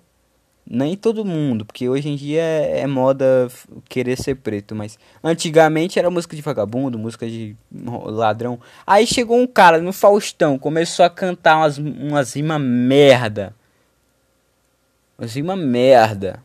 Nem 0.70 0.97
todo 0.97 1.24
mundo, 1.24 1.65
porque 1.65 1.88
hoje 1.88 2.09
em 2.09 2.18
dia 2.18 2.41
é, 2.41 2.82
é, 2.82 2.88
moda 2.88 3.47
querer 3.88 4.18
ser 4.18 4.36
preto, 4.36 4.76
mas 4.76 4.99
antigamente 5.24 5.97
era 5.97 6.09
música 6.09 6.36
de 6.36 6.41
vagabundo, 6.41 6.99
música 6.99 7.26
de 7.26 7.55
ladrão. 7.74 8.59
Aí 8.86 9.07
chegou 9.07 9.39
um 9.39 9.47
cara 9.47 9.80
no 9.80 9.93
Faustão, 9.93 10.59
começou 10.59 11.05
a 11.05 11.09
cantar 11.09 11.57
umas, 11.57 11.78
umas 11.78 12.36
rimas 12.36 12.59
merda. 12.59 13.55
Umas 15.18 15.34
rimas 15.34 15.57
merda. 15.57 16.43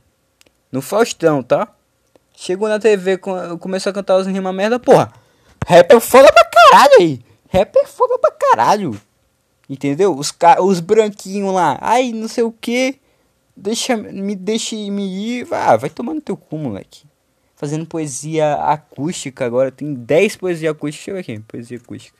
No 0.71 0.81
Faustão, 0.81 1.43
tá? 1.43 1.67
Chegou 2.37 2.69
na 2.69 2.79
TV, 2.79 3.19
começou 3.59 3.91
a 3.91 3.93
cantar 3.93 4.17
umas 4.17 4.29
rimas 4.29 4.55
merda, 4.55 4.79
porra. 4.79 5.13
Rap 5.67 5.91
é 5.91 5.99
foda 5.99 6.33
pra 6.33 6.45
caralho 6.45 6.95
aí. 7.01 7.21
Rap 7.49 7.77
é 7.77 7.87
foda 7.87 8.19
pra 8.19 8.31
caralho. 8.31 9.01
Entendeu? 9.69 10.17
Os, 10.17 10.33
os 10.61 10.79
branquinhos 10.79 11.53
lá, 11.53 11.77
ai, 11.81 12.13
não 12.13 12.29
sei 12.29 12.45
o 12.45 12.53
que. 12.53 13.01
Deixa, 13.57 13.97
me 13.97 14.35
deixe 14.35 14.91
me 14.91 15.41
ir. 15.41 15.49
Ah, 15.53 15.77
vai 15.77 15.91
tomar 15.91 16.15
no 16.15 16.21
teu 16.21 16.37
cu, 16.37 16.57
moleque. 16.57 17.05
Fazendo 17.55 17.87
poesia 17.87 18.55
acústica 18.55 19.45
agora. 19.45 19.71
Tem 19.71 19.95
10 19.95 20.37
poesias 20.37 20.71
acústicas. 20.71 21.05
Deixa 21.07 21.11
eu 21.11 21.15
ver 21.15 21.21
aqui. 21.21 21.47
Poesia 21.47 21.77
acústica. 21.77 22.19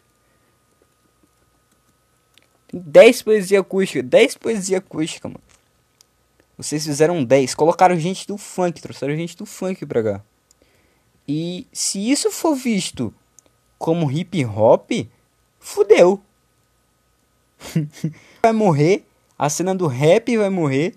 Tem 2.69 2.81
10 2.81 3.23
poesia 3.23 3.61
acústica. 3.61 4.03
10 4.03 4.37
poesia 4.37 4.79
acústica, 4.79 5.29
mano. 5.29 5.43
Vocês 6.57 6.85
fizeram 6.85 7.25
10. 7.25 7.55
Colocaram 7.55 7.99
gente 7.99 8.27
do 8.27 8.37
funk. 8.37 8.81
Trouxeram 8.81 9.17
gente 9.17 9.37
do 9.37 9.47
funk 9.47 9.85
pra 9.87 10.03
cá. 10.03 10.25
E 11.27 11.67
se 11.73 12.11
isso 12.11 12.31
for 12.31 12.55
visto 12.55 13.15
como 13.79 14.11
hip 14.11 14.45
hop, 14.45 14.91
fudeu. 15.59 16.21
vai 18.43 18.53
morrer, 18.53 19.05
a 19.39 19.49
cena 19.49 19.75
do 19.75 19.87
rap 19.87 20.37
vai 20.37 20.51
morrer, 20.51 20.95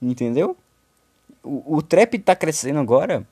entendeu? 0.00 0.56
O, 1.42 1.76
o 1.76 1.82
trap 1.82 2.18
tá 2.18 2.34
crescendo 2.34 2.78
agora, 2.78 3.26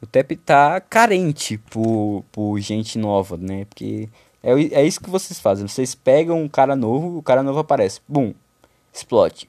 o 0.00 0.06
trap 0.06 0.36
tá 0.36 0.80
carente 0.80 1.58
por, 1.70 2.24
por 2.30 2.58
gente 2.60 2.98
nova, 2.98 3.36
né? 3.36 3.64
Porque 3.64 4.08
é, 4.42 4.52
é 4.52 4.84
isso 4.84 5.00
que 5.00 5.10
vocês 5.10 5.40
fazem, 5.40 5.66
vocês 5.66 5.94
pegam 5.94 6.40
um 6.42 6.48
cara 6.48 6.76
novo, 6.76 7.18
o 7.18 7.22
cara 7.22 7.42
novo 7.42 7.58
aparece, 7.58 8.00
bum, 8.06 8.32
explode. 8.92 9.48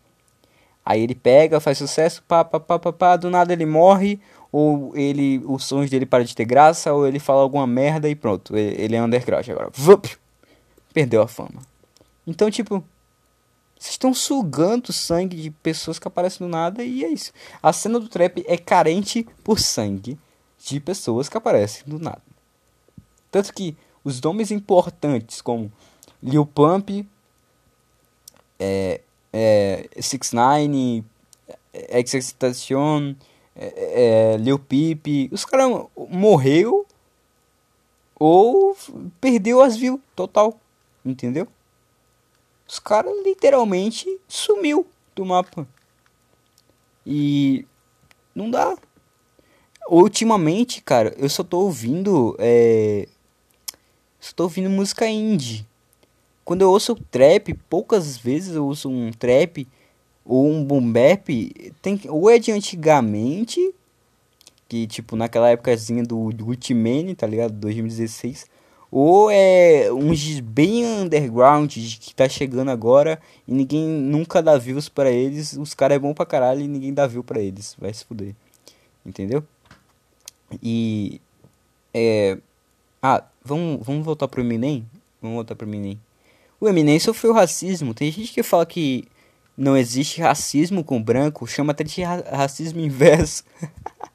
Aí 0.85 1.01
ele 1.01 1.15
pega, 1.15 1.59
faz 1.59 1.77
sucesso, 1.77 2.23
pá, 2.27 2.45
pá, 2.45 2.59
pá, 2.59 2.79
pá, 2.79 2.93
pá, 2.93 3.15
do 3.17 3.29
nada 3.29 3.51
ele 3.51 3.65
morre, 3.65 4.19
ou 4.51 4.95
ele, 4.95 5.41
os 5.45 5.65
sons 5.65 5.89
dele 5.89 6.05
param 6.05 6.23
de 6.23 6.35
ter 6.35 6.45
graça, 6.45 6.93
ou 6.93 7.05
ele 7.05 7.19
fala 7.19 7.41
alguma 7.41 7.67
merda 7.67 8.09
e 8.09 8.15
pronto, 8.15 8.55
ele, 8.55 8.81
ele 8.81 8.95
é 8.95 9.03
underground 9.03 9.47
agora. 9.49 9.69
Vup, 9.73 10.07
perdeu 10.93 11.21
a 11.21 11.27
fama. 11.27 11.61
Então, 12.25 12.49
tipo, 12.49 12.83
vocês 13.79 13.91
estão 13.91 14.13
sugando 14.13 14.91
sangue 14.91 15.37
de 15.37 15.51
pessoas 15.51 15.99
que 15.99 16.07
aparecem 16.07 16.45
do 16.45 16.51
nada 16.51 16.83
e 16.83 17.03
é 17.03 17.09
isso. 17.09 17.31
A 17.61 17.71
cena 17.71 17.99
do 17.99 18.09
trap 18.09 18.43
é 18.47 18.57
carente 18.57 19.27
por 19.43 19.59
sangue 19.59 20.17
de 20.65 20.79
pessoas 20.79 21.29
que 21.29 21.37
aparecem 21.37 21.83
do 21.85 21.99
nada. 21.99 22.21
Tanto 23.31 23.53
que 23.53 23.77
os 24.03 24.19
nomes 24.19 24.49
importantes 24.49 25.41
como 25.41 25.71
Lil 26.21 26.45
Pump, 26.45 27.07
é, 28.59 29.01
é, 29.31 29.87
6ix9ine, 29.97 31.03
XXXTentacion, 32.03 33.13
é, 33.55 34.33
é, 34.33 34.37
Lil 34.37 34.57
Peep, 34.57 35.31
os 35.31 35.45
caras 35.45 35.85
morreu 36.09 36.85
ou 38.15 38.75
perdeu 39.21 39.61
as 39.61 39.77
views 39.77 39.99
total, 40.15 40.59
entendeu? 41.05 41.47
Os 42.67 42.79
caras 42.79 43.13
literalmente 43.23 44.19
sumiu 44.27 44.85
do 45.15 45.25
mapa. 45.25 45.67
E 47.05 47.65
não 48.35 48.51
dá. 48.51 48.77
Ultimamente, 49.89 50.81
cara, 50.81 51.15
eu 51.17 51.29
só 51.29 51.43
tô 51.43 51.61
ouvindo. 51.61 52.35
É... 52.39 53.07
Só 54.19 54.33
tô 54.35 54.43
ouvindo 54.43 54.69
música 54.69 55.07
indie. 55.07 55.65
Quando 56.43 56.61
eu 56.61 56.69
ouço 56.69 56.95
trap, 57.09 57.53
poucas 57.69 58.17
vezes 58.17 58.55
eu 58.55 58.65
ouço 58.65 58.89
um 58.89 59.11
trap 59.11 59.65
ou 60.25 60.45
um 60.45 60.63
boom 60.63 60.91
bap. 60.91 61.29
Tem... 61.81 61.99
Ou 62.09 62.29
é 62.29 62.37
de 62.37 62.51
antigamente, 62.51 63.73
que 64.67 64.85
tipo 64.87 65.15
naquela 65.15 65.49
épocazinha 65.49 66.03
do, 66.03 66.31
do 66.33 66.47
Ultimane, 66.47 67.15
tá 67.15 67.25
ligado? 67.25 67.53
2016 67.53 68.45
ou 68.91 69.29
é 69.29 69.91
uns 69.91 70.39
bem 70.39 70.85
underground 70.85 71.71
que 71.71 72.15
tá 72.15 72.27
chegando 72.29 72.71
agora 72.71 73.19
e 73.47 73.53
ninguém 73.53 73.85
nunca 73.85 74.41
dá 74.41 74.57
views 74.57 74.87
para 74.87 75.11
eles. 75.11 75.53
Os 75.53 75.73
caras 75.73 75.97
é 75.97 75.99
bom 75.99 76.13
pra 76.13 76.25
caralho 76.25 76.61
e 76.61 76.67
ninguém 76.67 76.93
dá 76.93 77.05
view 77.05 77.23
pra 77.23 77.41
eles. 77.41 77.75
Vai 77.79 77.93
se 77.93 78.05
fuder. 78.05 78.33
Entendeu? 79.05 79.43
E. 80.61 81.21
É. 81.93 82.37
Ah, 83.01 83.23
vamos, 83.43 83.85
vamos 83.85 84.05
voltar 84.05 84.27
pro 84.27 84.41
Eminem? 84.41 84.85
Vamos 85.21 85.35
voltar 85.35 85.55
pro 85.55 85.67
Eminem. 85.67 85.99
O 86.59 86.67
Eminem 86.67 86.99
sofreu 86.99 87.33
racismo. 87.33 87.93
Tem 87.93 88.11
gente 88.11 88.33
que 88.33 88.41
fala 88.41 88.65
que 88.65 89.07
não 89.57 89.75
existe 89.75 90.21
racismo 90.21 90.83
com 90.83 91.01
branco, 91.01 91.47
chama 91.47 91.71
até 91.71 91.83
de 91.83 92.01
ra 92.03 92.23
racismo 92.31 92.79
inverso. 92.79 93.43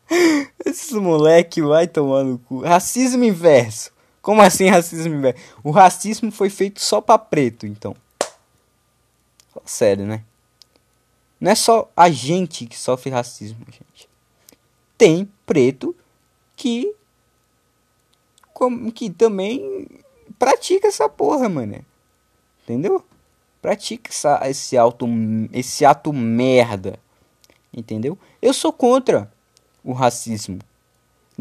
Esse 0.65 0.95
moleque 0.95 1.61
vai 1.61 1.87
tomar 1.87 2.25
no 2.25 2.39
cu. 2.39 2.61
Racismo 2.61 3.25
inverso. 3.25 3.91
Como 4.23 4.41
assim 4.41 4.69
racismo 4.69 5.15
inverso? 5.15 5.43
O 5.65 5.73
racismo 5.73 6.31
foi 6.31 6.49
feito 6.49 6.81
só 6.81 7.01
para 7.01 7.19
preto, 7.19 7.67
então. 7.67 7.95
Sério, 9.65 10.07
né? 10.07 10.25
Não 11.41 11.51
é 11.51 11.55
só 11.57 11.91
a 11.97 12.09
gente 12.09 12.67
que 12.67 12.79
sofre 12.79 13.11
racismo, 13.11 13.67
gente. 13.67 14.09
Tem 14.97 15.29
preto 15.45 15.95
que 16.55 16.95
que 18.95 19.11
também 19.11 19.89
pratica 20.39 20.87
essa 20.87 21.09
porra, 21.09 21.49
mano. 21.49 21.85
Entendeu? 22.63 23.05
Pratica 23.61 24.09
essa, 24.09 24.41
esse, 24.49 24.77
auto, 24.77 25.05
esse 25.53 25.85
ato 25.85 26.13
merda. 26.13 26.97
Entendeu? 27.75 28.17
Eu 28.41 28.55
sou 28.55 28.73
contra 28.73 29.33
o 29.83 29.93
racismo. 29.93 30.61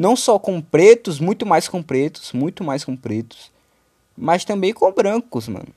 Não 0.01 0.15
só 0.15 0.39
com 0.39 0.59
pretos, 0.59 1.19
muito 1.19 1.45
mais 1.45 1.67
com 1.67 1.83
pretos, 1.83 2.33
muito 2.33 2.63
mais 2.63 2.83
com 2.83 2.95
pretos, 2.95 3.51
mas 4.17 4.43
também 4.43 4.73
com 4.73 4.91
brancos, 4.91 5.47
mano. 5.47 5.67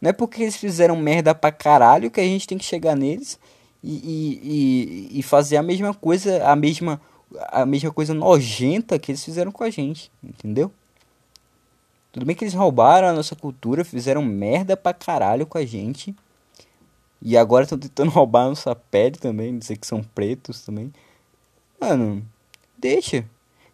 Não 0.00 0.08
é 0.08 0.12
porque 0.14 0.42
eles 0.42 0.56
fizeram 0.56 0.96
merda 0.96 1.34
pra 1.34 1.52
caralho 1.52 2.10
que 2.10 2.18
a 2.18 2.24
gente 2.24 2.46
tem 2.46 2.56
que 2.56 2.64
chegar 2.64 2.96
neles 2.96 3.38
e, 3.84 5.10
e, 5.12 5.18
e, 5.18 5.22
fazer 5.22 5.58
a 5.58 5.62
mesma 5.62 5.92
coisa, 5.92 6.42
a 6.48 6.56
mesma 6.56 6.98
a 7.48 7.66
mesma 7.66 7.92
coisa 7.92 8.14
nojenta 8.14 8.98
que 8.98 9.12
eles 9.12 9.22
fizeram 9.22 9.52
com 9.52 9.62
a 9.62 9.68
gente, 9.68 10.10
entendeu? 10.24 10.72
Tudo 12.10 12.24
bem 12.24 12.34
que 12.34 12.44
eles 12.44 12.54
roubaram 12.54 13.08
a 13.08 13.12
nossa 13.12 13.36
cultura, 13.36 13.84
fizeram 13.84 14.22
merda 14.22 14.78
pra 14.78 14.94
caralho 14.94 15.44
com 15.44 15.58
a 15.58 15.66
gente. 15.66 16.16
E 17.20 17.36
agora 17.36 17.64
estão 17.64 17.78
tentando 17.78 18.08
roubar 18.16 18.46
a 18.46 18.48
nossa 18.48 18.74
pele 18.74 19.18
também, 19.18 19.58
dizer 19.58 19.76
que 19.76 19.86
são 19.86 20.02
pretos 20.02 20.62
também. 20.62 20.90
Mano, 21.78 22.24
deixa. 22.78 23.26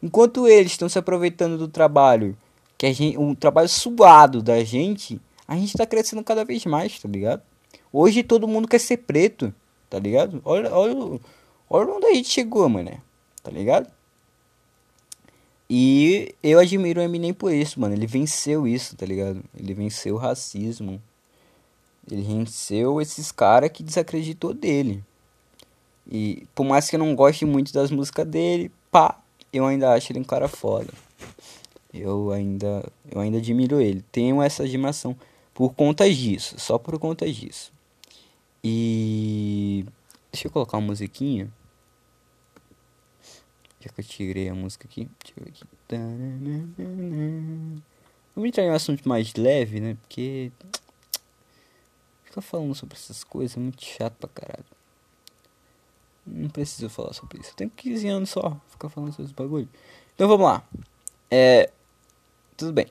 Enquanto 0.04 0.46
eles 0.46 0.72
estão 0.72 0.86
se 0.86 0.98
aproveitando 0.98 1.56
do 1.56 1.66
trabalho, 1.66 2.36
que 2.76 2.84
a 2.84 2.92
gente, 2.92 3.16
um 3.16 3.34
trabalho 3.34 3.70
suado 3.70 4.42
da 4.42 4.62
gente, 4.62 5.18
a 5.48 5.56
gente 5.56 5.72
tá 5.72 5.86
crescendo 5.86 6.22
cada 6.22 6.44
vez 6.44 6.66
mais, 6.66 7.00
tá 7.00 7.08
ligado? 7.08 7.40
Hoje 7.90 8.22
todo 8.22 8.46
mundo 8.46 8.68
quer 8.68 8.80
ser 8.80 8.98
preto, 8.98 9.54
tá 9.88 9.98
ligado? 9.98 10.42
Olha, 10.44 10.70
olha, 10.74 11.20
olha 11.70 11.90
onde 11.90 12.04
a 12.04 12.12
gente 12.12 12.28
chegou, 12.28 12.68
mano. 12.68 13.00
Tá 13.42 13.50
ligado? 13.50 13.90
E 15.70 16.34
eu 16.42 16.58
admiro 16.58 17.00
o 17.00 17.02
Eminem 17.02 17.32
por 17.32 17.50
isso, 17.50 17.80
mano. 17.80 17.94
Ele 17.94 18.06
venceu 18.06 18.68
isso, 18.68 18.94
tá 18.96 19.06
ligado? 19.06 19.42
Ele 19.58 19.72
venceu 19.72 20.16
o 20.16 20.18
racismo. 20.18 21.00
Ele 22.10 22.20
venceu 22.20 23.00
esses 23.00 23.32
caras 23.32 23.70
que 23.70 23.82
desacreditou 23.82 24.52
dele. 24.52 25.02
E 26.06 26.46
por 26.54 26.64
mais 26.64 26.90
que 26.90 26.96
eu 26.96 27.00
não 27.00 27.14
goste 27.14 27.46
muito 27.46 27.72
das 27.72 27.90
músicas 27.90 28.26
dele, 28.26 28.70
pá, 28.90 29.23
eu 29.54 29.66
ainda 29.66 29.92
acho 29.92 30.12
ele 30.12 30.20
um 30.20 30.24
cara 30.24 30.48
foda. 30.48 30.92
Eu 31.92 32.32
ainda, 32.32 32.84
eu 33.10 33.20
ainda 33.20 33.38
admiro 33.38 33.80
ele. 33.80 34.02
Tenho 34.10 34.42
essa 34.42 34.64
admiração 34.64 35.16
por 35.54 35.72
conta 35.74 36.12
disso, 36.12 36.58
só 36.58 36.76
por 36.76 36.98
conta 36.98 37.30
disso. 37.30 37.72
E 38.62 39.86
deixa 40.32 40.48
eu 40.48 40.50
colocar 40.50 40.78
uma 40.78 40.88
musiquinha. 40.88 41.52
Já 43.80 43.90
que 43.90 44.00
eu 44.00 44.04
tirei 44.04 44.48
a 44.48 44.54
música 44.54 44.88
aqui, 44.88 45.08
deixa 45.22 45.38
eu 45.38 45.44
ver 45.44 45.50
aqui. 45.50 45.64
Vamos 48.34 48.48
entrar 48.48 48.64
em 48.64 48.70
um 48.70 48.74
assunto 48.74 49.08
mais 49.08 49.34
leve, 49.34 49.78
né? 49.78 49.96
Porque 50.00 50.50
ficar 52.24 52.40
falando 52.40 52.74
sobre 52.74 52.96
essas 52.96 53.22
coisas 53.22 53.56
é 53.56 53.60
muito 53.60 53.84
chato 53.84 54.14
pra 54.14 54.28
caralho. 54.28 54.64
Não 56.26 56.48
preciso 56.48 56.88
falar 56.88 57.12
sobre 57.12 57.40
isso. 57.40 57.50
Eu 57.50 57.54
tenho 57.54 57.70
15 57.70 58.08
anos 58.08 58.30
só. 58.30 58.56
Ficar 58.68 58.88
falando 58.88 59.12
sobre 59.12 59.26
esse 59.26 59.34
bagulho. 59.34 59.68
Então 60.14 60.28
vamos 60.28 60.46
lá. 60.46 60.66
É. 61.30 61.70
Tudo 62.56 62.72
bem. 62.72 62.86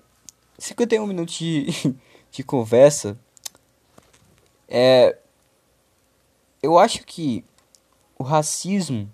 51 0.57 1.05
minutos 1.07 1.35
de, 1.35 1.67
de 2.31 2.43
conversa. 2.43 3.17
É. 4.67 5.17
Eu 6.61 6.77
acho 6.77 7.03
que 7.05 7.43
o 8.17 8.23
racismo. 8.23 9.11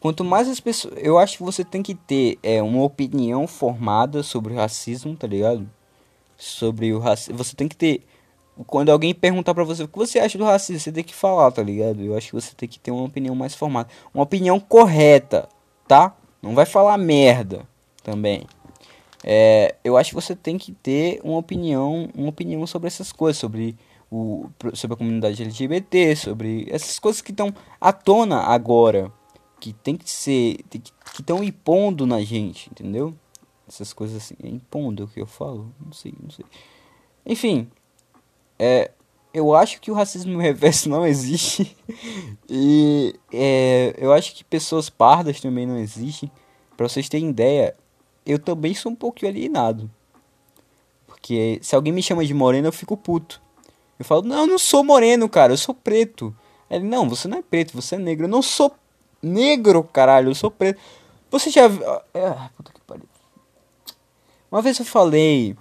Quanto 0.00 0.24
mais 0.24 0.48
as 0.48 0.60
pessoas. 0.60 0.94
Eu 0.96 1.18
acho 1.18 1.38
que 1.38 1.42
você 1.42 1.64
tem 1.64 1.82
que 1.82 1.94
ter 1.94 2.38
é, 2.42 2.62
uma 2.62 2.82
opinião 2.82 3.46
formada 3.46 4.22
sobre 4.22 4.52
o 4.52 4.56
racismo, 4.56 5.14
tá 5.16 5.26
ligado? 5.26 5.68
Sobre 6.36 6.92
o 6.92 6.98
racismo. 6.98 7.36
Você 7.36 7.54
tem 7.54 7.68
que 7.68 7.76
ter 7.76 8.06
quando 8.64 8.90
alguém 8.90 9.14
perguntar 9.14 9.54
para 9.54 9.64
você 9.64 9.82
o 9.82 9.88
que 9.88 9.98
você 9.98 10.18
acha 10.18 10.38
do 10.38 10.44
racismo, 10.44 10.80
você 10.80 10.92
tem 10.92 11.04
que 11.04 11.14
falar, 11.14 11.50
tá 11.50 11.62
ligado? 11.62 12.02
Eu 12.02 12.16
acho 12.16 12.28
que 12.28 12.34
você 12.34 12.54
tem 12.54 12.68
que 12.68 12.78
ter 12.78 12.90
uma 12.90 13.04
opinião 13.04 13.34
mais 13.34 13.54
formada, 13.54 13.88
uma 14.14 14.22
opinião 14.22 14.58
correta, 14.58 15.48
tá? 15.86 16.16
Não 16.40 16.54
vai 16.54 16.64
falar 16.64 16.96
merda 16.96 17.66
também. 18.02 18.46
É, 19.24 19.74
eu 19.82 19.96
acho 19.96 20.10
que 20.10 20.14
você 20.14 20.34
tem 20.34 20.56
que 20.56 20.72
ter 20.72 21.20
uma 21.24 21.38
opinião, 21.38 22.08
uma 22.14 22.28
opinião 22.28 22.66
sobre 22.66 22.86
essas 22.86 23.12
coisas, 23.12 23.38
sobre 23.38 23.76
o 24.10 24.46
sobre 24.72 24.94
a 24.94 24.96
comunidade 24.96 25.42
LGBT, 25.42 26.14
sobre 26.16 26.66
essas 26.70 26.98
coisas 26.98 27.20
que 27.20 27.32
estão 27.32 27.52
à 27.80 27.92
tona 27.92 28.38
agora, 28.38 29.12
que 29.60 29.72
tem 29.72 29.96
que 29.96 30.08
ser, 30.08 30.58
que 30.70 30.80
estão 31.20 31.42
impondo 31.42 32.06
na 32.06 32.22
gente, 32.22 32.70
entendeu? 32.70 33.14
Essas 33.68 33.92
coisas 33.92 34.16
assim, 34.16 34.36
é 34.42 34.48
impondo 34.48 35.04
o 35.04 35.08
que 35.08 35.20
eu 35.20 35.26
falo, 35.26 35.74
não 35.84 35.92
sei, 35.92 36.14
não 36.22 36.30
sei. 36.30 36.46
Enfim, 37.24 37.68
é, 38.58 38.90
eu 39.32 39.54
acho 39.54 39.80
que 39.80 39.90
o 39.90 39.94
racismo 39.94 40.38
reverso 40.40 40.88
não 40.88 41.06
existe. 41.06 41.76
e 42.48 43.14
é, 43.32 43.94
eu 43.98 44.12
acho 44.12 44.34
que 44.34 44.42
pessoas 44.44 44.88
pardas 44.88 45.40
também 45.40 45.66
não 45.66 45.78
existem. 45.78 46.30
Pra 46.76 46.88
vocês 46.88 47.08
terem 47.08 47.30
ideia, 47.30 47.74
eu 48.24 48.38
também 48.38 48.74
sou 48.74 48.92
um 48.92 48.96
pouquinho 48.96 49.30
alienado. 49.30 49.90
Porque 51.06 51.58
se 51.62 51.74
alguém 51.74 51.92
me 51.92 52.02
chama 52.02 52.24
de 52.24 52.34
moreno, 52.34 52.68
eu 52.68 52.72
fico 52.72 52.96
puto. 52.96 53.40
Eu 53.98 54.04
falo, 54.04 54.22
não, 54.22 54.40
eu 54.40 54.46
não 54.46 54.58
sou 54.58 54.84
moreno, 54.84 55.28
cara, 55.28 55.52
eu 55.52 55.56
sou 55.56 55.74
preto. 55.74 56.34
Ele, 56.70 56.84
não, 56.84 57.08
você 57.08 57.28
não 57.28 57.38
é 57.38 57.42
preto, 57.42 57.74
você 57.74 57.94
é 57.94 57.98
negro. 57.98 58.26
Eu 58.26 58.28
não 58.28 58.42
sou 58.42 58.74
negro, 59.22 59.82
caralho, 59.84 60.30
eu 60.30 60.34
sou 60.34 60.50
preto. 60.50 60.80
Você 61.30 61.50
já 61.50 61.68
viu. 61.68 61.82
Ah, 61.88 62.50
puta 62.56 62.72
que 62.72 62.80
pariu. 62.80 63.08
Uma 64.50 64.62
vez 64.62 64.78
eu 64.78 64.84
falei 64.84 65.56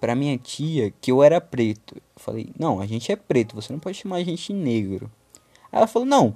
pra 0.00 0.14
minha 0.14 0.36
tia 0.38 0.92
que 1.00 1.12
eu 1.12 1.22
era 1.22 1.40
preto. 1.40 1.94
Eu 1.96 2.02
falei, 2.16 2.50
não, 2.58 2.80
a 2.80 2.86
gente 2.86 3.12
é 3.12 3.16
preto, 3.16 3.54
você 3.54 3.72
não 3.72 3.78
pode 3.78 3.98
chamar 3.98 4.16
a 4.16 4.24
gente 4.24 4.52
negro. 4.52 5.10
Aí 5.70 5.78
ela 5.78 5.86
falou, 5.86 6.08
não, 6.08 6.34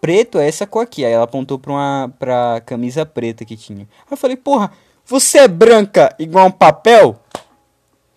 preto 0.00 0.38
é 0.38 0.46
essa 0.46 0.66
cor 0.66 0.82
aqui. 0.82 1.04
Aí 1.04 1.12
ela 1.12 1.24
apontou 1.24 1.58
pra 1.58 1.72
uma 1.72 2.14
pra 2.18 2.60
camisa 2.64 3.06
preta 3.06 3.44
que 3.44 3.56
tinha. 3.56 3.80
Aí 3.80 4.12
eu 4.12 4.16
falei, 4.16 4.36
porra, 4.36 4.70
você 5.04 5.38
é 5.38 5.48
branca 5.48 6.14
igual 6.18 6.46
um 6.46 6.50
papel? 6.50 7.18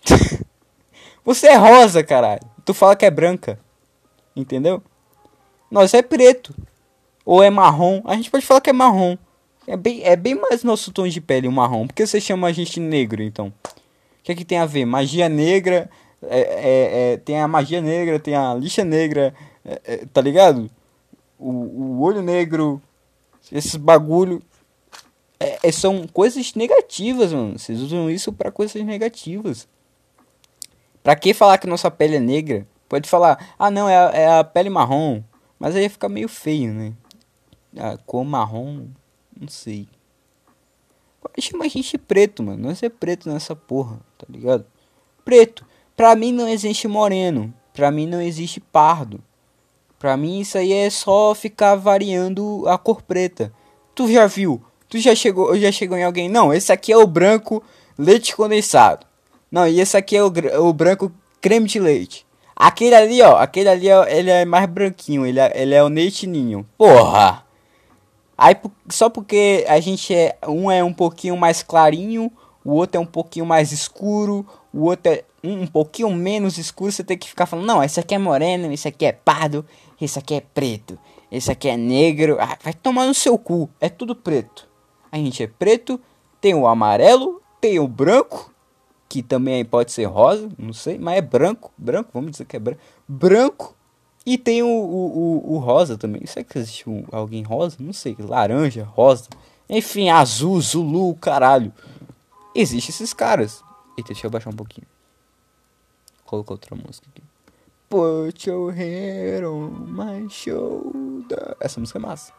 você 1.23 1.47
é 1.47 1.55
rosa, 1.55 2.03
caralho. 2.03 2.41
Tu 2.65 2.73
fala 2.73 2.95
que 2.95 3.05
é 3.05 3.11
branca. 3.11 3.59
Entendeu? 4.35 4.83
Nós 5.71 5.93
é 5.93 6.01
preto. 6.01 6.53
Ou 7.25 7.41
é 7.41 7.49
marrom. 7.49 8.01
A 8.05 8.15
gente 8.15 8.29
pode 8.29 8.45
falar 8.45 8.61
que 8.61 8.69
é 8.69 8.73
marrom. 8.73 9.17
É 9.67 9.77
bem, 9.77 10.01
é 10.03 10.15
bem 10.15 10.33
mais 10.33 10.63
nosso 10.63 10.91
tom 10.91 11.07
de 11.07 11.21
pele 11.21 11.47
o 11.47 11.51
marrom. 11.51 11.85
Por 11.85 11.93
que 11.93 12.05
você 12.05 12.19
chama 12.19 12.47
a 12.47 12.51
gente 12.51 12.79
negro, 12.79 13.21
então? 13.21 13.53
O 14.19 14.23
que 14.23 14.31
é 14.31 14.35
que 14.35 14.45
tem 14.45 14.57
a 14.59 14.65
ver? 14.65 14.85
Magia 14.85 15.29
negra, 15.29 15.89
é, 16.21 16.39
é, 16.39 17.13
é, 17.13 17.17
tem 17.17 17.39
a 17.39 17.47
magia 17.47 17.81
negra, 17.81 18.19
tem 18.19 18.35
a 18.35 18.53
lixa 18.53 18.83
negra, 18.83 19.33
é, 19.63 19.81
é, 19.85 19.97
tá 20.05 20.21
ligado? 20.21 20.69
O, 21.37 21.49
o 21.49 22.01
olho 22.01 22.21
negro, 22.21 22.81
esses 23.51 23.75
bagulho. 23.75 24.41
É, 25.39 25.71
são 25.71 26.05
coisas 26.05 26.53
negativas, 26.53 27.31
mano. 27.31 27.57
Vocês 27.57 27.79
usam 27.79 28.09
isso 28.09 28.33
para 28.33 28.51
coisas 28.51 28.83
negativas. 28.83 29.67
Pra 31.01 31.15
que 31.15 31.33
falar 31.33 31.57
que 31.57 31.65
nossa 31.65 31.89
pele 31.89 32.17
é 32.17 32.19
negra? 32.19 32.67
Pode 32.89 33.07
falar, 33.07 33.53
ah 33.57 33.71
não, 33.71 33.87
é 33.87 34.27
a, 34.27 34.39
a 34.39 34.43
pele 34.43 34.69
marrom. 34.69 35.23
Mas 35.57 35.75
aí 35.75 35.87
fica 35.87 36.09
meio 36.09 36.27
feio, 36.27 36.73
né? 36.73 36.93
A 37.77 37.97
cor 37.97 38.25
marrom, 38.25 38.87
não 39.39 39.47
sei. 39.47 39.87
Chama 41.39 41.65
a 41.65 41.67
gente 41.67 41.97
preto, 41.97 42.43
mano. 42.43 42.67
Nós 42.67 42.83
é 42.83 42.89
preto 42.89 43.29
nessa 43.29 43.55
porra, 43.55 43.99
tá 44.17 44.25
ligado? 44.29 44.65
Preto. 45.23 45.65
Pra 45.95 46.15
mim 46.15 46.31
não 46.31 46.47
existe 46.47 46.87
moreno. 46.87 47.53
Pra 47.73 47.91
mim 47.91 48.05
não 48.05 48.21
existe 48.21 48.59
pardo. 48.59 49.21
Pra 49.97 50.15
mim 50.15 50.39
isso 50.39 50.57
aí 50.57 50.71
é 50.71 50.89
só 50.89 51.35
ficar 51.35 51.75
variando 51.75 52.63
a 52.67 52.77
cor 52.77 53.01
preta. 53.01 53.51
Tu 53.93 54.11
já 54.11 54.27
viu? 54.27 54.61
Tu 54.87 54.97
já 54.97 55.13
chegou, 55.13 55.57
já 55.57 55.71
chegou 55.71 55.97
em 55.97 56.03
alguém? 56.03 56.29
Não, 56.29 56.53
esse 56.53 56.71
aqui 56.71 56.91
é 56.91 56.97
o 56.97 57.05
branco 57.05 57.61
leite 57.97 58.35
condensado. 58.35 59.05
Não, 59.51 59.67
e 59.67 59.79
esse 59.79 59.97
aqui 59.97 60.15
é 60.15 60.23
o, 60.23 60.31
o 60.61 60.73
branco 60.73 61.11
creme 61.41 61.67
de 61.67 61.79
leite. 61.79 62.25
Aquele 62.55 62.95
ali, 62.95 63.21
ó, 63.21 63.37
aquele 63.37 63.69
ali, 63.69 63.91
ó, 63.91 64.05
ele 64.05 64.29
é 64.29 64.45
mais 64.45 64.65
branquinho, 64.67 65.25
ele 65.25 65.39
é, 65.39 65.51
ele 65.55 65.75
é 65.75 65.83
o 65.83 65.87
leite 65.87 66.27
ninho. 66.27 66.65
Porra! 66.77 67.43
Aí 68.41 68.55
só 68.87 69.09
porque 69.09 69.65
a 69.67 69.81
gente 69.81 70.15
é 70.15 70.37
um 70.47 70.71
é 70.71 70.81
um 70.81 70.93
pouquinho 70.93 71.35
mais 71.35 71.61
clarinho, 71.61 72.31
o 72.63 72.71
outro 72.71 72.95
é 72.95 72.99
um 73.01 73.05
pouquinho 73.05 73.45
mais 73.45 73.73
escuro, 73.73 74.47
o 74.73 74.85
outro 74.85 75.11
é 75.11 75.25
um, 75.43 75.63
um 75.63 75.67
pouquinho 75.67 76.09
menos 76.11 76.57
escuro, 76.57 76.89
você 76.89 77.03
tem 77.03 77.17
que 77.17 77.27
ficar 77.27 77.45
falando, 77.45 77.65
não, 77.65 77.83
esse 77.83 77.99
aqui 77.99 78.15
é 78.15 78.17
moreno, 78.17 78.71
esse 78.71 78.87
aqui 78.87 79.05
é 79.05 79.11
pardo, 79.11 79.65
esse 79.99 80.17
aqui 80.17 80.35
é 80.35 80.39
preto, 80.39 80.97
esse 81.29 81.51
aqui 81.51 81.67
é 81.67 81.75
negro. 81.75 82.37
Ah, 82.39 82.57
vai 82.63 82.73
tomar 82.73 83.07
no 83.07 83.13
seu 83.13 83.37
cu, 83.37 83.69
é 83.77 83.89
tudo 83.89 84.15
preto. 84.15 84.69
A 85.11 85.17
gente 85.17 85.43
é 85.43 85.47
preto, 85.47 85.99
tem 86.39 86.55
o 86.55 86.65
amarelo, 86.65 87.41
tem 87.59 87.77
o 87.77 87.89
branco, 87.89 88.53
que 89.09 89.21
também 89.21 89.65
pode 89.65 89.91
ser 89.91 90.05
rosa, 90.05 90.47
não 90.57 90.71
sei, 90.71 90.97
mas 90.97 91.17
é 91.17 91.21
branco, 91.21 91.73
branco, 91.77 92.11
vamos 92.13 92.31
dizer 92.31 92.45
que 92.45 92.55
é 92.55 92.59
branco. 92.59 92.79
Branco 93.05 93.75
e 94.29 94.37
tem 94.37 94.61
o, 94.61 94.67
o, 94.67 95.49
o, 95.49 95.55
o 95.55 95.57
rosa 95.57 95.97
também. 95.97 96.23
Será 96.27 96.43
que 96.43 96.59
existe 96.59 96.87
um, 96.87 97.03
alguém 97.11 97.41
rosa? 97.41 97.77
Não 97.79 97.91
sei. 97.91 98.15
Laranja, 98.19 98.83
rosa. 98.83 99.27
Enfim, 99.67 100.09
azul, 100.09 100.61
zulu, 100.61 101.15
caralho. 101.15 101.73
Existem 102.53 102.93
esses 102.93 103.11
caras. 103.11 103.63
Eita, 103.97 104.13
deixa 104.13 104.27
eu 104.27 104.29
baixar 104.29 104.51
um 104.51 104.55
pouquinho. 104.55 104.85
Colocar 106.27 106.51
outra 106.51 106.75
música 106.75 107.07
aqui. 107.09 107.23
Put 107.89 108.47
your 108.47 108.71
hair 108.71 109.49
on 109.49 109.71
my 109.71 110.29
shoulder. 110.29 111.57
Essa 111.59 111.79
música 111.79 111.97
é 111.97 112.01
massa. 112.01 112.31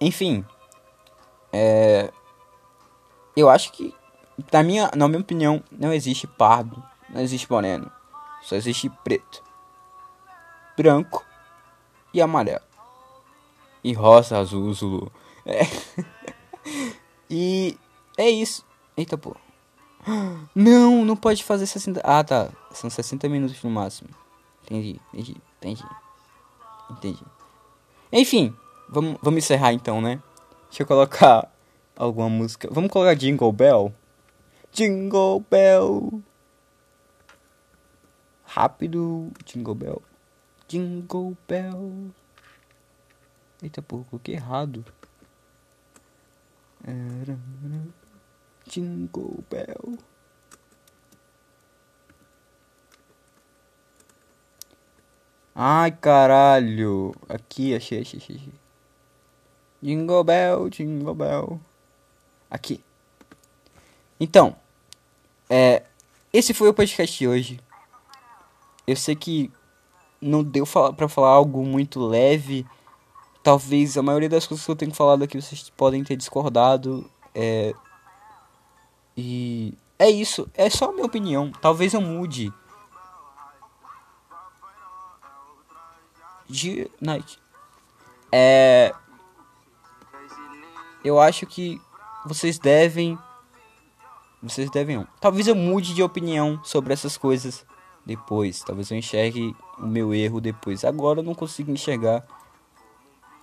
Enfim. 0.00 0.44
É. 1.52 2.12
Eu 3.36 3.50
acho 3.50 3.72
que. 3.72 3.92
Na 4.52 4.62
minha, 4.62 4.88
na 4.94 5.08
minha 5.08 5.20
opinião, 5.20 5.60
não 5.72 5.92
existe 5.92 6.28
pardo. 6.28 6.80
Não 7.10 7.20
existe 7.20 7.50
moreno. 7.50 7.90
Só 8.44 8.54
existe 8.54 8.88
preto 9.02 9.50
branco 10.76 11.24
e 12.12 12.20
amarelo. 12.20 12.60
e 13.82 13.92
rosa 13.92 14.38
azul, 14.38 14.72
Zulu. 14.72 15.12
É. 15.44 15.62
e 17.28 17.76
é 18.16 18.28
isso. 18.30 18.64
Eita, 18.96 19.16
pô. 19.18 19.36
Não, 20.54 21.04
não 21.04 21.16
pode 21.16 21.44
fazer 21.44 21.66
60. 21.66 22.00
Ah, 22.04 22.22
tá. 22.22 22.50
São 22.72 22.90
60 22.90 23.28
minutos 23.28 23.62
no 23.62 23.70
máximo. 23.70 24.10
Entendi, 24.64 25.00
entendi, 25.12 25.36
entendi. 25.58 25.84
Entendi. 26.90 27.24
Enfim, 28.12 28.54
vamos, 28.88 29.16
vamos 29.22 29.44
encerrar 29.44 29.72
então, 29.72 30.00
né? 30.00 30.20
Deixa 30.68 30.82
eu 30.82 30.86
colocar 30.86 31.50
alguma 31.96 32.28
música. 32.28 32.68
Vamos 32.70 32.90
colocar 32.90 33.14
Jingle 33.14 33.52
Bell? 33.52 33.92
Jingle 34.72 35.44
Bell. 35.50 36.22
Rápido, 38.44 39.30
Jingle 39.44 39.74
Bell. 39.74 40.02
Jingle 40.68 41.36
Bell. 41.46 42.10
Eita 43.62 43.80
porra, 43.82 44.04
coloquei 44.04 44.34
errado. 44.34 44.84
Jingle 48.66 49.44
Bell. 49.48 49.98
Ai, 55.54 55.92
caralho. 55.92 57.14
Aqui, 57.28 57.74
achei, 57.74 58.00
achei, 58.00 58.18
achei. 58.18 58.52
Jingle 59.82 60.24
Bell, 60.24 60.70
Jingle 60.70 61.14
Bell. 61.14 61.60
Aqui. 62.50 62.82
Então, 64.18 64.56
é, 65.50 65.82
esse 66.32 66.54
foi 66.54 66.68
o 66.68 66.74
podcast 66.74 67.18
de 67.18 67.28
hoje. 67.28 67.60
Eu 68.86 68.96
sei 68.96 69.14
que 69.14 69.52
não 70.22 70.42
deu 70.42 70.64
para 70.96 71.08
falar 71.08 71.30
algo 71.30 71.64
muito 71.64 72.00
leve. 72.00 72.64
Talvez 73.42 73.98
a 73.98 74.02
maioria 74.02 74.28
das 74.28 74.46
coisas 74.46 74.64
que 74.64 74.70
eu 74.70 74.76
tenho 74.76 74.94
falado 74.94 75.24
aqui 75.24 75.40
vocês 75.40 75.68
podem 75.70 76.04
ter 76.04 76.16
discordado. 76.16 77.10
É, 77.34 77.74
e 79.16 79.74
é 79.98 80.08
isso. 80.08 80.48
É 80.54 80.70
só 80.70 80.90
a 80.90 80.92
minha 80.92 81.06
opinião. 81.06 81.50
Talvez 81.60 81.92
eu 81.92 82.00
mude. 82.00 82.52
De 86.48 86.90
Night. 87.00 87.38
É. 88.30 88.94
Eu 91.04 91.18
acho 91.18 91.46
que 91.46 91.80
vocês 92.24 92.58
devem. 92.58 93.18
Vocês 94.42 94.70
devem. 94.70 95.06
Talvez 95.20 95.46
eu 95.46 95.54
mude 95.54 95.94
de 95.94 96.02
opinião 96.02 96.62
sobre 96.64 96.92
essas 96.92 97.16
coisas 97.16 97.64
depois. 98.04 98.62
Talvez 98.62 98.90
eu 98.90 98.96
enxergue 98.96 99.54
o 99.82 99.86
meu 99.86 100.14
erro 100.14 100.40
depois. 100.40 100.84
Agora 100.84 101.20
eu 101.20 101.24
não 101.24 101.34
consigo 101.34 101.70
enxergar. 101.70 102.24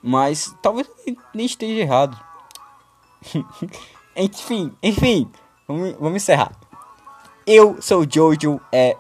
Mas 0.02 0.56
talvez 0.62 0.90
nem 1.34 1.46
esteja 1.46 1.82
errado. 1.82 2.18
enfim, 4.16 4.74
enfim. 4.82 5.30
Vamos, 5.68 5.94
vamos 6.00 6.24
encerrar. 6.24 6.52
Eu 7.46 7.82
sou 7.82 8.02
o 8.02 8.08
Jojo. 8.10 8.62
É, 8.72 8.96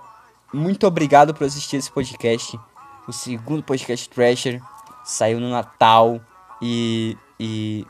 muito 0.53 0.85
obrigado 0.85 1.33
por 1.33 1.45
assistir 1.45 1.77
esse 1.77 1.91
podcast. 1.91 2.59
O 3.07 3.13
segundo 3.13 3.63
podcast 3.63 4.09
Thrasher. 4.09 4.61
Saiu 5.05 5.39
no 5.39 5.49
Natal. 5.49 6.19
E, 6.61 7.17
e 7.39 7.87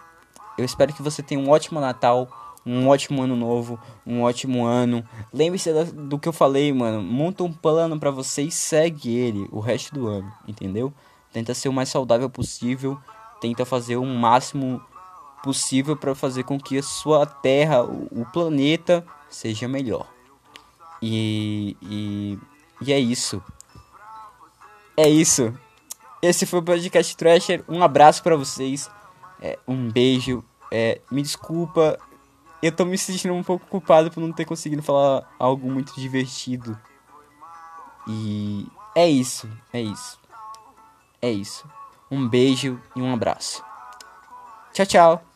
eu 0.57 0.63
espero 0.63 0.93
que 0.93 1.01
você 1.01 1.23
tenha 1.23 1.41
um 1.41 1.49
ótimo 1.49 1.81
Natal 1.81 2.48
um 2.69 2.87
ótimo 2.87 3.23
ano 3.23 3.35
novo, 3.35 3.79
um 4.05 4.21
ótimo 4.21 4.65
ano. 4.65 5.03
Lembre-se 5.33 5.73
do 5.91 6.19
que 6.19 6.29
eu 6.29 6.33
falei, 6.33 6.71
mano. 6.71 7.01
Monta 7.01 7.43
um 7.43 7.51
plano 7.51 7.99
para 7.99 8.11
você 8.11 8.43
e 8.43 8.51
segue 8.51 9.15
ele 9.15 9.47
o 9.51 9.59
resto 9.59 9.93
do 9.93 10.07
ano, 10.07 10.31
entendeu? 10.47 10.93
Tenta 11.33 11.53
ser 11.53 11.67
o 11.67 11.73
mais 11.73 11.89
saudável 11.89 12.29
possível, 12.29 12.97
tenta 13.41 13.65
fazer 13.65 13.97
o 13.97 14.05
máximo 14.05 14.81
possível 15.43 15.95
para 15.95 16.13
fazer 16.13 16.43
com 16.43 16.59
que 16.59 16.77
a 16.77 16.83
sua 16.83 17.25
terra, 17.25 17.83
o, 17.83 18.25
planeta, 18.31 19.03
seja 19.29 19.67
melhor. 19.67 20.07
E, 21.01 21.75
e, 21.81 22.37
e 22.81 22.93
é 22.93 22.99
isso. 22.99 23.41
É 24.95 25.09
isso. 25.09 25.53
Esse 26.21 26.45
foi 26.45 26.59
o 26.59 26.63
podcast 26.63 27.15
Thrasher. 27.15 27.63
Um 27.67 27.81
abraço 27.81 28.21
para 28.21 28.35
vocês. 28.35 28.91
É, 29.41 29.57
um 29.67 29.89
beijo. 29.89 30.43
É, 30.71 30.99
me 31.09 31.21
desculpa 31.21 31.97
eu 32.61 32.71
tô 32.71 32.85
me 32.85 32.97
sentindo 32.97 33.33
um 33.33 33.43
pouco 33.43 33.65
culpado 33.67 34.11
por 34.11 34.21
não 34.21 34.31
ter 34.31 34.45
conseguido 34.45 34.81
falar 34.81 35.27
algo 35.39 35.69
muito 35.71 35.93
divertido. 35.95 36.77
E 38.07 38.67
é 38.95 39.07
isso, 39.07 39.49
é 39.71 39.81
isso. 39.81 40.19
É 41.21 41.29
isso. 41.29 41.67
Um 42.09 42.27
beijo 42.27 42.81
e 42.95 43.01
um 43.01 43.13
abraço. 43.13 43.63
Tchau, 44.73 44.85
tchau. 44.85 45.28